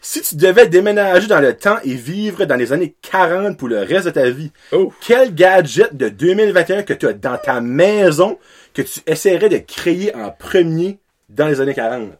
[0.00, 3.80] Si tu devais déménager dans le temps et vivre dans les années 40 pour le
[3.80, 4.90] reste de ta vie, Oh.
[5.06, 8.38] quel gadget de 2021 que tu as dans ta maison
[8.72, 10.98] que tu essaierais de créer en premier
[11.28, 12.12] dans les années 40?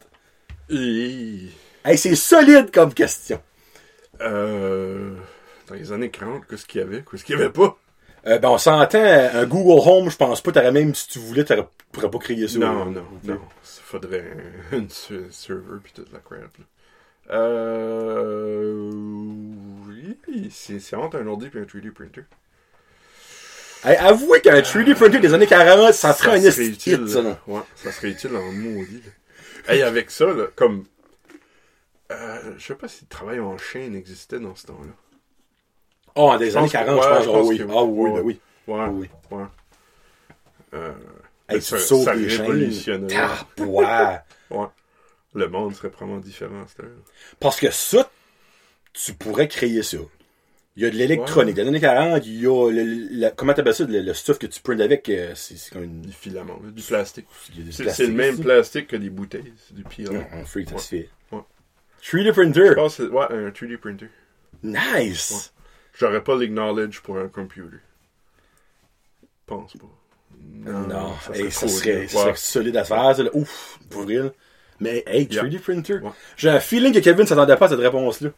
[0.71, 1.39] Et,
[1.83, 3.41] Hey, c'est solide comme question.
[4.21, 5.15] euh,
[5.71, 7.05] dans les années 40, qu'est-ce qu'il y avait?
[7.09, 7.79] Qu'est-ce qu'il y avait pas?
[8.27, 11.19] Euh, ben, on s'entend, euh, un Google Home, je pense pas, t'aurais même, si tu
[11.21, 11.55] voulais, tu
[11.93, 12.59] pourrais pas créer ça.
[12.59, 13.41] Non, non, non.
[13.63, 14.37] Ça faudrait
[14.73, 14.85] un,
[15.31, 16.59] serveur puis toute la crap.
[16.59, 16.65] Là.
[17.31, 18.91] Euh,
[19.89, 22.25] oui, c'est c'est entre un ordi et un 3D printer.
[23.85, 27.03] Hey, avouez qu'un 3D printer des années 40, ça serait un esti utile.
[27.03, 27.39] hit, ça, là.
[27.47, 29.03] Ouais, ça serait utile en maudit.
[29.05, 29.73] là.
[29.73, 30.85] Hey, avec ça, là, comme.
[32.11, 34.93] Euh, je sais pas si le travail en chaîne existait dans ce temps-là.
[36.15, 37.63] Oh, des années pense que- 40, ouais, je pense, ah oui.
[37.71, 38.41] Ah oui, oui.
[38.67, 39.11] Ouais, Oui.
[39.31, 39.45] ouais.
[40.75, 40.93] Euh,
[41.49, 41.97] Hey, ça, ça.
[44.51, 44.67] Ouais.
[45.35, 46.65] Le monde serait probablement différent.
[47.39, 48.11] Parce que ça,
[48.93, 49.99] tu pourrais créer ça.
[50.77, 51.57] Il y a de l'électronique.
[51.57, 54.39] Dans les années 40, il y a le, le- comment t'appelles ça, le, le stuff
[54.39, 57.27] que tu printes avec, euh, c'est comme une, Du filament, du plastique.
[57.71, 59.53] C'est le même plastique que des bouteilles.
[59.67, 60.13] C'est du pire.
[60.13, 61.11] Non, un freak, ça se fait.
[61.33, 61.41] Ouais.
[62.03, 62.67] 3D printer.
[62.69, 64.07] Je pense que c'est ouais, un 3D printer.
[64.63, 65.53] Nice!
[66.01, 67.77] J'aurais pas l'acknowledge pour un computer.
[69.45, 69.85] Pense pas.
[70.65, 72.11] Non, ça hey, serait ça, serait, dur.
[72.11, 72.37] ça serait Ouais.
[72.37, 73.29] solide à faire, ça, là.
[73.35, 74.33] Ouf, pour vrai.
[74.81, 75.99] Mais, hey, 3D printer?
[75.99, 76.11] Ouais.
[76.39, 78.31] J'ai un feeling que Kevin s'attendait pas à cette réponse-là.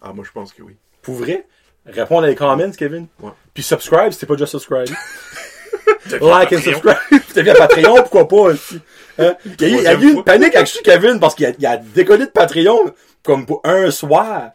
[0.00, 0.76] Ah, moi, je pense que oui.
[1.02, 1.44] Pour vrai?
[1.86, 3.08] Répondre dans les comments, Kevin.
[3.20, 3.32] Ouais.
[3.52, 4.88] Puis subscribe, c'était pas déjà subscribe.
[6.20, 6.96] Like and subscribe.
[7.10, 8.80] Tu deviens Patreon, pourquoi pas aussi.
[9.18, 9.34] Hein?
[9.44, 11.70] Il y a eu, il y a eu une panique avec Kevin parce qu'il a,
[11.70, 14.50] a déconné de Patreon comme pour un soir.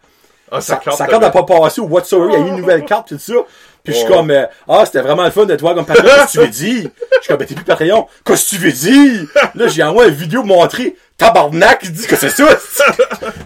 [0.51, 2.33] Ah, Sa, carte sa carte n'a pas passé au whatsoever.
[2.33, 3.33] Il y a eu une nouvelle carte, tout ça.
[3.83, 4.13] Puis je suis Ouais.
[4.15, 6.03] comme, euh, ah, c'était vraiment le fun de toi comme Patreon.
[6.05, 6.89] Qu'est-ce que tu veux dire?
[7.13, 8.05] Je suis comme, ben, t'es plus Patreon.
[8.25, 9.21] Qu'est-ce que tu veux dire?
[9.55, 10.95] Là, j'ai envoyé une vidéo montrer.
[11.17, 12.47] Tabarnak, il dit que c'est ça.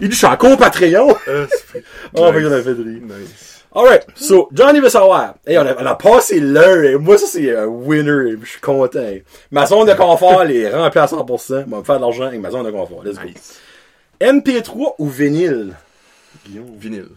[0.00, 1.08] Il dit, je suis encore Patreon.
[1.10, 1.64] Oh, Nice.
[2.14, 3.00] mais il en a fait de rire.
[3.02, 3.52] Nice.
[3.74, 5.34] Alright, so, Johnny veut savoir.
[5.46, 8.60] Hey, on a, on a passé l'heure, et moi, ça, c'est un winner, je suis
[8.60, 9.00] content.
[9.50, 11.64] Ma zone de confort, elle est remplie à 100%.
[11.66, 13.02] On va me faire de l'argent avec ma zone de confort.
[13.04, 13.26] Let's go.
[13.28, 13.60] Nice.
[14.20, 15.74] MP3 ou vinyle?
[16.46, 16.76] Guillaume.
[16.76, 17.08] Vinyle.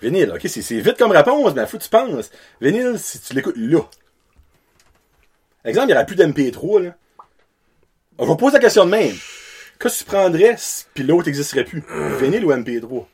[0.00, 2.30] Vinyle, ok, c'est vite comme réponse, mais faut que tu penses.
[2.60, 3.80] Vinyle, si tu l'écoutes là.
[5.64, 6.96] Exemple, il n'y aurait plus d'MP3, là.
[8.18, 9.14] On va poser la question de même.
[9.78, 11.82] Qu'est-ce que tu prendrais si puis l'autre n'existerait plus?
[12.20, 13.04] Vinyle ou MP3?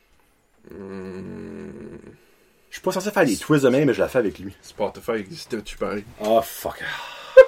[2.69, 4.55] Je suis pas censé faire les twists de même, mais je la fais avec lui.
[4.61, 6.03] Spotify existait, tu pareil?
[6.23, 6.83] Ah, fuck.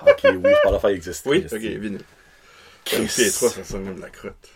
[0.02, 1.30] Ok, oui, faire exister.
[1.30, 2.02] Oui, ok, vinyle.
[2.86, 4.50] MP3, ça sonne comme de la crotte.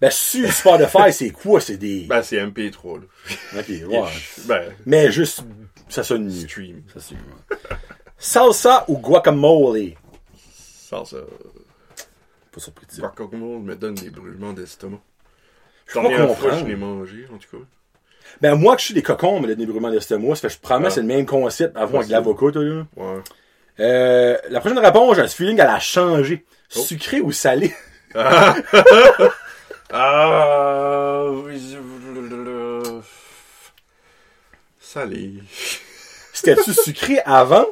[0.00, 1.60] Ben, sur Spotify, c'est quoi?
[1.60, 2.06] C'est des...
[2.08, 3.06] Ben, c'est MP3, là.
[3.60, 4.02] Ok, ouais.
[4.46, 5.44] Ben, Mais juste,
[5.88, 6.46] ça sonne mieux.
[6.48, 6.82] stream.
[6.94, 7.66] Ça, ouais.
[8.18, 9.92] Salsa ou guacamole?
[10.88, 11.02] Ça.
[12.52, 13.02] Pas surpris de dire.
[13.14, 15.00] Guacamole me donne des brûlements d'estomac.
[15.86, 17.64] Je pas fois, je l'ai mangé, en tout cas.
[18.40, 20.58] Ben, moi, que je suis des cocons, mais le débrûlement d'estomac, ça fait que je
[20.60, 20.90] promets, Ah.
[20.90, 22.12] c'est le même concept avant avec Possible.
[22.12, 22.86] l'avocat, toi, là.
[22.96, 23.20] Ouais.
[23.80, 26.44] Euh, la prochaine réponse, j'ai un feeling qu'elle a changé.
[26.76, 26.78] Oh.
[26.80, 27.74] Sucré ou salé?
[28.14, 28.54] Ah,
[29.92, 33.00] oui, je-
[34.78, 35.34] Salé.
[36.32, 37.66] C'était-tu sucré avant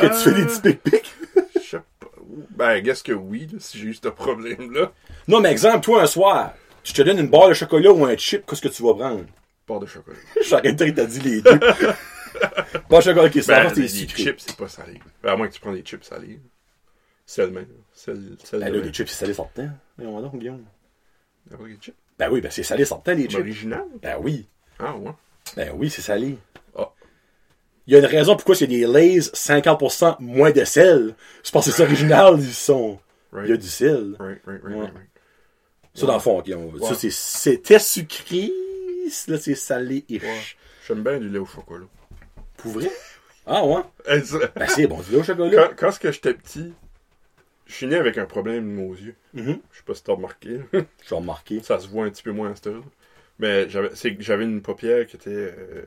[0.00, 1.14] que tu fais des petits pic-pic?
[1.54, 2.08] Je sais pas.
[2.50, 4.92] Ben, guess que oui, là, si j'ai eu ce problème-là.
[5.28, 8.16] Non, mais exemple, toi, un soir, tu te donnes une barre de chocolat ou un
[8.16, 9.24] chip, qu'est-ce que tu vas prendre?
[9.66, 10.18] Part de chocolat.
[10.46, 11.58] J'arrête de t'as dit les deux.
[12.88, 14.22] Pas de chocolat qui Ben, c'est des sucré.
[14.24, 14.98] chips, c'est pas salé.
[15.22, 16.40] Ben, à moins que tu prends des chips salés.
[17.26, 17.60] Seulement.
[17.94, 19.68] Sel, sel Ben là, les chips, c'est salé sortant.
[19.96, 20.64] Voyons donc, Guillaume.
[22.18, 23.40] Ben oui, ben c'est salé sortant, les chips.
[23.40, 23.84] Original?
[24.00, 24.48] Ben oui.
[24.78, 25.10] Ah, ouais.
[25.56, 26.38] Ben oui, c'est salé.
[26.76, 26.90] Ah.
[27.86, 31.14] Il y a une raison pourquoi il y a des Lays 50% moins de sel.
[31.42, 32.98] C'est parce que c'est original, ils sont.
[33.32, 33.48] Right.
[33.48, 34.16] Il y a du sel.
[34.20, 34.80] Right, right, right, Ouais.
[34.82, 35.08] right, right.
[35.94, 36.42] Ça, dans le fond.
[36.42, 36.94] Ouais.
[36.94, 38.50] Ça, c'était sucré.
[39.28, 40.22] Là, c'est salé-ish.
[40.22, 40.40] Ouais.
[40.86, 41.86] J'aime bien du lait au chocolat.
[42.56, 42.90] Pour vrai?
[43.46, 43.82] Ah ouais?
[44.54, 45.68] Ben c'est bon, du lait au chocolat.
[45.76, 46.72] Quand, quand que j'étais petit,
[47.72, 49.14] je suis né avec un problème de nos yeux.
[49.32, 49.58] Mhm.
[49.72, 50.60] Je sais pas si t'as remarqué.
[50.72, 50.78] Je
[51.10, 51.60] vais remarquer.
[51.62, 52.84] ça se voit un petit peu moins à heure.
[53.38, 55.30] Mais j'avais, c'est que j'avais une paupière qui était.
[55.30, 55.84] euh,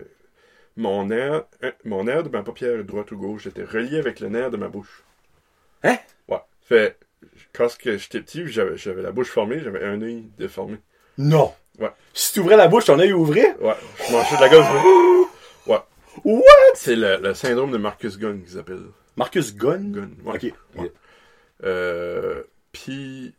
[0.77, 4.29] mon nerf, euh, mon nerf de ma paupière droite ou gauche était relié avec le
[4.29, 5.03] nerf de ma bouche.
[5.83, 5.97] Hein?
[6.27, 6.39] Ouais.
[6.67, 6.97] Fait,
[7.53, 10.77] quand j'étais petit, j'avais, la bouche formée, j'avais un œil déformé.
[11.17, 11.53] Non.
[11.79, 11.91] Ouais.
[12.13, 13.55] Si tu ouvrais la bouche, ton œil ouvrait?
[13.61, 13.75] Ouais.
[14.07, 15.27] Je mangeais de la gomme.
[15.67, 15.79] Ouais.
[16.25, 16.43] What?
[16.73, 18.87] C'est le, le syndrome de Marcus Gunn qu'ils appellent.
[19.15, 19.91] Marcus Gunn?
[19.91, 20.15] Gunn.
[20.25, 20.35] Ouais.
[20.35, 20.53] Ok.
[20.81, 20.91] Ouais.
[21.65, 23.33] Euh, puis,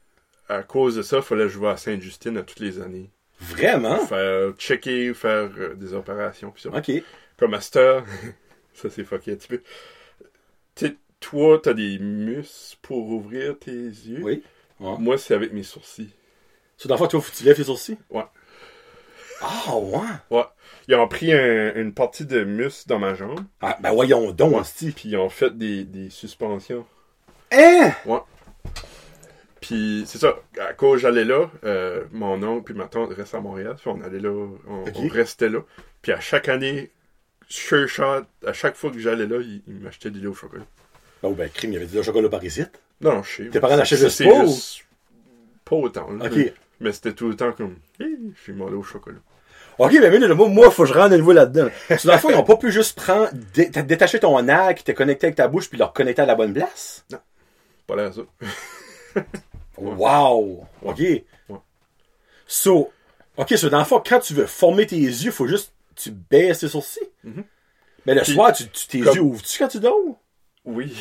[0.49, 3.11] à cause de ça, fallait que je vais à Sainte-Justine à toutes les années.
[3.41, 3.99] Vraiment?
[4.07, 6.51] Faire checker, faire euh, des opérations.
[6.51, 6.71] Puis ça.
[6.71, 6.91] Ok.
[7.37, 7.61] Comme à
[8.75, 9.63] ça c'est fucké un petit peu.
[11.19, 14.21] Toi, t'as des muscles pour ouvrir tes yeux?
[14.23, 14.43] Oui.
[14.79, 14.97] Ouais.
[14.99, 16.11] Moi, c'est avec mes sourcils.
[16.79, 17.97] Fond, toi, faut que tu lèves tes sourcils?
[18.11, 18.23] Ouais.
[19.41, 19.99] Ah, ouais?
[20.31, 20.45] Ouais.
[20.89, 24.63] Ils ont pris un- une partie de muscle dans ma jambe, Ah, ben voyons donc,
[24.95, 26.87] puis ils ont fait des, des suspensions.
[27.53, 27.93] Hein?
[28.05, 28.21] Ouais.
[29.61, 33.41] Puis c'est ça, à cause j'allais là, euh, mon oncle puis ma tante restent à
[33.41, 34.31] Montréal, puis on allait là,
[34.69, 35.61] on, restait là.
[36.03, 36.93] Puis à chaque année,
[37.49, 40.65] sure shot, à chaque fois que j'allais là, ils, m'achetaient du lait au chocolat.
[41.23, 42.65] Oh, ben, crime, il y avait du chocolat par ici.
[43.01, 43.49] Non, je sais.
[43.49, 44.57] Tes parents l'achetaient juste c'est pas, ou?
[45.65, 46.11] Pas autant.
[46.13, 46.27] là.
[46.27, 46.53] Ok.
[46.79, 49.19] Mais c'était tout le temps comme, hey, je suis mon lait au chocolat.
[49.79, 51.69] Ok, ben, mais là, moi, moi, faut que je rentre de nouveau là-dedans.
[52.05, 54.95] Dans le fond, ils ont pas pu juste prendre, dé- t'as détaché ton qui était
[54.95, 57.05] connecté avec ta bouche puis le reconnecter à la bonne place?
[57.87, 58.23] Pas l'air ça.
[59.79, 60.67] Wow!
[60.83, 61.03] Ok.
[62.47, 62.91] So,
[63.37, 66.61] ok, so, dans le fond, quand tu veux former tes yeux, faut juste, tu baisses
[66.61, 67.01] tes sourcils.
[68.07, 69.99] Mais le Puis, soir, tu, tu- tes comme- yeux ouvrent-tu quand tu dors?
[70.65, 70.97] Oui.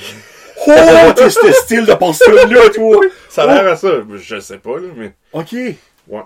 [0.68, 0.72] Oh,
[1.16, 2.98] t'es ce style de personne-là, toi!
[3.30, 3.90] Ça a l'air à ça.
[4.14, 5.14] Je sais pas, là, mais.
[5.34, 5.54] Ok.
[6.08, 6.22] Ouais.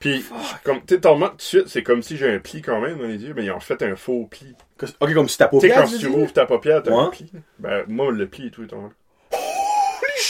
[0.00, 0.24] Puis,
[0.64, 2.80] comme, tu sais, t'en remarques tout de suite, c'est comme si j'ai un pli quand
[2.80, 4.54] même dans les yeux, mais ils ont fait un faux pli.
[5.00, 5.84] Ok, comme si ta Tu sais, paupière.
[5.84, 7.04] quand tu ouvres ta paupière, t'as Ouais.
[7.04, 7.30] un pli.
[7.58, 8.90] Ben, moi, le pli est tout temps là.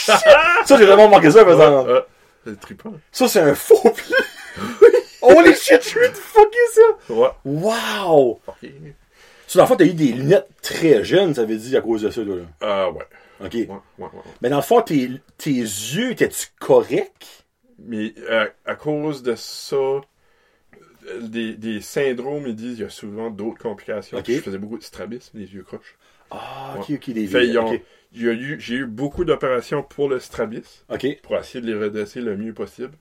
[0.05, 2.05] Ça, j'ai vraiment remarqué ça, par exemple.
[2.45, 2.93] C'est trippant.
[3.11, 4.13] Ça, c'est un faux pli.
[5.21, 7.13] Holy shit, je suis fucké ça!
[7.13, 7.29] Ouais.
[7.43, 8.39] Wow!
[8.47, 8.69] Ok.
[9.47, 12.03] So, dans le fond, t'as eu des lunettes très jeunes, ça veut dire, à cause
[12.03, 12.43] de ça, toi, là.
[12.61, 13.03] Ah, ouais.
[13.43, 13.53] OK.
[13.53, 14.09] Ouais, ouais, ouais.
[14.41, 17.45] Mais dans le fond, tes, tes yeux, étaient-tu corrects?
[17.79, 20.01] Mais euh, à cause de ça, euh,
[21.21, 24.17] des, des syndromes, ils disent qu'il y a souvent d'autres complications.
[24.17, 24.25] Ok.
[24.29, 25.95] Je faisais beaucoup de strabisme, les yeux croches.
[26.31, 27.81] Ah, ok, ok, des Fait, ils ont- ok.
[28.15, 31.19] Il eu- J'ai eu beaucoup d'opérations pour le strabisme, Ok.
[31.23, 32.93] pour essayer de les redresser le mieux possible.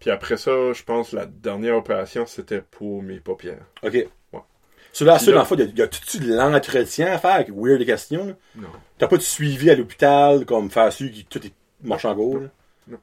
[0.00, 3.64] Puis après ça, je pense la dernière opération, c'était pour mes paupières.
[3.82, 4.06] Ok.
[4.92, 7.44] So, là, Puis ça, là- dans le fond, y a- a-tu de l'entretien à faire?
[7.52, 8.32] Weird question, là?
[8.54, 8.68] Non.
[8.96, 11.52] T'as pas de suivi à l'hôpital, comme faire sûr que tout est
[11.82, 12.14] marche en?
[12.14, 12.98] Non.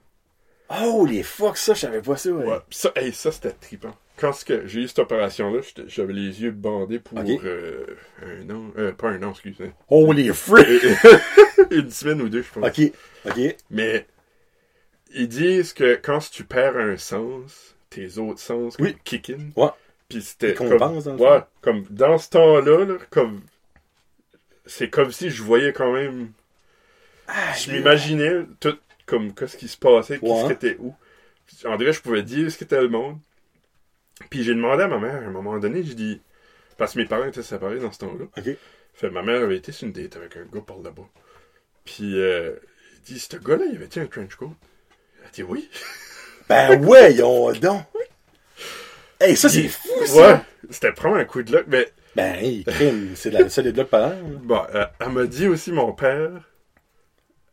[0.84, 2.46] Oh, les fuck, ça, je savais pas ça, ouais.
[2.46, 2.60] Ouais.
[2.70, 3.94] Ça, hey, ça c'était trippant.
[4.22, 4.32] Quand
[4.66, 7.86] j'ai eu cette opération-là, j'avais les yeux bandés pour euh,
[8.24, 8.72] un an.
[8.78, 9.72] Euh, pas un an, excusez.
[9.90, 10.84] Holy frick!
[11.72, 12.68] Une semaine ou deux, je pense.
[12.70, 12.92] ok,
[13.26, 13.56] ok.
[13.72, 14.06] Mais
[15.16, 18.96] ils disent que quand tu perds un sens, tes autres sens comme Oui.
[19.04, 19.50] kick in.
[19.60, 19.70] Ouais.
[20.08, 21.44] Puis c'était comme, dans le ouais, fond.
[21.62, 23.42] comme dans ce temps-là, là, comme
[24.68, 26.32] c'est comme si je voyais quand même.
[27.28, 28.78] Ah, je m'imaginais tout
[29.08, 30.30] comme qu'est-ce qui se passait, Ouais.
[30.30, 30.94] qu'est-ce qui était où.
[31.66, 33.18] En vrai, je pouvais dire ce qu'était le monde.
[34.30, 36.22] Puis j'ai demandé à ma mère à un moment donné, j'ai dit
[36.78, 38.26] parce que mes parents étaient séparés dans ce temps-là.
[38.38, 38.56] Ok.
[38.94, 41.08] Fait ma mère avait été sur une date avec un gars par là-bas.
[41.86, 42.56] Puis euh,
[42.96, 44.54] il dit ce gars-là, il avait-tu un trench coat?
[45.22, 45.70] Elle a dit oui.
[46.50, 47.84] Ben ouais, ils donc.
[49.22, 50.34] Hey, ça, c'est fou, ça!
[50.34, 50.40] Ouais,
[50.70, 54.08] c'était prendre un coup de luck, mais Ben, hey, crime, c'est la solide là par
[54.08, 54.10] an.
[54.10, 54.16] là.
[54.42, 56.50] bon, euh, elle m'a dit aussi mon père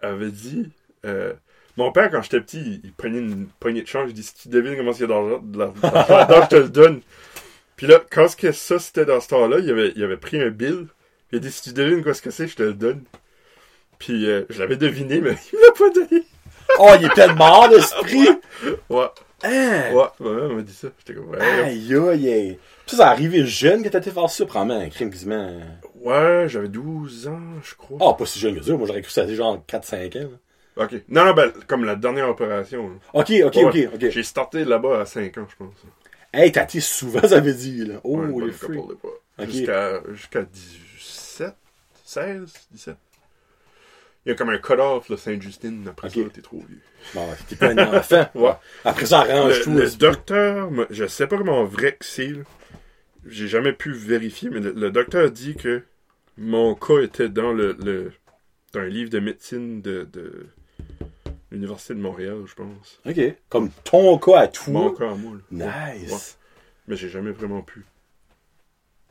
[0.01, 0.71] avait dit
[1.05, 1.35] euh,
[1.79, 4.49] mon père quand j'étais petit, il, prenait une poignée de change, il dit si tu
[4.49, 7.01] devines comment il y a d'argent, de l'argent, je te le donne.
[7.77, 10.41] Puis là, quand ce que ça c'était dans ce temps-là, il avait, il avait pris
[10.41, 10.89] un bill.
[11.31, 13.05] Il a dit si tu devines quoi ce que c'est, je te le donne.
[13.99, 16.25] Puis euh, je l'avais deviné, mais il me l'a pas donné.
[16.81, 18.29] Oh, il est peut-être mort d'esprit!
[18.91, 19.07] Ouais,
[19.45, 19.93] Hein?
[19.95, 20.89] ouais, ma mère m'a dit ça.
[20.99, 21.41] J'étais comme ouais.
[21.41, 22.59] Aïe, aïe.
[22.87, 25.61] Ça, arrivé jeune que t'as été faire ça, probablement un crime quasiment.
[25.95, 27.99] Ouais, j'avais 12 ans, je crois.
[28.01, 28.73] Ah, pas si jeune que ça.
[28.73, 30.31] Moi, j'aurais cru que ça genre 4-5 ans.
[30.79, 30.93] Ok.
[31.09, 32.89] Non, non, ben, comme la dernière opération.
[32.89, 32.95] là.
[33.13, 34.11] Ok, ok, Ouais, ok, ok.
[34.11, 35.75] J'ai starté là-bas à 5 ans, je pense.
[36.33, 37.95] Hey, t'as été souvent, ça veut dire, là.
[38.05, 38.77] Oh, Ouais, une les bonne freaks.
[38.81, 39.19] couple de fois.
[39.39, 39.47] Ok.
[39.51, 41.55] Jusqu'à jusqu'à 17,
[42.05, 42.97] 16, 17.
[44.27, 45.87] Il y a comme un cut-off, là, Sainte-Justine.
[45.89, 46.15] Après Ok.
[46.27, 46.81] ça, t'es trop vieux.
[47.15, 48.29] Bon, t'es pas un enfant.
[48.35, 48.53] Ouais.
[48.85, 49.73] Après ça, arrange Le, tout.
[49.73, 49.91] le là.
[49.99, 52.29] docteur, me- je sais pas comment vrai que c'est.
[52.29, 52.43] là.
[53.27, 55.83] J'ai jamais pu vérifier, mais le, le docteur dit que
[56.37, 58.13] mon cas était dans le, le
[58.75, 60.47] dans un livre de médecine de, de
[61.51, 63.01] l'Université de Montréal, je pense.
[63.07, 63.21] Ok.
[63.49, 64.73] Comme ton cas à toi.
[64.73, 65.37] Mon cas à moi.
[65.53, 65.93] là.
[65.95, 66.11] Nice.
[66.13, 66.19] Ouais.
[66.89, 67.85] Mais j'ai jamais vraiment pu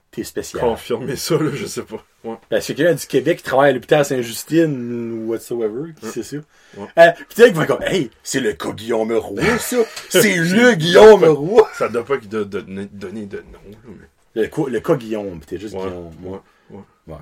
[0.09, 0.61] T'es spécial.
[0.63, 2.03] confirmer ça, là, je sais pas.
[2.23, 2.37] Ouais.
[2.49, 6.37] Ben, c'est quelqu'un du Québec qui travaille à l'hôpital Saint-Justine ou whatsoever, qui sait ça.
[6.77, 6.87] Ouais.
[6.97, 9.77] Euh, t'es qui va comme, hey, c'est le cas Guillaume Roy, ça.
[10.09, 11.67] C'est le Guillaume Roy.
[11.73, 14.41] Ça doit pas qu'il doit donner, donner de nom, là, mais...
[14.41, 16.11] Le, cas- le cas Guillaume, t'es juste Ouais, Guillaume.
[16.23, 16.39] ouais,
[16.71, 16.81] ouais.
[17.05, 17.17] Bon,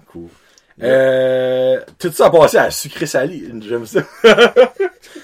[0.82, 3.44] Euh, tout ça a passé à sucré salé.
[3.62, 4.02] J'aime ça.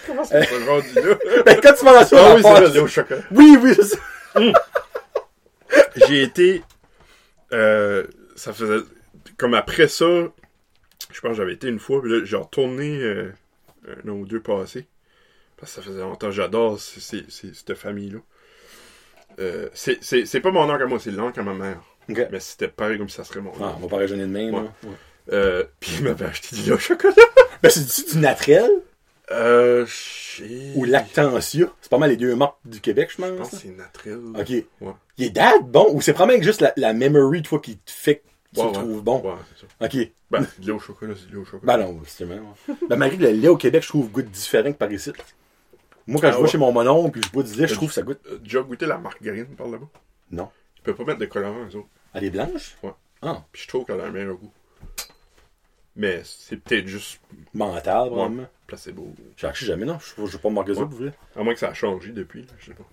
[0.07, 0.41] Comment ça?
[0.43, 1.15] S'est rendu là?
[1.45, 3.21] ben, quand tu m'en as ça, Ah oui, c'est Léo Chocolat.
[3.31, 3.97] Oui, oui, c'est ça.
[6.07, 6.63] J'ai été...
[7.53, 8.05] Euh,
[8.35, 8.79] ça faisait...
[9.37, 10.05] Comme après ça,
[11.11, 13.33] je pense que j'avais été une fois, puis là, j'ai retourné euh,
[14.05, 14.87] un an ou deux passés.
[15.57, 16.31] Parce que ça faisait longtemps.
[16.31, 18.19] J'adore cette famille-là.
[19.39, 21.81] Euh, c'est- c'est c'est pas mon oncle à moi, c'est l'oncle à ma mère.
[22.07, 23.73] Mais c'était pareil comme si ça serait mon Ah, oncle.
[23.77, 24.61] on va pas raisonner de même, Ouais.
[24.63, 24.73] là.
[24.83, 24.95] Ouais.
[25.31, 27.13] Euh, puis il m'avait acheté du lait au chocolat.
[27.63, 28.69] Ben, c'est du naturel
[29.31, 29.85] Euh,
[30.75, 31.67] ou lactantia.
[31.81, 33.49] C'est pas mal les deux marques du Québec, je Je pense pense.
[33.51, 34.19] que c'est naturel.
[34.37, 34.49] Ok.
[34.81, 34.93] Ouais.
[35.17, 38.17] Il est date bon ou c'est probablement juste la, la memory, toi, qui te fait
[38.17, 38.21] que
[38.55, 38.73] tu Ouais, le ouais.
[38.83, 39.21] trouves bon?
[39.21, 39.85] Ouais, c'est ça.
[39.85, 40.11] Ok.
[40.31, 41.77] Ben, du lait au chocolat, c'est du lait au chocolat.
[41.77, 42.35] Ben non, justement.
[42.67, 42.75] ouais.
[42.89, 45.11] ben, malgré le lait au Québec, je trouve goûte différent que par ici.
[46.07, 47.75] Moi, quand Ah je vais chez mon mononcle puis je bois du lait, je Euh,
[47.77, 48.19] trouve que ça goûte.
[48.29, 49.87] Euh, Tu as goûté la margarine par là-bas?
[50.31, 50.49] Non.
[50.75, 51.87] Tu peux pas mettre de colorant, eux autres.
[52.13, 52.75] Elle est blanche?
[52.83, 52.91] Ouais.
[53.21, 54.51] Ah, Puis je trouve qu'elle a un meilleur goût.
[55.95, 57.19] Mais c'est peut-être juste
[57.53, 58.45] mental, vraiment.
[58.67, 59.13] placebo.
[59.37, 59.97] J'ai acheté jamais, non.
[59.99, 60.85] Je je vais pas Ouais.
[60.89, 61.13] pour vrai.
[61.35, 62.85] À moins que ça a changé depuis, là, je sais pas.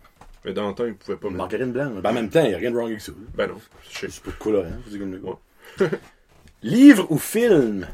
[0.44, 1.30] Mais dans le temps, ils pouvaient pas.
[1.30, 2.02] Margarine blanche.
[2.02, 3.12] Ben, en même temps, il n'y a rien de wrong avec ça.
[3.12, 3.18] là.
[3.34, 3.60] Ben non.
[3.90, 5.20] C'est pas de colorant, vous dites comme le.
[5.20, 5.88] Ouais.
[6.62, 7.86] Livre ou film?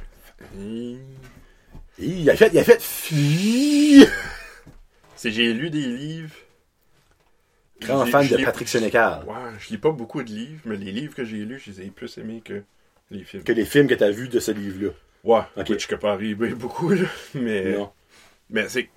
[1.99, 2.81] Il a fait, il a fait.
[5.17, 6.35] C'est j'ai lu des livres.
[7.81, 9.25] Grand fan de Patrick Sénécal.
[9.27, 11.83] Ouais, je lis pas beaucoup de livres, mais les livres que j'ai lus, je les
[11.83, 12.63] ai plus aimés que
[13.11, 13.45] les films.
[13.45, 14.91] Que les films que t'as vus de ce livre-là.
[15.25, 15.71] Ouais, Ok.
[15.71, 17.07] which pas arrivé beaucoup, là.
[17.35, 17.93] Mais, Non.
[18.51, 18.89] mais c'est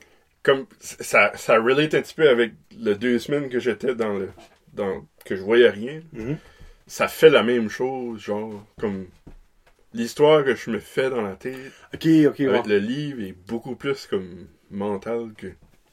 [0.43, 4.29] comme ça, ça relate un petit peu avec les deux semaines que j'étais dans le
[4.73, 6.01] dans que je voyais rien.
[6.13, 6.38] Mhm.
[6.85, 9.07] Ça fait la même chose, genre comme
[9.93, 12.47] l'histoire que je me fais dans la tête Ok, ok, ouais.
[12.47, 15.47] avec le livre est beaucoup plus comme mental que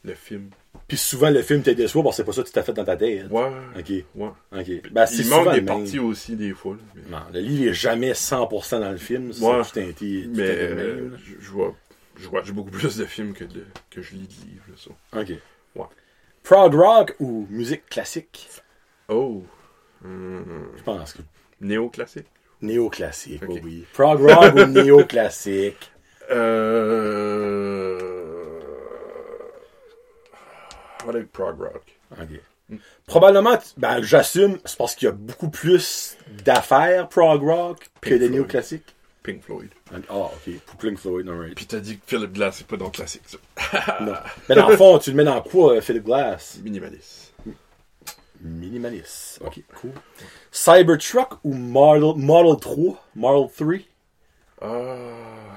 [0.04, 0.50] le film.
[0.86, 2.72] Puis souvent, le film te déçoit parce que c'est pas ça que tu t'as fait
[2.74, 3.30] dans ta tête.
[3.30, 3.50] Ouais.
[3.78, 3.88] Ok.
[4.14, 4.28] Ouais.
[4.52, 4.90] Ok.
[4.92, 6.74] Ben, c'est Il manque des parties aussi, des fois.
[6.74, 9.32] là, mais Non, le livre est jamais 100% dans le film.
[9.32, 9.62] C'est Ouais.
[9.62, 10.04] tout tout
[10.34, 11.74] mais, euh, je, vois,
[12.44, 14.64] je beaucoup plus de films que, de, que je lis de livres.
[14.76, 15.20] ça.
[15.20, 15.32] Ok.
[15.74, 15.86] Ouais.
[16.42, 18.50] Prog rock ou musique classique?
[19.08, 19.42] Oh.
[20.04, 21.22] Hum, Je pense que
[21.62, 22.26] néoclassique.
[22.60, 23.84] néoclassique, oui.
[23.94, 25.90] Prog rock ou néoclassique?
[26.30, 27.33] Euh...
[31.22, 31.98] Prog rock.
[32.12, 32.78] Ok.
[33.06, 38.12] Probablement, ben, j'assume, c'est parce qu'il y a beaucoup plus d'affaires prog rock que Pink
[38.14, 38.32] de Floyd.
[38.32, 38.94] néoclassique.
[39.22, 39.70] Pink Floyd.
[39.92, 40.58] Ah, ok.
[40.66, 41.54] Pour Pink Floyd, alright.
[41.54, 43.38] Puis t'as dit que Philip Glass, c'est pas dans le classique, ça.
[44.00, 44.14] Non.
[44.48, 46.58] Mais dans le fond, tu le mets dans quoi, euh, Philip Glass?
[46.62, 47.34] Minimaliste.
[48.40, 49.40] Minimaliste.
[49.42, 49.92] Ok, cool.
[50.50, 53.02] Cybertruck ou Model, Model 3?
[53.14, 53.76] Model 3?
[54.60, 55.53] Ah...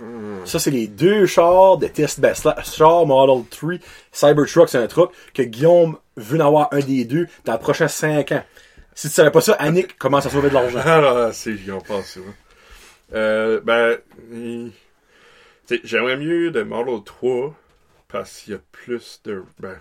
[0.00, 0.46] Hmm.
[0.46, 3.74] Ça, c'est les deux chars de test ben, sla- char Model 3.
[4.12, 7.88] Cybertruck, c'est un truck que Guillaume veut en avoir un des deux dans les prochains
[7.88, 8.44] 5 ans.
[8.94, 10.80] Si tu savais pas ça, Annick commence à sauver de l'argent.
[10.84, 12.34] Ah là, c'est, en pense souvent.
[13.12, 13.98] Euh, ben,
[15.84, 17.54] j'aimerais mieux de Model 3
[18.08, 19.76] parce qu'il y a plus de, ben,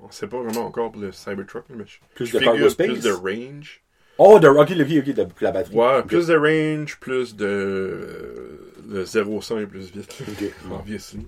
[0.00, 3.00] on sait pas vraiment encore pour le Cybertruck, mais je, Plus je de figure plus
[3.00, 3.82] de range.
[4.18, 5.74] Oh, de Rocky, le ok, de la batterie.
[5.74, 6.06] Ouais, Ok.
[6.06, 10.20] plus de range, plus de, le 0-100 est plus vite.
[10.20, 10.26] là.
[10.30, 10.52] Ok.
[10.80, 11.26] Obviously.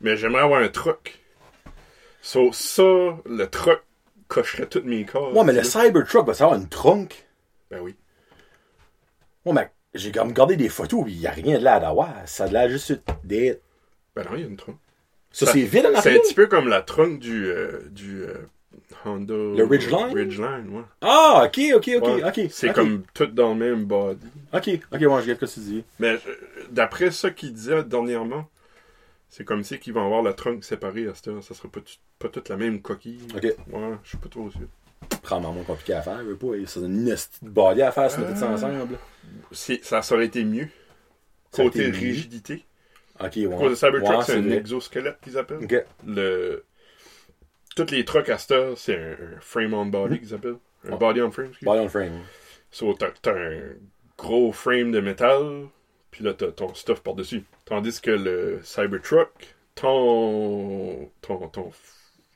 [0.00, 1.18] Mais j'aimerais avoir un truck.
[2.22, 2.82] So, ça,
[3.26, 3.82] le truck
[4.28, 5.32] cocherait toutes mes cases.
[5.34, 5.64] Ouais, mais le là.
[5.64, 7.26] Cybertruck va avoir une trunk.
[7.70, 7.94] Ben oui.
[9.44, 12.14] Ouais, mais j'ai comme regardé des photos, il y a rien de là d'avoir.
[12.26, 13.62] Ça a de l'air juste d'être.
[14.14, 14.76] Ben non, il y a une trunk.
[15.32, 16.16] Ça, Ça- c'est vide en C'est arrière?
[16.16, 18.34] un petit peu comme la trunk du, euh, du euh,
[19.04, 19.34] Honda.
[19.34, 20.12] Le Ridgeline?
[20.14, 20.82] Ridgeline, ouais.
[21.00, 22.24] Ah, ok, ok, ok, Ouais.
[22.24, 22.40] ok.
[22.50, 24.26] C'est comme tout dans le même body.
[24.52, 25.84] Ok, ok, moi, je regarde ce que tu dis.
[25.98, 26.18] Mais euh,
[26.70, 28.48] d'après ça qu'il disait dernièrement,
[29.28, 31.42] c'est comme si qu'ils vont avoir la trunk séparée à cette heure.
[31.42, 31.80] Ça sera pas,
[32.18, 33.20] pas toute la même coquille.
[33.34, 33.42] Ok.
[33.42, 33.54] Ouais,
[34.02, 34.60] je suis pas trop sûr.
[35.24, 36.48] Vraiment moins compliqué à faire, je veux pas.
[36.66, 38.54] C'est une body à faire, mettre ça Ah.
[38.54, 38.98] ensemble.
[39.52, 40.68] Ça, aurait été mieux.
[41.52, 42.64] Côté rigidité.
[43.18, 43.48] Ok, ouais.
[43.58, 45.64] Côté Cybertruck, Ouais, c'est un exosquelette qu'ils appellent.
[45.64, 45.84] Ok.
[46.06, 46.64] Le...
[47.76, 50.56] Toutes les trucks à heure, c'est un, un frame on body qu'ils appellent.
[50.84, 50.90] Un.
[50.92, 50.98] Ouais.
[50.98, 51.52] body on frame.
[51.62, 52.20] Body on frame.
[52.70, 53.60] So, t'as, t'as un
[54.18, 55.66] gros frame de métal,
[56.10, 57.44] puis là, t'as ton stuff par-dessus.
[57.64, 61.72] Tandis que le Cybertruck, ton, ton, ton,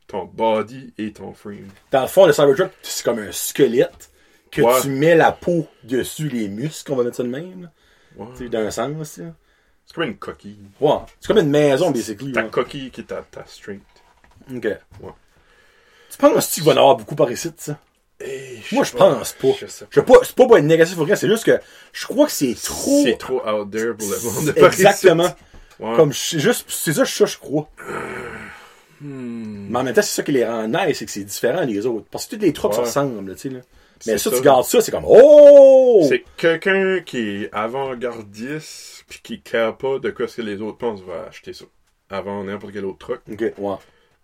[0.07, 1.69] ton body et ton frame.
[1.91, 4.11] Dans le fond, le Cybertruck, c'est comme un squelette
[4.51, 4.81] que Ouais.
[4.83, 7.71] tu mets la peau dessus les muscles, on va mettre ça de même.
[8.17, 8.27] Ouais.
[8.37, 9.35] Tu sais, d'un sens, là.
[9.87, 10.59] C'est comme une coquille.
[10.81, 10.99] Ouais.
[11.21, 12.33] C'est comme une maison, basically.
[12.33, 12.49] Ta là.
[12.49, 13.83] coquille qui est ta, ta strength.
[14.55, 14.69] Ok.
[16.15, 17.79] Tu penses qu'il va en avoir beaucoup par ici, ça?
[18.21, 19.49] Hey, Moi, je pense pas.
[19.61, 21.59] Je sais pas, c'est pas pour être négatif ou rien, c'est juste que
[21.93, 23.03] je crois que c'est trop.
[23.05, 24.65] C'est trop out there pour le monde de.
[24.65, 25.35] Exactement.
[25.81, 25.97] Ouais.
[25.97, 27.69] Comme, c'est juste, c'est ça, ça, je crois.
[29.01, 29.67] Hmm.
[29.69, 31.85] Mais en même temps, c'est ça qui les rend nice, c'est que c'est différent des
[31.85, 32.07] autres.
[32.11, 32.79] Parce que tous les trucs Ouais.
[32.79, 33.61] ressemblent, tu sais, là.
[34.07, 34.37] Mais ça, ça.
[34.37, 36.05] tu gardes ça, c'est comme, oh!
[36.09, 40.79] C'est quelqu'un qui est avant-gardiste puis qui care pas de quoi ce que les autres
[40.79, 41.65] pensent va acheter ça.
[42.11, 43.21] Avant n'importe quel autre truc.
[43.31, 43.75] Ok, ouais.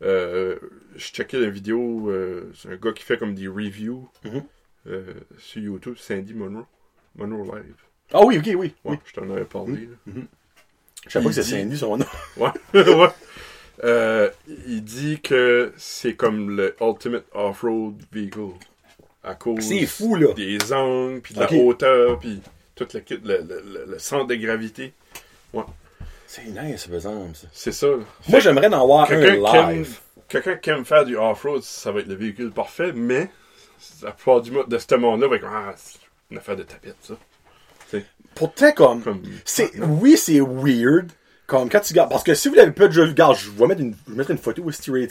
[0.03, 0.57] Euh,
[0.97, 4.43] je checkais la vidéo, euh, c'est un gars qui fait comme des reviews Mhm.
[4.87, 5.05] euh,
[5.39, 6.67] sur YouTube, Sandy Monroe.
[7.17, 7.75] Monroe Live.
[8.13, 8.55] Ah oui, ok, oui.
[8.57, 8.97] Ouais, oui.
[9.05, 9.89] je t'en avais parlé.
[10.07, 10.13] là.
[11.07, 12.07] Je savais pas que c'est Sandy, son nom.
[12.37, 12.51] Ouais.
[13.85, 14.31] ouais.
[14.67, 18.41] Il dit que c'est comme le ultimate off-road vehicle.
[19.23, 20.33] À cause C'est fou, là.
[20.33, 22.41] des angles, puis de la hauteur, puis
[22.75, 24.95] tout le, kit- le, le, le- le centre de gravité.
[26.33, 27.49] C'est nice, par exemple, ça.
[27.53, 27.89] C'est ça.
[28.29, 29.17] Moi, j'aimerais en avoir un
[29.73, 29.99] live.
[30.29, 33.29] Quelqu'un qui aime faire du off-road, ça va être le véhicule parfait, mais
[34.01, 35.75] la plupart du, de ce monde-là va être ah,
[36.31, 37.15] une affaire de tapette, ça.
[38.37, 41.11] Pourtant, comme, Comme, c'est, oui, c'est weird.
[41.49, 43.67] Comme quand tu regardes, parce que si vous l'avez pas déjà vu, regarde, je vais
[43.67, 45.07] mettre une, je vais mettre une photo où c'est là.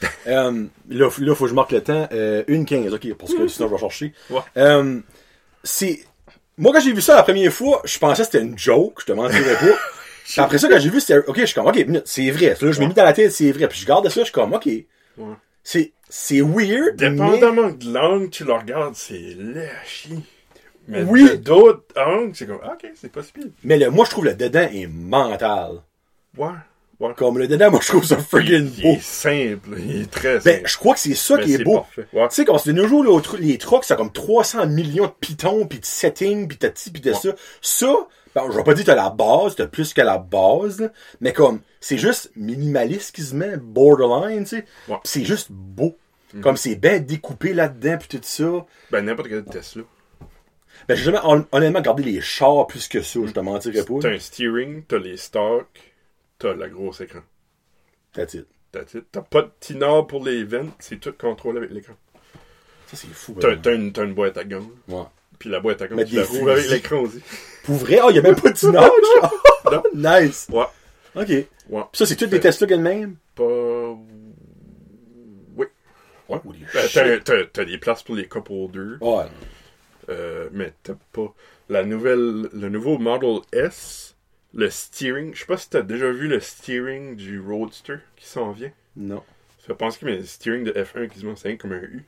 [0.28, 3.34] Euh, là, f- là, faut que je marque le temps, euh, une 15, ok, parce
[3.34, 4.12] que sinon je vais chercher.
[4.30, 4.38] Ouais.
[4.56, 5.00] Euh,
[5.64, 6.04] c'est,
[6.56, 9.06] moi, quand j'ai vu ça la première fois, je pensais que c'était une joke, je
[9.06, 9.66] te mentirais pas.
[10.32, 12.48] Puis après ça, quand j'ai vu, c'était, ok, je suis comme, ok, minute, c'est vrai.
[12.50, 12.86] Là, je m'ai Ouais.
[12.88, 13.68] mis dans la tête, c'est vrai.
[13.68, 14.66] Puis je garde ça, je suis comme, ok.
[14.66, 14.86] Ouais.
[15.62, 19.36] C'est, c'est weird, mais, Dépendamment de l'angle, tu le regardes, c'est
[19.86, 20.18] chier.
[20.88, 21.24] Mais Oui.
[21.30, 23.44] de- d'autres angles, c'est comme, ok, c'est pas si pire.
[23.64, 25.82] mais le, moi, je trouve le dedans est mental.
[26.36, 26.48] Ouais,
[26.98, 27.12] ouais.
[27.16, 28.88] Comme le dedans, moi, je trouve ça friggin' Il beau.
[28.94, 30.68] est simple, il est très Ben, simple.
[30.68, 31.84] je crois que c'est ça Mais qui est beau.
[32.12, 32.28] Ouais.
[32.28, 35.06] Tu sais, quand c'est de nos jours, là, les trucks, ça a comme 300 millions
[35.06, 37.16] de pitons, puis de settings, puis de ci, puis de Ouais.
[37.16, 37.34] ça.
[37.60, 37.96] Ça, ben,
[38.36, 41.32] je vais pas dire que t'as la base, t'as plus que la base, là, mais
[41.32, 44.64] comme, c'est juste minimaliste qui se met, borderline, tu sais.
[44.88, 44.96] Ouais.
[45.02, 45.96] Pis c'est juste beau.
[46.34, 46.42] Mhm.
[46.42, 48.66] Comme c'est bien découpé là-dedans, puis tout ça.
[48.92, 49.82] Ben, n'importe quel Tesla.
[50.88, 53.94] Ben, j'ai jamais hon- honnêtement gardé les chars plus que ça, je te mentirais pas.
[54.00, 55.92] T'as un steering, t'as les stocks,
[56.38, 57.20] t'as la grosse écran.
[58.12, 58.46] That's it.
[58.72, 59.06] That's it.
[59.10, 61.94] T'as pas de tinard pour les ventes, c'est tout contrôlé avec l'écran.
[62.86, 63.36] Ça, c'est fou.
[63.40, 64.70] T'as t'as une, t'as une boîte à gomme.
[64.88, 65.02] Ouais.
[65.40, 67.20] Puis la boîte à Mettre tu la des rouvres avec l'écran aussi.
[67.64, 67.98] Pour vrai?
[68.04, 68.70] Oh, il y a même pas de?
[69.70, 69.82] Non.
[70.20, 70.46] nice.
[70.52, 70.66] Ouais.
[71.16, 71.26] OK.
[71.26, 71.82] Puis Ouais.
[71.92, 73.16] ça, c'est toutes les Tesla qu'elles-mêmes?
[73.34, 73.44] Pas.
[75.56, 75.66] Oui.
[76.28, 76.38] Ouais.
[76.94, 77.20] Ben,
[77.52, 78.98] t'as, des places pour les couple holders.
[79.00, 79.24] Ouais.
[80.08, 81.32] Euh, mais t'as pas.
[81.68, 82.48] La nouvelle.
[82.52, 84.16] Le nouveau Model S,
[84.52, 85.32] le steering.
[85.34, 88.72] Je sais pas si t'as déjà vu le steering du Roadster qui s'en vient.
[88.96, 89.22] Non.
[89.60, 92.04] Ça fait penser que le steering de F1 quasiment c'est comme un U.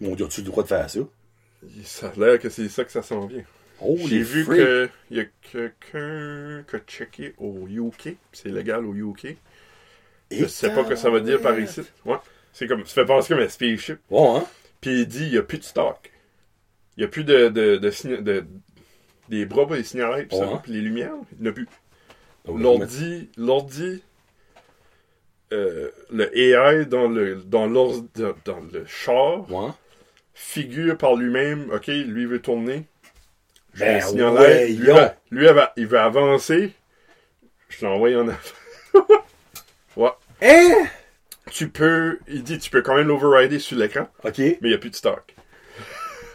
[0.00, 1.00] Mon Dieu, as-tu le droit de faire ça?
[1.84, 3.42] Ça a l'air que c'est ça que ça s'en vient.
[3.80, 8.16] Oh, J'ai vu que y a quelqu'un qui a checké au UK.
[8.32, 9.36] C'est légal au UK.
[10.30, 11.82] Je sais pas que ça va dire par ici.
[12.04, 12.16] Ouais.
[12.52, 12.84] C'est comme.
[12.86, 13.98] Ça fait penser comme un spaceship.
[14.10, 14.44] Bon, hein?
[14.80, 16.10] Puis il dit il n'y a plus de stock.
[16.96, 18.46] Il n'y a plus de, de, de, de-
[19.28, 21.14] des bras pour les signalets, puis puis les lumières.
[21.38, 21.66] Il n'y en a plus.
[22.44, 24.02] Donc, L'ordi, l'ordi,
[25.52, 29.70] euh, le AI dans le, dans, l'ordi- dans, dans le char Ouais.
[30.34, 32.84] Figure par lui-même, ok, lui veut tourner.
[33.74, 34.02] Je Ben
[34.34, 36.72] ouais, lui, va- lui, elle va- il veut avancer.
[37.68, 39.06] Je l'envoie en avant.
[39.96, 40.10] ouais.
[40.42, 40.86] Hein?
[41.50, 44.38] Tu peux, il dit, tu peux quand même l'overrider sur l'écran, OK.
[44.38, 45.34] mais il n'y a plus de stock.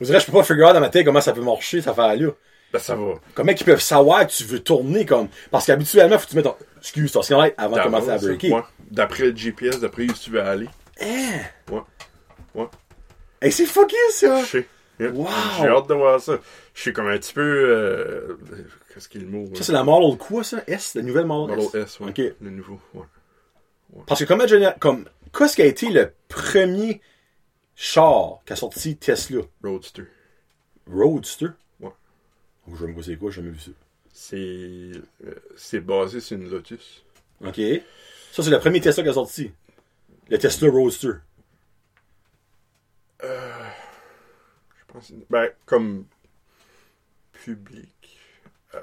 [0.00, 1.88] Vous dirais, je peux pas figure out dans ma tête comment ça peut marcher, cette
[1.90, 2.30] affaire-là.
[2.72, 3.14] Ben, ça va.
[3.34, 5.28] Comment ils peuvent savoir que tu veux tourner comme?
[5.50, 6.56] Parce qu'habituellement, faut que tu mettes ton.
[6.78, 8.50] Excuse, ton signal avant de commencer à breaker.
[8.52, 8.62] ouais.
[8.90, 10.68] D'après le GPS, d'après où tu veux aller.
[11.00, 11.40] Hein?
[11.70, 11.80] Ouais.
[12.54, 12.68] Ouais.
[13.40, 14.42] Hey, c'est fucké, ça!
[14.44, 14.68] Je sais.
[15.00, 15.26] Wow.
[15.60, 16.38] J'ai hâte de voir ça.
[16.74, 17.40] Je suis comme un petit peu.
[17.40, 18.38] euh,
[18.92, 20.62] Qu'est-ce qu'il est le mot Ça, c'est la Model quoi, ça?
[20.66, 20.94] S?
[20.94, 21.94] La nouvelle Model, Model S?
[21.94, 22.10] S, ouais.
[22.10, 22.36] OK.
[22.40, 22.78] Le nouveau.
[22.94, 23.02] Ouais.
[24.06, 24.76] Parce que général...
[24.78, 25.06] comme
[25.36, 27.00] qu'est-ce qui a été le premier
[27.74, 29.40] char qu'a sorti Tesla?
[29.64, 30.04] Roadster.
[30.88, 31.48] Roadster?
[31.80, 31.90] Ouais.
[32.68, 33.70] Oh, je sais pas c'est quoi, j'ai jamais vu ça.
[34.12, 34.36] C'est.
[34.36, 37.04] euh, c'est basé sur une Lotus.
[37.44, 37.60] OK.
[38.30, 39.50] Ça, c'est le premier Tesla qui a sorti.
[40.28, 41.12] Le Tesla Roadster.
[43.22, 45.12] Je pense.
[45.30, 46.06] Ben, comme.
[47.32, 47.88] Public.
[48.74, 48.80] Euh,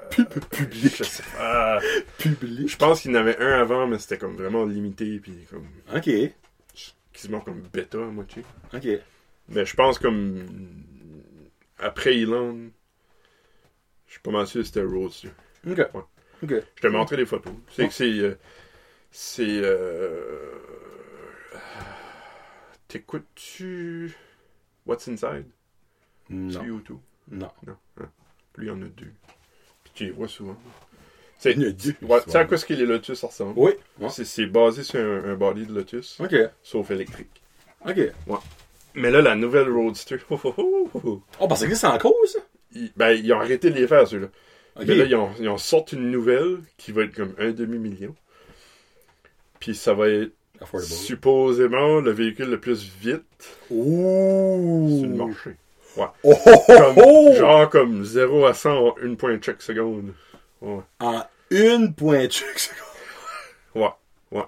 [0.50, 0.96] Public.
[0.96, 1.80] Je sais pas.
[2.18, 2.68] Public.
[2.68, 5.66] Je pense qu'il y en avait un avant, mais c'était comme vraiment limité, puis comme.
[5.94, 6.10] OK.
[7.12, 8.44] quasiment comme bêta à moitié.
[8.72, 8.86] OK.
[9.48, 10.46] Mais je pense comme.
[11.78, 12.70] Après Elon,
[14.06, 15.30] je suis pas mal sûr que c'était Roadster.
[15.68, 15.78] OK.
[15.78, 16.00] Ouais.
[16.42, 16.54] OK.
[16.76, 17.52] Je te montrerai des photos.
[17.72, 18.18] C'est que c'est.
[18.18, 18.38] euh,
[19.10, 19.60] c'est.
[19.62, 20.58] euh,
[22.88, 24.14] T'écoutes-tu.
[24.90, 25.46] What's Inside?
[26.28, 26.50] Non.
[26.50, 26.98] sur YouTube
[27.30, 27.48] Non.
[27.66, 27.76] Non.
[28.00, 28.08] hein.
[28.56, 29.12] Lui, il y en a deux.
[29.84, 30.56] Puis tu les vois souvent.
[31.38, 31.94] C'est, en.
[32.02, 33.72] Ouais, tu sais à quoi ce que les Lotus ressemblent Oui.
[33.98, 34.10] Ouais.
[34.10, 36.34] c'est, c'est basé sur un, un body de Lotus, OK.
[36.62, 37.40] sauf électrique.
[37.86, 37.98] OK.
[38.94, 40.18] Mais là, la nouvelle Roadster.
[40.30, 41.22] oh, oh, oh, oh, oh.
[41.38, 42.40] Oh, parce que c'est en cause, ça?
[42.72, 44.26] Ils, ben, ils ont arrêté de les faire, ceux-là.
[44.76, 44.84] OK.
[44.86, 48.14] Mais là, ils ont, ils ont sorti une nouvelle qui va être comme un demi-million.
[49.60, 50.90] Puis ça va être Affordable.
[50.92, 53.22] supposément le véhicule le plus vite
[53.70, 54.98] Ouh.
[55.00, 55.50] sur le marché.
[55.96, 57.32] Oh, oh, oh, Comme, oh!
[57.36, 60.12] Genre comme 0 à 100 en 1.5 secondes.
[60.60, 60.80] Ouais.
[61.00, 62.76] En une pointe seconde.
[63.74, 63.88] Ouais.
[64.38, 64.44] Ouais.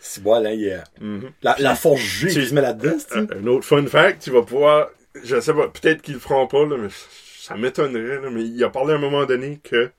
[0.00, 1.30] C'est bon, là, il y a Mhm.
[1.42, 4.22] la, la force G tu- qui se met là-dedans, c'est Euh, Un autre fun fact,
[4.22, 4.88] tu vas pouvoir.
[5.22, 6.88] Je sais pas, peut-être qu'ils le feront pas, là, mais
[7.40, 9.90] ça m'étonnerait, là, mais il a parlé à un moment donné que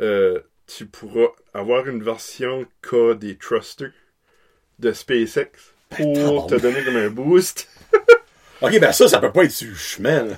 [0.00, 3.92] euh, tu pourras avoir une version K des Thrusters
[4.78, 5.48] de SpaceX
[5.90, 6.46] pour tabarnak.
[6.48, 7.68] te donner comme un boost.
[8.62, 10.36] Ok, ben ça, ça peut pas être sur le chemin, là.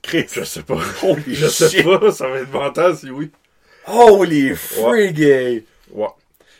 [0.00, 0.26] Chris.
[0.32, 0.78] Je sais pas.
[1.02, 1.84] Holy Je sais shit.
[1.84, 3.30] pas, ça va être mental si oui.
[3.86, 5.64] Holy frigate.
[5.90, 6.06] Ouais.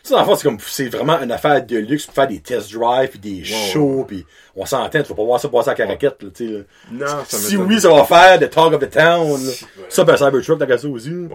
[0.03, 2.71] Ça, en fait, c'est comme, c'est vraiment une affaire de luxe pour faire des test
[2.73, 4.25] drives pis des shows pis
[4.55, 6.59] on s'entend, tu vas pas voir ça passer à caraquette, là, tu sais, là.
[6.91, 9.51] Non, ça Si oui, ça va faire the talk of the town, là.
[9.87, 11.09] Ça, ben, Cybertruck, t'as ça aussi.
[11.11, 11.29] Ouais.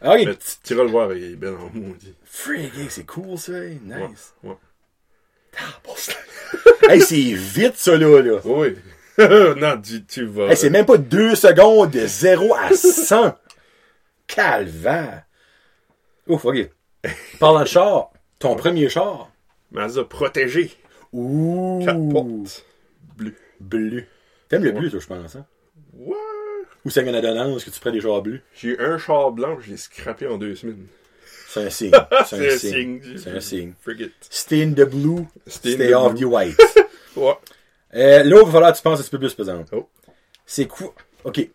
[0.00, 0.22] Ah, Ok.
[0.26, 2.14] Mais tu iras le voir, il est bel en maudit.
[2.24, 3.52] Frigate, c'est cool, ça.
[3.52, 4.34] Nice.
[4.44, 4.54] Ouais.
[6.88, 8.40] hey, c'est vite, ça, là, là.
[8.44, 8.76] Oui.
[9.18, 10.48] non, tu, tu vas.
[10.48, 13.36] Hey, c'est même pas deux secondes de 0 à 100.
[14.26, 15.24] Calvaire.
[16.26, 16.70] Ouf, ok.
[17.38, 19.30] Parlant de char, ton premier char.
[19.70, 20.72] Mazda protégé.
[21.12, 21.82] Ouh.
[21.84, 22.64] Quatre portes.
[23.16, 23.34] Bleu.
[23.60, 24.04] Bleu.
[24.48, 25.46] T'aimes le bleu, toi, je pense, hein?
[25.94, 26.16] Ouais.
[26.84, 28.40] Ou c'est une adonnance que tu prends des chars bleus?
[28.54, 30.86] J'ai un char blanc, je l'ai scrappé en deux semaines.
[31.52, 31.90] C'est un signe.
[32.26, 33.00] C'est un, signe.
[33.18, 33.72] C'est un signe.
[34.30, 36.20] Stay in the blue, Stay stay, in the off blue.
[36.20, 36.56] the white.
[37.14, 37.34] Ouais.
[37.94, 39.62] Euh, là, il va falloir que tu penses un petit peu plus pesant.
[39.72, 39.86] Oh.
[40.46, 40.94] C'est quoi?
[41.24, 41.46] OK.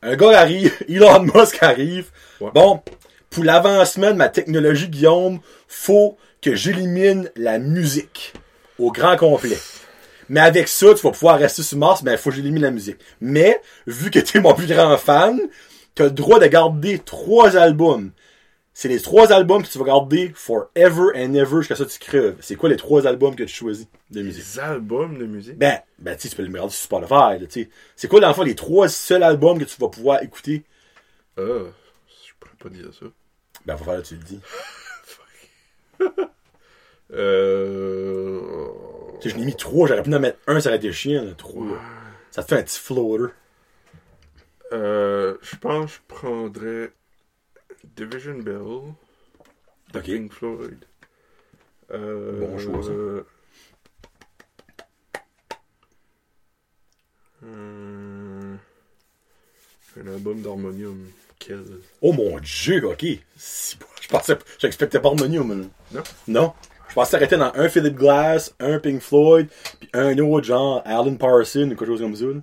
[0.00, 2.10] Un gars arrive, Elon Musk arrive.
[2.40, 2.48] Ouais.
[2.54, 2.80] Bon,
[3.28, 8.32] pour l'avancement de ma technologie, Guillaume, faut que j'élimine la musique
[8.78, 9.58] au grand complet.
[10.30, 12.70] Mais avec ça, tu vas pouvoir rester sur Mars, mais il faut que j'élimine la
[12.70, 12.96] musique.
[13.20, 15.38] Mais, vu que t'es mon plus grand fan,
[15.94, 18.12] t'as le droit de garder trois albums.
[18.80, 21.98] C'est les trois albums que tu vas garder forever and ever jusqu'à ça que tu
[21.98, 22.38] crèves.
[22.40, 24.42] C'est quoi les trois albums que tu choisis de musique?
[24.42, 25.58] Des albums de musique?
[25.58, 27.70] Ben, ben, tu peux le regarder sur Spotify, tu sais.
[27.94, 30.64] C'est quoi, dans le fond, les trois seuls albums que tu vas pouvoir écouter?
[31.36, 33.04] Ah, je pourrais pas dire ça.
[33.66, 34.40] Ben, faut faire là, tu le dis.
[37.12, 38.68] Euh.
[39.20, 41.24] Tu sais, je l'ai mis trois, j'aurais pu en mettre un, ça aurait été chiant,
[41.24, 41.66] là, trois.
[42.30, 43.34] Ça te fait un petit floater.
[44.72, 46.92] Euh, je pense que je prendrais
[47.84, 48.94] Division Bell
[49.92, 50.00] de.
[50.00, 50.84] Pink Floyd.
[51.92, 52.90] Euh, Bon choix, ça.
[52.90, 53.24] euh,
[57.44, 58.56] euh,
[60.00, 61.06] un album d'harmonium.
[61.38, 61.64] Quel
[62.02, 63.04] Oh mon dieu, ok.
[63.36, 65.66] Si, je pensais, j'expectais pas Harmonium, là.
[65.92, 66.02] Non?
[66.28, 66.52] Non.
[66.88, 69.48] Je pensais arrêter dans un Philip Glass, un Pink Floyd,
[69.78, 72.24] puis un autre genre Alan Parsons ou quelque chose comme ça.
[72.26, 72.40] là.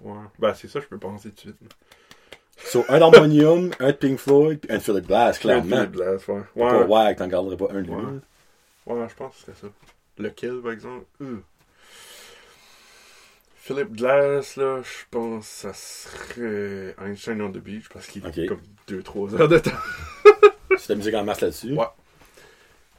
[0.00, 0.24] Ouais.
[0.38, 1.74] Ben, c'est ça, je peux penser tout de suite.
[2.58, 5.76] So, un d'Harmonium, un de Pink Floyd, puis un de Philip Glass, clairement.
[5.76, 6.40] Philip Glass, ouais.
[6.56, 6.86] Pas Ouais.
[6.86, 7.90] ouais, t'en garderais pas un de.
[7.90, 8.02] Ouais.
[8.86, 9.66] Ouais, je pense que c'était ça.
[10.18, 11.36] Lequel, par exemple Euh.
[13.56, 18.38] Philip Glass, là, je pense que ça serait Einstein on the Beach parce qu'il Ok.
[18.38, 19.70] est comme 2-3 heures de temps.
[20.78, 21.72] C'est de la musique en masse là-dessus?
[21.72, 21.84] Ouais.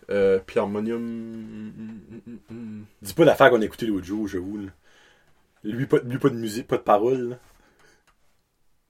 [0.10, 0.98] Euh, puis Harmonium.
[1.02, 2.86] hum, hum, hum.
[3.02, 4.58] Dis pas l'affaire qu'on a écouté l'autre jour, j'avoue.
[4.58, 4.70] là.
[5.64, 7.38] Lui pas, lui, pas de musique, pas de paroles.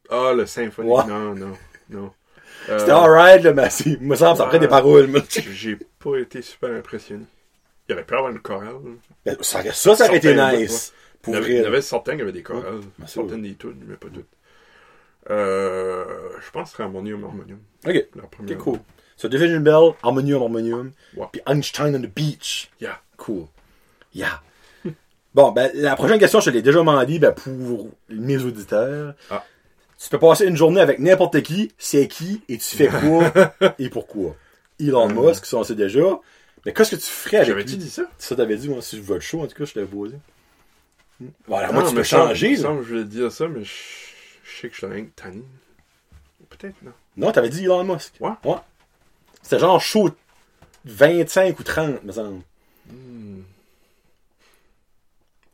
[0.09, 0.89] Ah, le symphonie.
[0.89, 1.05] Ouais.
[1.07, 1.53] Non, non,
[1.89, 2.11] non.
[2.69, 4.49] Euh, C'était alright, là, mais c'est, me semble, ça ouais.
[4.49, 5.07] prend des paroles.
[5.07, 7.25] mais- J'ai pas été super impressionné.
[7.87, 8.75] Il y avait pu avoir une chorale.
[9.25, 10.93] Ben, ça, ça, ça aurait été nice.
[11.27, 12.81] Il y, avait, il y avait certains qui avaient des chorales.
[13.05, 14.25] Certaines des tunes, mais pas toutes.
[15.29, 16.05] Euh,
[16.45, 17.59] je pense que c'est Harmonium, Harmonium.
[17.85, 18.57] Ok, La première.
[18.57, 18.79] ok, cool.
[19.17, 20.91] So, Division Bell, Harmonium, Harmonium.
[21.31, 22.69] Puis Einstein on the Beach.
[22.79, 22.99] Yeah.
[23.17, 23.47] Cool.
[24.13, 24.41] Yeah.
[25.33, 29.15] bon, ben, la prochaine question, je te l'ai déjà demandé, ben, pour mes auditeurs.
[29.29, 29.43] Ah.
[29.99, 33.31] Tu peux passer une journée avec n'importe qui, c'est qui, et tu fais quoi,
[33.79, 34.35] et pourquoi.
[34.79, 35.29] Elon Euh.
[35.29, 36.19] Musk, ça on sait déjà.
[36.65, 37.77] Mais qu'est-ce que tu ferais avec J'avais-tu lui?
[37.77, 38.03] dit ça?
[38.19, 40.17] Ça t'avais dit, moi, si je veux le show, en tout cas, je t'avais posé.
[41.19, 41.29] Hmm.
[41.47, 42.63] Voilà, Non, moi, tu mais peux ça- changer, il me là.
[42.63, 43.71] semble que je voulais dire ça, mais je,
[44.43, 45.43] je sais que je suis rien que tanné.
[46.49, 46.91] Peut-être, non.
[47.17, 48.13] Non, t'avais dit Elon Musk.
[48.19, 48.31] Ouais.
[48.43, 48.57] Ouais.
[49.41, 50.11] C'était genre chaud
[50.85, 52.41] 25 ou 30, me semble.
[52.89, 53.41] Hmm.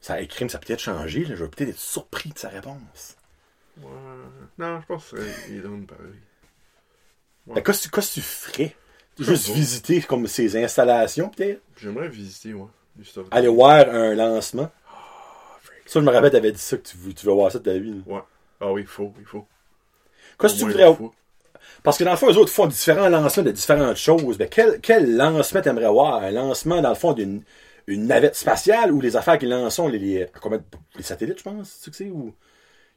[0.01, 1.35] Ça écrit, ça a peut-être changé, là.
[1.35, 3.15] Je vais peut-être être surpris de sa réponse.
[3.81, 3.89] Ouais.
[4.57, 6.13] Non, je pense que c'est Elon pareil.
[7.47, 7.55] Ouais.
[7.55, 8.75] Mais qu'est-ce que tu ferais?
[9.19, 11.61] Juste visiter comme ses installations, peut-être?
[11.77, 12.67] J'aimerais visiter, ouais.
[13.31, 14.71] Aller voir un lancement.
[15.85, 17.63] Ça, je me rappelle, t'avais dit ça, que tu veux, tu veux voir ça de
[17.63, 18.01] ta vie.
[18.05, 18.13] là.
[18.13, 18.21] Ouais.
[18.59, 19.45] Ah oui, il faut, il faut.
[20.39, 20.97] Qu'est-ce que tu voudrais...
[21.83, 24.39] Parce que dans le fond, eux autres font différents lancements de différentes choses.
[24.39, 26.23] Mais quel, quel lancement t'aimerais voir?
[26.23, 27.43] Un lancement, dans le fond, d'une
[27.87, 30.27] une navette spatiale ou les affaires qu'ils lancent, les, les,
[30.95, 32.09] les satellites, je pense, que c'est?
[32.09, 32.33] Ou...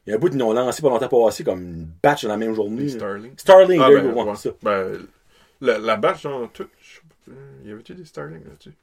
[0.07, 2.29] Il y a un bout qu'ils ont lancé pas longtemps passé comme une batch dans
[2.29, 2.87] la même journée.
[2.89, 3.39] Starlink.
[3.39, 4.49] Starlink, Ah, ben, ouais, ça.
[4.63, 5.05] Ben,
[5.61, 6.67] la, la batch dans tout.
[7.29, 7.33] euh,
[7.65, 8.73] Y avait-tu des Starlink là-dessus?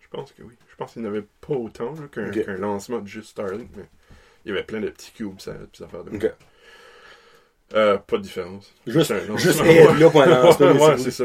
[0.00, 0.54] Je pense que oui.
[0.70, 3.84] Je pense qu'il n'y en avait pas autant là, qu'un lancement de juste Starlink, mais
[4.44, 6.16] il y avait plein de petits cubes, ça, puis affaires de.
[6.16, 6.32] Ok.
[7.74, 8.72] Euh, pas de différence.
[8.86, 10.72] Juste, un lancement, juste là pour un lancement.
[10.86, 11.24] ouais, c'est ça.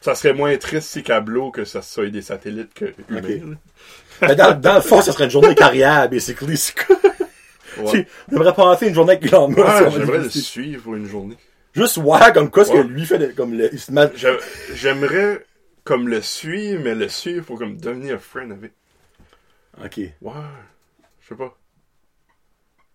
[0.00, 3.52] Ça serait moins triste si câbleau que ça soit des satellites que humains.
[3.52, 3.58] Ok.
[4.22, 6.56] Mais dans, dans le fond, ça serait une journée de carrière, basically.
[7.80, 8.06] Ouais.
[8.28, 9.58] Tu devrais passer une journée avec Elon Musk.
[9.60, 11.36] Ouais, j'aimerais le suivre pour une journée.
[11.74, 13.92] Juste voir comme quoi ce que lui fait, de- comme le, il se
[14.74, 15.44] J'aimerais
[15.84, 18.72] comme le suivre, mais le suivre pour comme devenir friend avec.
[19.82, 19.96] Ok.
[20.20, 20.32] Ouais,
[21.20, 21.56] je sais pas.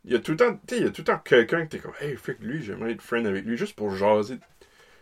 [0.05, 1.65] Il y a tout le temps, tu sais, il y a tout le temps quelqu'un
[1.65, 4.37] que t'es comme, hey, que lui, j'aimerais être friend avec lui juste pour jaser.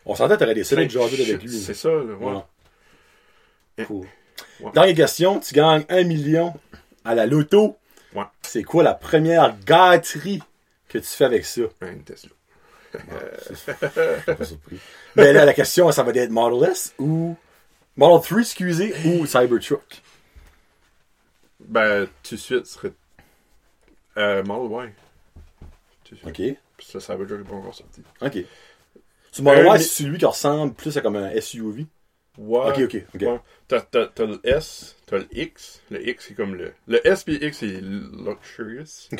[0.05, 1.51] On s'entend, t'aurais solides de jaser avec lui.
[1.59, 2.41] C'est ça, là, ouais.
[3.77, 3.85] Ouais.
[3.85, 4.07] Cool.
[4.61, 4.71] Ouais.
[4.73, 6.53] Dernière question, tu gagnes un million
[7.03, 7.77] à la loto.
[8.15, 8.23] Ouais.
[8.41, 10.41] C'est quoi la première gâterie
[10.87, 11.61] que tu fais avec ça?
[11.81, 12.29] Un Tesla.
[12.93, 13.73] Je suis
[14.35, 14.79] pas surpris.
[15.15, 17.35] Mais là, la question, ça va être Model S ou
[17.97, 20.01] Model 3, excusez, ou Cybertruck?
[21.59, 22.91] Ben, tout de suite, ce serait.
[24.17, 24.93] Euh, Model Y.
[26.05, 26.27] Tout de suite.
[26.29, 26.57] Ok.
[26.77, 28.01] Puis ça, ça veut dire qu'il est pas encore sorti.
[28.21, 28.37] Ok.
[29.31, 31.85] Tu Model Y, mi- c'est celui qui ressemble plus à comme un SUV.
[32.37, 32.59] Ouais.
[32.67, 33.21] Ok, ok, ok.
[33.21, 33.39] Ouais.
[33.67, 35.81] T'as, t'as, t'as le S, t'as le X.
[35.89, 36.71] Le X, c'est comme le.
[36.87, 39.07] Le S puis le X, c'est luxurious.
[39.13, 39.19] Ok.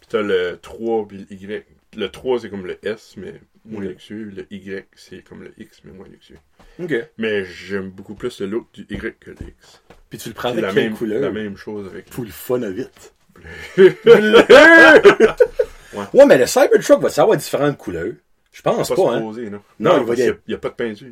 [0.00, 1.64] Puis t'as le 3 puis le Y.
[1.96, 3.34] Le 3, c'est comme le S, mais
[3.64, 3.88] moins Ok.
[3.90, 4.32] luxueux.
[4.34, 6.38] Le Y, c'est comme le X, mais moins luxueux.
[6.80, 6.92] Ok.
[7.18, 9.82] Mais j'aime beaucoup plus le look du Y que le X.
[10.10, 11.20] Puis tu le prends avec la quelle même, couleur?
[11.22, 12.06] la même chose avec.
[12.10, 13.12] Pour le fun à vite.
[13.76, 13.96] Ouais.
[16.12, 18.14] Ouais, mais le Cybertruck va savoir différentes couleurs.
[18.52, 19.20] Je pense pas pas, hein.
[19.20, 19.60] non?
[19.78, 21.06] Non, il va y a- y a pas de peinture.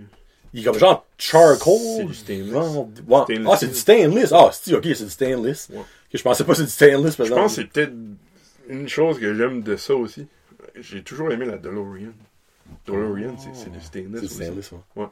[0.55, 1.77] Il est comme genre charcoal.
[1.97, 2.53] C'est du stainless.
[2.53, 3.23] genre- ouais.
[3.25, 4.33] Stainless Ah, c'est du stainless.
[4.33, 5.69] Ah, c'est ok, c'est du stainless.
[5.73, 5.81] Ouais.
[6.13, 7.43] Je pensais pas que c'est du stainless, par Je exemple.
[7.43, 7.93] pense que c'est peut-être
[8.69, 10.27] une chose que j'aime de ça aussi.
[10.79, 12.13] J'ai toujours aimé la DeLorean.
[12.87, 14.21] DeLorean, c'est c'est du stainless.
[14.21, 14.35] C'est aussi.
[14.35, 15.07] stainless, ouais.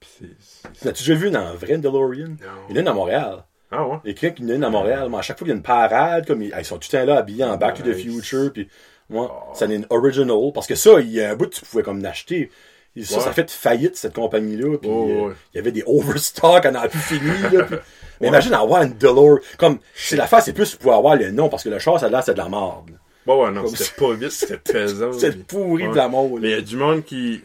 [0.00, 2.28] C'est- L'as-tu déjà vu dans un vrai DeLorean?
[2.28, 2.36] Non.
[2.70, 3.44] Il y en a une à Montréal.
[3.70, 3.96] Ah ouais?
[4.04, 6.26] Il y a une à Montréal, mais à chaque fois qu'il y a une parade,
[6.26, 7.94] comme ils, ils sont tout le temps là habillés en Back to the.
[7.94, 8.68] Future, puis
[9.10, 9.54] moi, Oh.
[9.54, 11.64] ça en est une original, parce que ça, il y a un bout que tu
[11.64, 12.50] pouvais comme l'acheter.
[12.96, 13.22] Et Ça, Ouais.
[13.24, 15.34] ça a fait faillite, cette compagnie-là, puis Oh, euh, ouais.
[15.54, 17.76] il y avait des overstock, on a plus fini, là, puis-
[18.20, 21.62] Mais imagine avoir une DeLorean, comme, c'est l'affaire, c'est plus pour avoir le nom, parce
[21.62, 22.90] que le char, ça là, c'est de la merde.
[23.24, 25.12] Bon, ouais, non, c'était pas vite, c'était pesant.
[25.12, 25.90] C'est puis- pourri Ouais.
[25.92, 27.40] de la mort, Mais il y a du monde qui.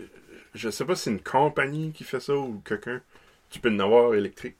[0.55, 3.01] Je sais pas si c'est une compagnie qui fait ça ou quelqu'un.
[3.49, 4.55] Tu peux en avoir électrique.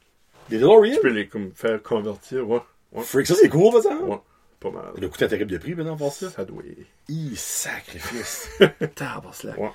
[0.50, 0.94] Les DeLorean?
[0.96, 2.60] Tu peux les comme, faire convertir, ouais.
[2.92, 3.04] Ouais.
[3.04, 4.04] Freak, ça c'est cool, par exemple.
[4.12, 4.20] Ouais.
[4.60, 4.84] Pas mal.
[5.00, 6.30] Le coût est terrible de prix, maintenant, pour ça.
[6.30, 6.62] Ça doit.
[7.10, 8.50] Hi, sacrifice.
[8.96, 9.58] Tabarnak.
[9.58, 9.72] Ouais.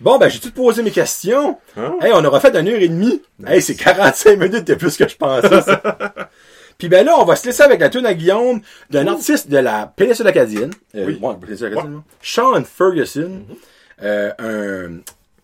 [0.00, 1.58] Bon, ben, j'ai tout posé mes questions.
[1.76, 1.96] Hein?
[2.00, 3.20] Hey, on aura fait une heure et demie.
[3.46, 5.82] Hey, c'est 45 minutes de plus que je pensais, ça.
[6.78, 9.58] Puis ben là, on va se laisser avec la tune à Guillaume d'un artiste de
[9.58, 10.72] la péninsule acadienne.
[10.94, 11.18] Euh, Oui.
[11.20, 12.00] ouais, péninsule acadienne?
[12.22, 13.42] Sean Ferguson.
[13.42, 14.02] Mm-hmm.
[14.02, 14.32] euh,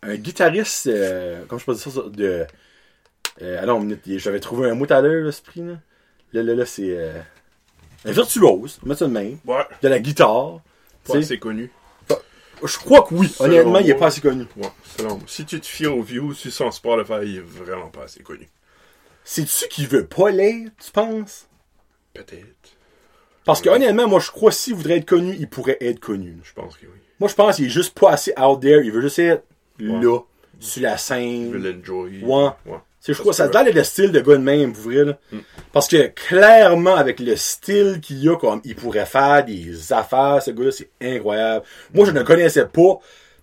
[0.03, 2.47] un, un guitariste, euh, comment je peux dire ça, de...
[3.43, 5.75] Euh, ah non, minute, j'avais trouvé un mot tout à l'heure, là, ce prix, là.
[6.33, 6.97] Là, là, là, c'est...
[8.07, 9.37] Un virtuose, on mettre ça de même.
[9.45, 9.65] Ouais.
[9.83, 10.61] De la guitare.
[11.05, 11.19] Sais.
[11.19, 11.71] assez connu.
[12.65, 13.29] Je crois que oui.
[13.29, 14.01] Selon Honnêtement, il est moi.
[14.01, 14.45] pas assez connu.
[14.57, 15.25] Ouais, selon moi.
[15.27, 18.49] Si tu te fies aux views sur son Spotify, il est vraiment pas assez connu.
[19.25, 21.49] C'est-tu qu'il veut pas l'être, tu penses?
[22.15, 22.47] Peut-être.
[23.45, 26.39] Parce que honnêtement, moi je crois que s'il voudrait être connu, il pourrait être connu.
[26.43, 26.99] Je pense que oui.
[27.21, 29.45] Moi je pense qu'il est juste pas assez out there, il veut juste être
[29.79, 29.87] Ouais.
[30.03, 30.21] là,
[30.59, 31.63] sur la Il veut scène.
[31.77, 32.23] l'enjoy.
[32.25, 32.49] Ouais.
[32.67, 32.79] Ouais.
[33.13, 35.19] Je crois ça l'air le style de gars de même, pour vrai, là.
[35.33, 35.39] Mm.
[35.73, 40.51] Parce que clairement, avec le style qu'il a, comme il pourrait faire des affaires, ce
[40.51, 41.65] gars-là, c'est incroyable.
[41.95, 42.99] Moi, je ne connaissais pas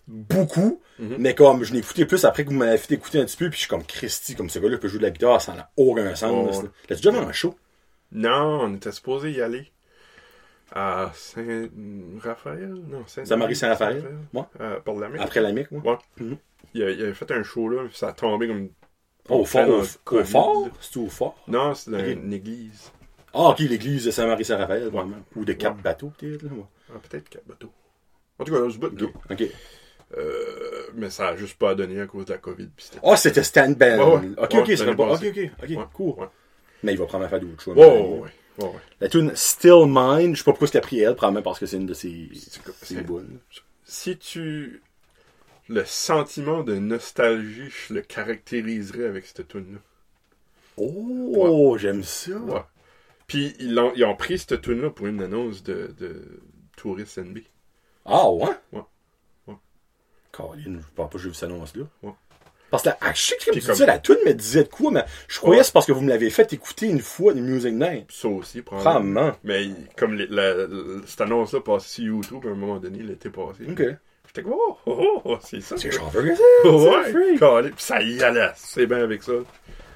[0.07, 1.15] beaucoup, Mhm.
[1.17, 3.45] mais comme je l'ai écouté plus après que vous m'avez fait écouter un petit peu,
[3.49, 5.69] puis je suis comme Christy, comme ce gars-là peut jouer de la guitare, ça n'a
[5.77, 6.57] aucun sens.
[6.57, 6.69] Ouais.
[6.89, 7.55] L'as-tu déjà vu en show?
[8.11, 9.71] Non, on était supposé y aller.
[10.75, 12.73] À Saint-Raphaël?
[12.89, 14.03] Non, Saint Saint-Marie Saint-Raphaël?
[14.33, 14.49] Moi?
[14.59, 15.21] Euh, par la mer.
[15.21, 15.81] Après la mic, moi?
[15.93, 15.97] Ouais.
[16.25, 16.37] Mhm.
[16.73, 18.69] Il, a, il avait fait un show là, puis ça a tombé comme.
[19.29, 20.67] Oh, au fort, au, au fort?
[20.81, 21.35] C'est au fort?
[21.47, 22.91] Non, c'est dans une église.
[23.33, 25.15] Ah, ok, l'église de Saint-Marie-Saint-Raphaël, vraiment.
[25.35, 26.49] Ou de Cap-Bateau, peut-être, là.
[26.51, 26.65] ouais.
[26.93, 27.71] Ah, peut-être quatre bateaux.
[28.37, 29.09] En tout cas, ce bout de.
[30.15, 32.69] Euh, mais ça a juste pas donné à cause de la COVID.
[33.03, 33.99] Ah, c'était Stan Ben.
[33.99, 34.29] Ouais, ouais.
[34.37, 35.13] Ok, Ouais, ok, c'est l'année pas.
[35.13, 36.09] Ok, ok, ok, Ouais, cool.
[36.19, 36.27] ouais.
[36.83, 37.05] Mais il va.
[37.05, 38.19] Ouais, ouais, ouais,
[38.59, 38.71] ouais, ouais.
[38.99, 41.77] La tune Still Mine, je sais pas pourquoi c'était pris elle, probablement parce que c'est
[41.77, 43.39] une de ses, C'est comme- ses c'est- bonnes.
[43.85, 44.83] Si tu.
[45.73, 49.79] Le sentiment de nostalgie, je le caractériserais avec cette tune là
[50.77, 52.31] Oh, j'aime ça.
[52.37, 52.61] Ouais.
[53.27, 56.41] Puis ils ont, ils ont pris cette tune là pour une annonce de, de
[56.75, 57.39] Tourist NB.
[58.05, 58.49] Ah, ouais?
[58.71, 58.81] Ouais.
[59.47, 59.53] Ouais.
[60.31, 61.83] Caroline, je pense pas que j'ai vu cette annonce-là.
[62.01, 62.13] Ouais.
[62.71, 64.63] Parce que la, ah, je sais que comme tu comme- disais, la tune me disait
[64.63, 65.61] de quoi, mais je croyais Ouais.
[65.61, 68.11] que c'est parce que vous me l'avez fait écouter une fois de Music Night.
[68.11, 69.31] Ça aussi, probablement.
[69.31, 69.37] Probablement.
[69.43, 70.67] Mais comme les- la- la-
[71.05, 73.65] cette annonce-là passait sur YouTube à un moment donné, l'été passé.
[73.69, 73.83] Ok.
[74.35, 75.75] J'étais comme, oh, oh, oh, c'est ça.
[75.77, 75.91] C'est.
[75.91, 76.41] Sean Ferguson.
[76.65, 77.69] Ouais, calé.
[77.69, 79.33] Puis ça y allait, c'est bien avec ça.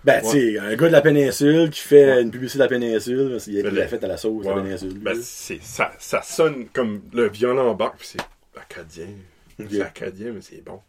[0.03, 3.37] Ben, tu sais, un gars de la péninsule qui fait une publicité de la péninsule,
[3.47, 4.55] il Ben, l'a le- fait à la sauce de Ouais.
[4.55, 4.93] la péninsule.
[4.99, 9.07] Ben, c'est, ça, ça sonne comme le violon embarque, puis c'est acadien.
[9.71, 10.81] C'est acadien, mais c'est bon.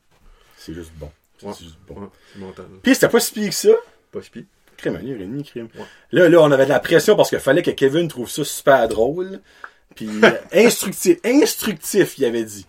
[0.59, 1.11] C'est juste bon.
[1.39, 1.53] C'est Ouais.
[1.59, 2.01] juste bon.
[2.03, 2.53] Ouais.
[2.83, 3.71] Puis c'était pas si pire que ça.
[4.13, 4.45] Pas si pire.
[4.77, 5.69] Crème, un heure et demie, crème.
[5.75, 5.85] Ouais.
[6.13, 8.87] Là, là, on avait de la pression parce qu'il fallait que Kevin trouve ça super
[8.89, 9.41] drôle.
[9.97, 12.67] Puis euh, instructif, instructif, il avait dit.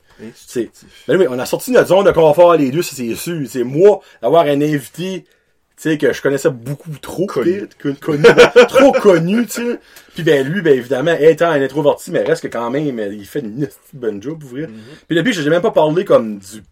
[1.07, 3.41] Ben oui, on a sorti notre zone de confort les deux, ça c'est sûr.
[3.47, 5.29] C'est moi d'avoir un invité, tu
[5.77, 7.67] sais que je connaissais beaucoup trop, Connu.
[8.67, 9.79] trop connu, tu sais.
[10.13, 13.39] Puis ben lui, ben évidemment, étant un introverti, mais reste que quand même, il fait
[13.39, 14.63] une bonne job pour vrai.
[14.63, 15.05] Mm-hmm.
[15.07, 16.63] Puis depuis, j'ai même pas parlé comme du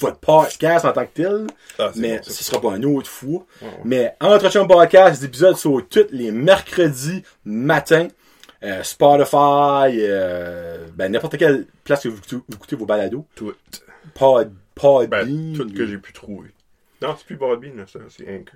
[0.00, 1.46] votre podcast en tant que tel.
[1.78, 3.44] Ah, Mais bon, ce sera pas un autre fois.
[3.60, 3.74] Ouais, ouais.
[3.84, 8.08] Mais Entretien Podcast, des épisodes sont tous les mercredis matin.
[8.62, 13.26] Euh, Spotify, euh, ben n'importe quelle place que vous, écoutez- vous écoutez vos balados.
[13.34, 13.54] Tout.
[14.14, 15.08] Pod, Podbean.
[15.08, 16.50] Ben, tout que j'ai pu trouver.
[17.00, 18.54] Non, c'est plus Podbean, ça, c'est Anchor.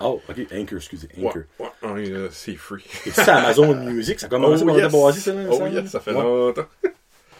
[0.00, 1.42] Oh, ok, Anchor, excusez, Anchor.
[1.58, 2.82] Ouais, ouais, euh, c'est free.
[3.06, 4.86] Et c'est Amazon Music, ça a commencé par yes.
[4.86, 5.68] être basé, ça, là, Oh ça?
[5.68, 6.22] yes, ça fait Ouais.
[6.22, 6.66] longtemps.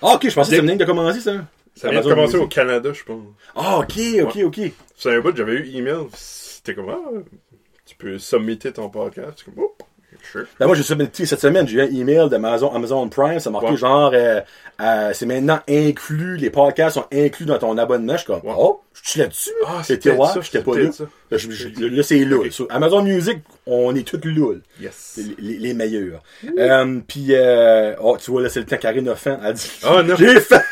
[0.02, 1.44] Ah, ok, je pensais que ça venait de commencer, ça.
[1.74, 2.40] Ça vient de commencer Music.
[2.42, 3.24] au Canada, je pense.
[3.56, 4.60] Ah, ok, ok, ok.
[4.96, 7.00] C'est un bout, j'avais eu email, c'était comme, ah,
[7.86, 9.32] tu peux submitter ton podcast.
[9.38, 9.74] C'est comme, oh,
[10.30, 10.44] sure.
[10.58, 13.76] Ben, moi, j'ai submité cette semaine, j'ai eu un email d'Amazon Amazon Prime, ça Ouais.
[13.76, 14.40] genre, euh,
[14.80, 18.12] euh, c'est maintenant inclus, les podcasts sont inclus dans ton abonnement.
[18.14, 19.50] Je suis comme, oh, je suis là-dessus.
[19.66, 20.92] Ah, C'était ouais, j'étais pas là.
[20.92, 21.04] ça.
[21.30, 21.38] Là,
[21.90, 22.36] là, c'est là.
[22.36, 22.52] Ok.
[22.52, 24.54] Sur Amazon Music, on est tous là.
[24.80, 25.20] Yes.
[25.38, 26.22] Les, meilleurs.
[26.58, 29.38] Euh, puis, euh, oh, tu vois, là, c'est le temps Karine a faim.
[29.44, 30.14] Elle dit, Ah, non.
[30.18, 30.62] j'ai faim.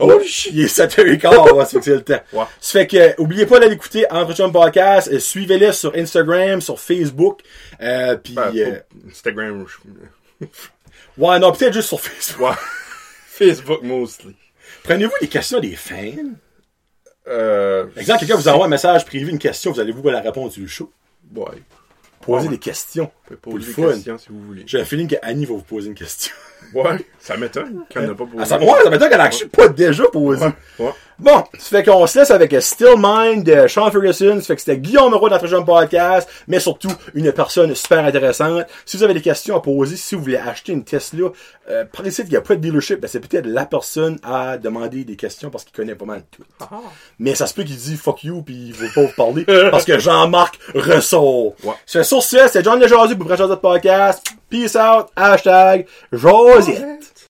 [0.00, 2.20] Oh, il est 7h15, ouais, c'est que c'est le temps.
[2.32, 2.44] Ouais.
[2.60, 6.80] Ça fait que, euh, oubliez pas d'aller écouter Entretien Podcast, euh, suivez-les sur Instagram, sur
[6.80, 7.40] Facebook,
[7.80, 8.80] euh, puis, Ben, euh,
[9.10, 9.64] Instagram,
[11.18, 12.48] ouais, non, peut-être juste sur Facebook.
[12.48, 12.56] ouais.
[13.28, 14.34] Facebook mostly.
[14.84, 15.96] Prenez-vous les questions des fans?
[17.26, 20.54] Euh, Exemple, quelqu'un vous envoie un message privé, une question, vous allez vous la réponse
[20.54, 20.92] du show?
[21.34, 21.44] Ouais.
[22.20, 22.52] Posez Ouais.
[22.54, 23.10] des questions.
[23.30, 23.92] Vous pouvez poser des fun.
[23.94, 24.62] questions si vous voulez.
[24.66, 26.32] J'ai un feeling qu'Annie va vous poser une question.
[26.72, 27.04] Ouais.
[27.18, 28.38] Ça m'étonne qu'elle n'a pas posé.
[28.40, 30.44] Ah, ça, ouais, ça m'étonne qu'elle a actually pas déjà posé.
[30.44, 30.52] Ouais.
[30.78, 30.92] Ouais.
[31.18, 34.40] Bon, ça fait qu'on se laisse avec Still Mind de Sean Ferguson.
[34.40, 38.04] Ça fait que c'était Guillaume Roux de notre jeune podcast, mais surtout une personne super
[38.04, 38.66] intéressante.
[38.84, 41.28] Si vous avez des questions à poser, si vous voulez acheter une Tesla,
[41.70, 44.58] euh, par ici, il n'y a pas de dealership, ben, c'est peut-être la personne à
[44.58, 46.42] demander des questions parce qu'il connaît pas mal tout.
[46.60, 46.80] Ah.
[47.20, 49.84] Mais ça se peut qu'il dit fuck you puis il veut pas vous parler parce
[49.84, 51.54] que Jean-Marc ressort.
[51.62, 51.74] Ouais.
[51.86, 54.24] C'est sur ce, c'est John Lejardu pour le prochain podcast.
[54.50, 55.86] Peace out, hashtag
[56.54, 57.28] was it?